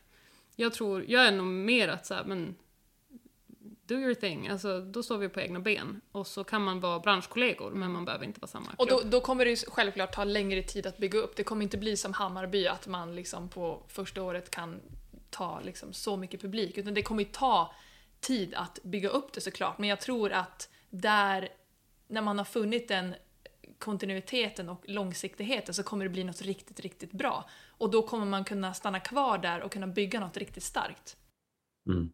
[0.56, 2.56] Jag tror, jag är nog mer att så här, men
[3.86, 6.02] do your thing, alltså då står vi på egna ben.
[6.12, 8.80] Och så kan man vara branschkollegor, men man behöver inte vara samma klubb.
[8.80, 11.36] Och då, då kommer det ju självklart ta längre tid att bygga upp.
[11.36, 14.82] Det kommer inte bli som Hammarby, att man liksom på första året kan
[15.30, 17.74] ta liksom så mycket publik, utan det kommer ju ta
[18.20, 19.78] tid att bygga upp det såklart.
[19.78, 20.70] Men jag tror att
[21.02, 21.50] där,
[22.08, 23.16] när man har funnit den
[23.80, 27.46] kontinuiteten och långsiktigheten så kommer det bli något riktigt, riktigt bra.
[27.78, 31.18] Och då kommer man kunna stanna kvar där och kunna bygga något riktigt starkt.
[31.90, 32.10] Mm.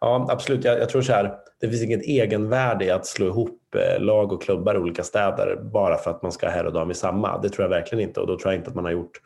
[0.00, 0.64] Ja, absolut.
[0.64, 4.32] Jag, jag, tror så här, det finns inget egenvärde i att slå ihop eh, lag
[4.32, 6.94] och klubbar i olika städer bara för att man ska ha herr och dam i
[6.94, 7.38] samma.
[7.38, 9.20] Det tror jag verkligen inte och då tror jag inte att man har gjort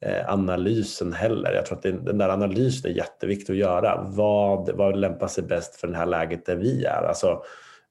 [0.00, 1.52] eh, analysen heller.
[1.52, 4.06] Jag tror att det, den där analysen är jätteviktig att göra.
[4.08, 7.02] Vad, vad lämpar sig bäst för det här läget där vi är?
[7.02, 7.42] Alltså,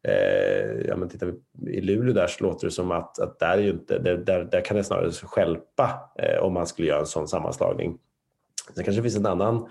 [0.07, 3.57] eh, ja, men tittar vi i Luleå där så låter det som att, att där,
[3.57, 6.99] är ju inte, där, där, där kan det snarare skälpa eh, om man skulle göra
[6.99, 7.97] en sån sammanslagning.
[8.75, 9.69] Sen kanske det finns en annan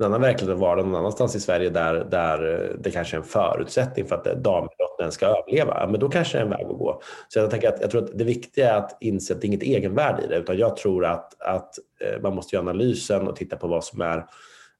[0.00, 3.18] en annan verklighet att vara någon annanstans i Sverige där, där eh, det kanske är
[3.18, 6.66] en förutsättning för att eh, damidrotten ska överleva, men då kanske det är en väg
[6.66, 7.02] att gå.
[7.28, 9.48] Så jag, tänker att, jag tror att det viktiga är att inse att det är
[9.48, 13.36] inget egenvärde i det, utan jag tror att, att eh, man måste göra analysen och
[13.36, 14.26] titta på vad som är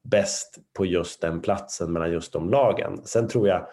[0.02, 3.01] bäst på just den platsen mellan just de lagen.
[3.05, 3.66] Sen tror jag,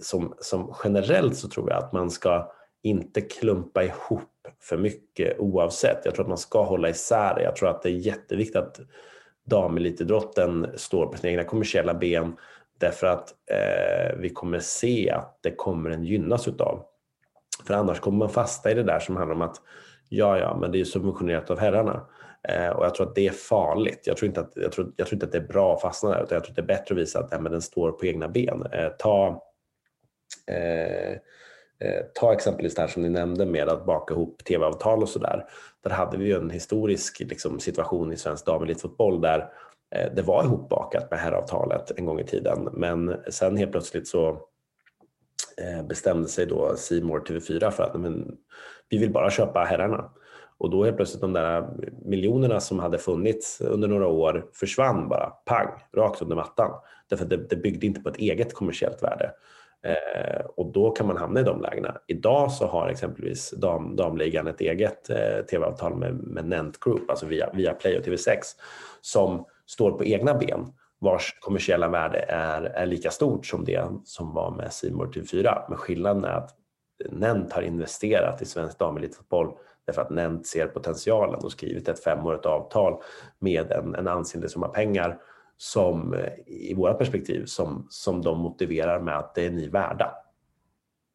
[0.00, 6.04] som, som generellt så tror jag att man ska inte klumpa ihop för mycket oavsett.
[6.04, 7.42] Jag tror att man ska hålla isär det.
[7.42, 8.80] Jag tror att det är jätteviktigt att
[9.44, 12.36] damelitidrotten står på sina egna kommersiella ben
[12.78, 16.84] därför att eh, vi kommer se att det kommer en gynnas utav.
[17.66, 19.56] För annars kommer man fasta i det där som handlar om att
[20.08, 22.06] ja, ja, men det är subventionerat av herrarna.
[22.48, 24.02] Eh, och jag tror att det är farligt.
[24.04, 26.10] Jag tror, inte att, jag, tror, jag tror inte att det är bra att fastna
[26.10, 27.92] där, utan jag tror att det är bättre att visa att ja, men den står
[27.92, 28.66] på egna ben.
[28.72, 29.42] Eh, ta
[30.46, 31.12] Eh,
[31.88, 35.44] eh, ta exempelvis det här som ni nämnde med att baka ihop tv-avtal och sådär.
[35.82, 39.38] Där hade vi ju en historisk liksom, situation i svensk damelitfotboll där
[39.94, 42.68] eh, det var ihopbakat med herravtalet en gång i tiden.
[42.72, 44.28] Men sen helt plötsligt så
[45.56, 48.36] eh, bestämde sig då Simor TV4 för att men,
[48.88, 50.10] vi vill bara köpa herrarna.
[50.58, 51.68] Och då helt plötsligt de där
[52.04, 56.70] miljonerna som hade funnits under några år försvann bara pang, rakt under mattan.
[57.08, 59.30] Därför att det, det byggde inte på ett eget kommersiellt värde.
[59.84, 61.98] Eh, och då kan man hamna i de lägena.
[62.06, 67.26] Idag så har exempelvis dam, damligan ett eget eh, tv-avtal med, med Nent Group, alltså
[67.26, 68.38] via, via Play och TV6,
[69.00, 70.72] som står på egna ben
[71.02, 75.64] vars kommersiella värde är, är lika stort som det som var med Simor TV4.
[75.68, 76.50] Men skillnaden är att
[77.10, 79.54] Nent har investerat i svensk damelitfotboll
[79.86, 83.02] därför att Nent ser potentialen och skrivit ett femårigt avtal
[83.38, 85.18] med en, en ansenlig summa pengar
[85.62, 90.14] som eh, i våra perspektiv som, som de motiverar med att det är ni värda.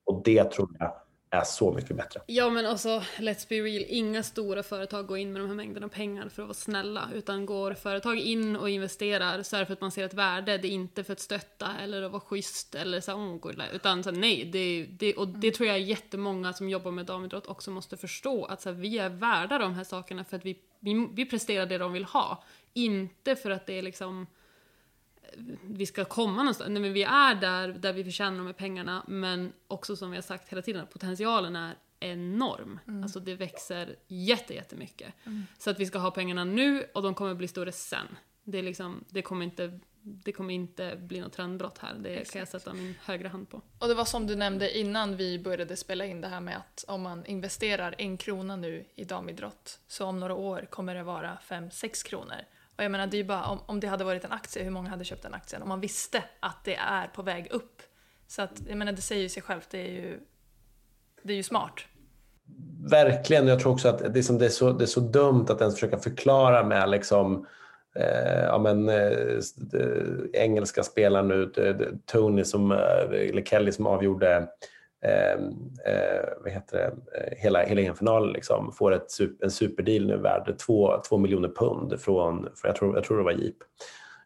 [0.05, 0.93] Och det tror jag
[1.29, 2.21] är så mycket bättre.
[2.27, 5.89] Ja men alltså, let's be real, inga stora företag går in med de här mängderna
[5.89, 9.73] pengar för att vara snälla, utan går företag in och investerar så är det för
[9.73, 12.75] att man ser ett värde, det är inte för att stötta eller att vara schysst
[12.75, 16.91] eller så, oh, utan så, nej, det, det, och det tror jag jättemånga som jobbar
[16.91, 20.45] med damidrott också måste förstå, att så, vi är värda de här sakerna för att
[20.45, 22.43] vi, vi, vi presterar det de vill ha,
[22.77, 24.27] inte för att det är liksom
[25.63, 26.69] vi ska komma någonstans.
[26.69, 30.17] Nej, men vi är där, där vi förtjänar de här pengarna, men också som vi
[30.17, 32.79] har sagt hela tiden, potentialen är enorm.
[32.87, 33.03] Mm.
[33.03, 35.13] Alltså det växer jätte, jättemycket.
[35.25, 35.43] Mm.
[35.57, 38.07] Så att vi ska ha pengarna nu och de kommer bli större sen.
[38.43, 42.31] Det, är liksom, det, kommer, inte, det kommer inte bli något trendbrott här, det Exakt.
[42.31, 43.61] kan jag sätta min högra hand på.
[43.79, 46.85] Och det var som du nämnde innan vi började spela in det här med att
[46.87, 51.37] om man investerar en krona nu i damidrott så om några år kommer det vara
[51.47, 52.41] 5-6 kronor.
[52.77, 54.89] Och jag menar, det är bara, om, om det hade varit en aktie, hur många
[54.89, 55.61] hade köpt den aktien?
[55.61, 57.81] Om man visste att det är på väg upp.
[58.27, 60.19] Så att, jag menar, det säger ju sig självt, det är ju,
[61.23, 61.73] det är ju smart.
[62.89, 65.45] Verkligen, jag tror också att det är, som, det är, så, det är så dumt
[65.49, 67.47] att ens försöka förklara med liksom,
[67.95, 73.87] eh, ja, men, eh, eh engelska spelaren nu, eh, Tony som, eh, eller Kelly som
[73.87, 74.47] avgjorde
[76.43, 79.07] vad heter det, eh, hela, hela EM-finalen liksom, får ett
[79.43, 83.57] en superdeal nu värd 2 miljoner pund från, jag, tror, jag tror det var Jeep.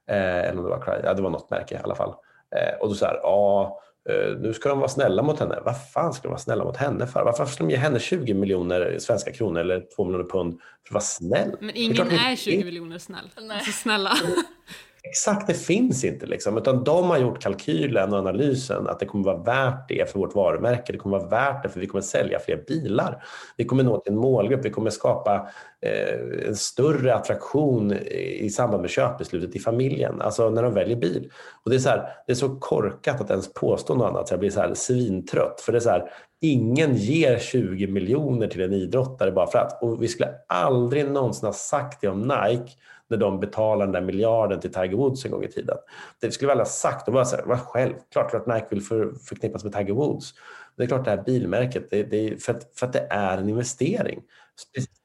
[0.08, 2.14] Eh, eller om det var Cry, ja, det var något märke i alla fall.
[2.56, 3.80] Eh, och då så här, ja,
[4.10, 5.60] eh, nu ska de vara snälla mot henne.
[5.66, 7.24] Vad fan ska de vara snälla mot henne för?
[7.24, 10.94] Varför ska de ge henne 20 miljoner svenska kronor eller 2 miljoner pund för att
[10.94, 11.56] vara snäll?
[11.60, 13.30] Men ingen är, är 20 miljoner snäll.
[13.42, 13.58] Nej.
[13.58, 14.12] Alltså snälla.
[15.04, 16.58] Exakt, det finns inte liksom.
[16.58, 20.36] Utan de har gjort kalkylen och analysen att det kommer vara värt det för vårt
[20.36, 20.92] varumärke.
[20.92, 23.24] Det kommer vara värt det för vi kommer sälja fler bilar.
[23.58, 24.66] Vi kommer nå till en målgrupp.
[24.66, 25.48] Vi kommer skapa
[25.82, 30.22] eh, en större attraktion i samband med köpbeslutet i familjen.
[30.22, 31.32] Alltså när de väljer bil.
[31.64, 34.34] Och det är så, här, det är så korkat att ens påstå något annat så
[34.34, 35.62] jag blir så här svintrött.
[35.62, 36.12] För det är så här,
[36.42, 39.84] ingen ger 20 miljoner till en idrottare bara för att.
[39.84, 42.72] Och vi skulle aldrig någonsin ha sagt det om Nike
[43.12, 45.78] när de betalar den där miljarden till Tiger Woods en gång i tiden.
[46.22, 47.06] Det skulle vi aldrig ha sagt.
[47.06, 50.34] De bara så här, var självklart att Nike vill för, förknippas med Tiger Woods.
[50.78, 53.50] Det är klart det här bilmärket, det, det för, att, för att det är en
[53.50, 54.22] investering.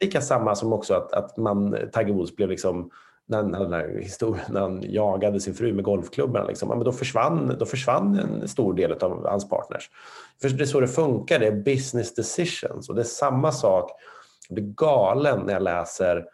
[0.00, 2.90] Lika samma som också att, att man, Tiger Woods blev liksom
[3.28, 6.46] när han, den här historien, när han jagade sin fru med golfklubben.
[6.46, 9.90] liksom, men då, försvann, då försvann en stor del av hans partners.
[10.42, 13.90] För det är så det funkar, det är business decisions och det är samma sak.
[14.48, 16.24] Jag blir galen när jag läser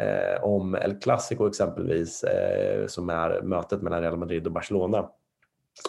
[0.00, 4.98] eh, om El Clasico exempelvis, eh, som är mötet mellan Real Madrid och Barcelona.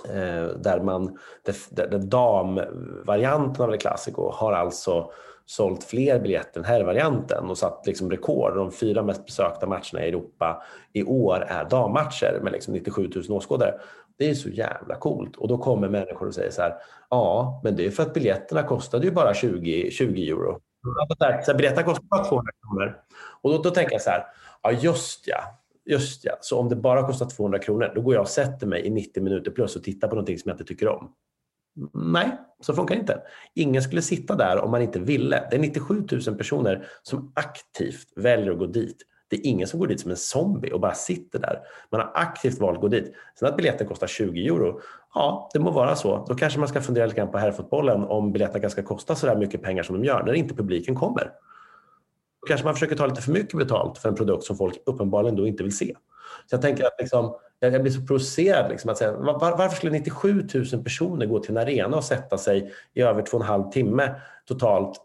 [0.09, 5.11] Eh, där man, där, där damvarianten av El Clasico har alltså
[5.45, 8.55] sålt fler biljetter än herrvarianten och satt liksom rekord.
[8.55, 10.63] De fyra mest besökta matcherna i Europa
[10.93, 13.73] i år är dammatcher med liksom 97 000 åskådare.
[14.17, 15.35] Det är så jävla coolt.
[15.35, 16.73] Och då kommer människor och säger så här,
[17.09, 20.59] ja, men det är för att biljetterna kostade ju bara 20, 20 euro.
[21.57, 22.97] Biljetterna kostar bara 200 kronor.
[23.43, 24.25] Och då, då tänker jag så här,
[24.63, 26.37] ja just ja, just ja.
[26.41, 29.23] Så om det bara kostar 200 kronor, då går jag och sätter mig i 90
[29.23, 31.13] minuter plus och tittar på någonting som jag inte tycker om.
[31.93, 33.21] Nej, så funkar det inte.
[33.55, 35.47] Ingen skulle sitta där om man inte ville.
[35.49, 38.97] Det är 97 000 personer som aktivt väljer att gå dit.
[39.27, 41.59] Det är ingen som går dit som en zombie och bara sitter där.
[41.91, 43.13] Man har aktivt valt att gå dit.
[43.39, 44.79] Sen att biljetten kostar 20 euro,
[45.13, 46.25] ja, det må vara så.
[46.27, 49.35] Då kanske man ska fundera lite grann på herrfotbollen om biljetterna ska kosta så där
[49.35, 51.31] mycket pengar som de gör när inte publiken kommer.
[52.43, 55.35] Då kanske man försöker ta lite för mycket betalt för en produkt som folk uppenbarligen
[55.35, 55.95] då inte vill se.
[56.49, 58.71] Så jag tänker att liksom, jag blir så provocerad.
[58.71, 62.37] Liksom att säga, var, varför skulle 97 000 personer gå till en arena och sätta
[62.37, 64.15] sig i över två och en halv timme
[64.45, 64.97] totalt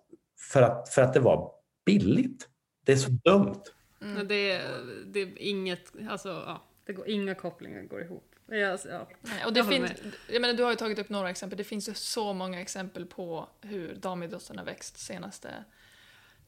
[0.52, 1.50] för att, för att det var
[1.86, 2.48] billigt?
[2.84, 3.62] Det är så dumt.
[4.02, 4.28] Mm.
[4.28, 4.60] Det,
[5.06, 8.24] det är inget, alltså, ja, det går, inga kopplingar går ihop.
[8.70, 9.08] Alltså, ja.
[9.20, 9.92] Nej, och det finns,
[10.32, 13.06] jag menar, du har ju tagit upp några exempel, det finns ju så många exempel
[13.06, 15.48] på hur damidrotten har växt senaste,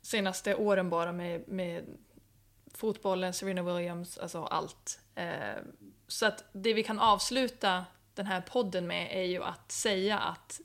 [0.03, 1.85] senaste åren bara med, med
[2.75, 5.01] fotbollen, Serena Williams, alltså allt.
[5.15, 5.63] Eh,
[6.09, 10.61] så att det vi kan avsluta den här podden med är ju att säga att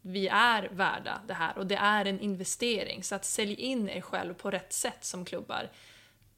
[0.00, 3.02] vi är värda det här och det är en investering.
[3.02, 5.70] Så att sälj in er själv på rätt sätt som klubbar.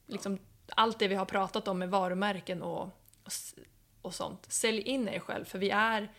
[0.05, 0.39] Liksom,
[0.75, 2.81] allt det vi har pratat om med varumärken och,
[3.23, 3.31] och,
[4.01, 4.51] och sånt.
[4.51, 6.11] Sälj in er själv för vi är,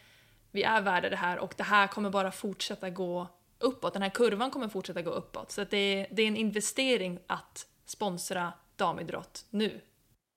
[0.50, 3.26] vi är värda det här och det här kommer bara fortsätta gå
[3.62, 3.92] uppåt.
[3.92, 5.50] Den här kurvan kommer fortsätta gå uppåt.
[5.50, 9.80] Så att det, det är en investering att sponsra damidrott nu.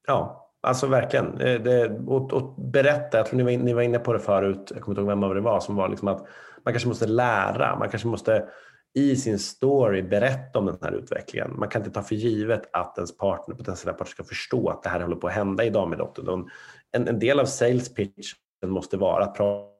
[0.08, 1.42] Ja, alltså verkligen.
[1.42, 4.72] Eh, det, och, och berätta, jag tror ni var, ni var inne på det förut,
[4.74, 6.28] jag kommer inte ihåg vem av det var, som var liksom att
[6.64, 8.50] man kanske måste lära, man kanske måste
[8.94, 11.60] i sin story berätta om den här utvecklingen.
[11.60, 14.90] Man kan inte ta för givet att ens partner, potentiella partner ska förstå att det
[14.90, 16.50] här håller på att hända i damidrotten.
[16.92, 19.75] En, en del av sales pitchen måste vara att prata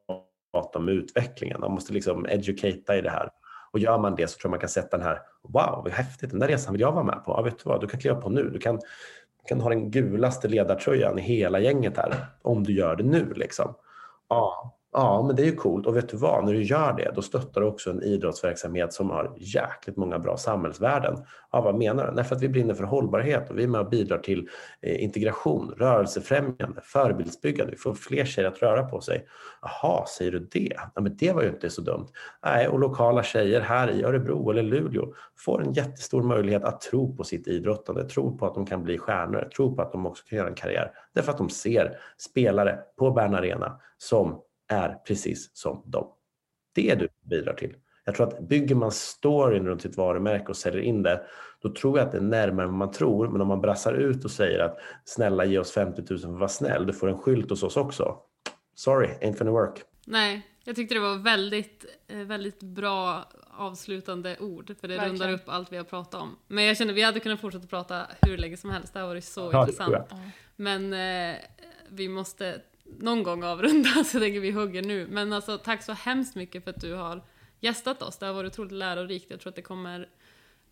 [0.56, 1.60] prata om utvecklingen.
[1.60, 3.30] Man måste liksom educata i det här.
[3.72, 6.32] Och gör man det så tror jag man kan sätta den här, wow vad häftigt,
[6.32, 7.32] den där resan vill jag vara med på.
[7.32, 8.50] Ja, vet du vad, du kan kliva på nu.
[8.50, 12.96] Du kan, du kan ha den gulaste ledartröjan i hela gänget här om du gör
[12.96, 13.34] det nu.
[13.34, 13.74] Liksom.
[14.30, 15.88] Ja, Ja, men det är ju coolt.
[15.88, 16.46] Och vet du vad?
[16.46, 20.38] När du gör det, då stöttar du också en idrottsverksamhet som har jäkligt många bra
[20.38, 21.18] samhällsvärden.
[21.52, 22.14] Ja, vad menar du?
[22.14, 24.50] Nej, för att vi brinner för hållbarhet och vi är med och bidrar till
[24.82, 27.72] eh, integration, rörelsefrämjande, förebildsbyggande.
[27.72, 29.28] Vi får fler tjejer att röra på sig.
[29.62, 30.74] Jaha, säger du det?
[30.96, 32.08] Ja, men det var ju inte så dumt.
[32.46, 37.16] Nej, och lokala tjejer här i Örebro eller Luleå får en jättestor möjlighet att tro
[37.16, 40.26] på sitt idrottande, tro på att de kan bli stjärnor, tro på att de också
[40.26, 40.92] kan göra en karriär.
[41.16, 46.08] Därför att de ser spelare på Bern Arena som är precis som dem.
[46.74, 47.76] Det är du bidrar till.
[48.06, 51.22] Jag tror att bygger man storyn runt sitt varumärke och säljer in det,
[51.62, 53.28] då tror jag att det är närmare än man tror.
[53.28, 56.40] Men om man brassar ut och säger att snälla ge oss 50 000 för att
[56.40, 58.18] vara snäll, du får en skylt hos oss också.
[58.76, 59.82] Sorry, ain't gonna work.
[60.06, 65.22] Nej, jag tyckte det var väldigt, eh, väldigt bra avslutande ord, för det Verkligen.
[65.22, 66.36] rundar upp allt vi har pratat om.
[66.48, 69.08] Men jag känner att vi hade kunnat fortsätta prata hur länge som helst, det har
[69.08, 70.14] varit så ja, intressant.
[70.56, 71.36] Men eh,
[71.90, 72.62] vi måste
[73.00, 75.08] någon gång avrunda, så jag tänker vi hugger nu.
[75.08, 77.24] Men alltså tack så hemskt mycket för att du har
[77.60, 78.18] gästat oss.
[78.18, 79.30] Det har varit otroligt lärorikt.
[79.30, 80.10] Jag tror att det kommer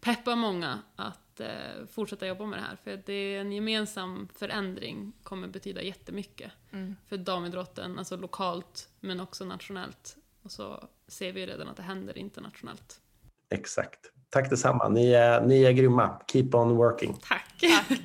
[0.01, 1.47] peppa många att eh,
[1.91, 2.77] fortsätta jobba med det här.
[2.83, 6.95] För det är en gemensam förändring kommer betyda jättemycket mm.
[7.07, 10.17] för damidrotten, alltså lokalt men också nationellt.
[10.43, 12.99] Och så ser vi redan att det händer internationellt.
[13.49, 13.99] Exakt.
[14.29, 14.89] Tack detsamma.
[14.89, 16.21] Ni är, ni är grymma.
[16.31, 17.17] Keep on working.
[17.21, 17.55] Tack.
[17.59, 17.99] Tack.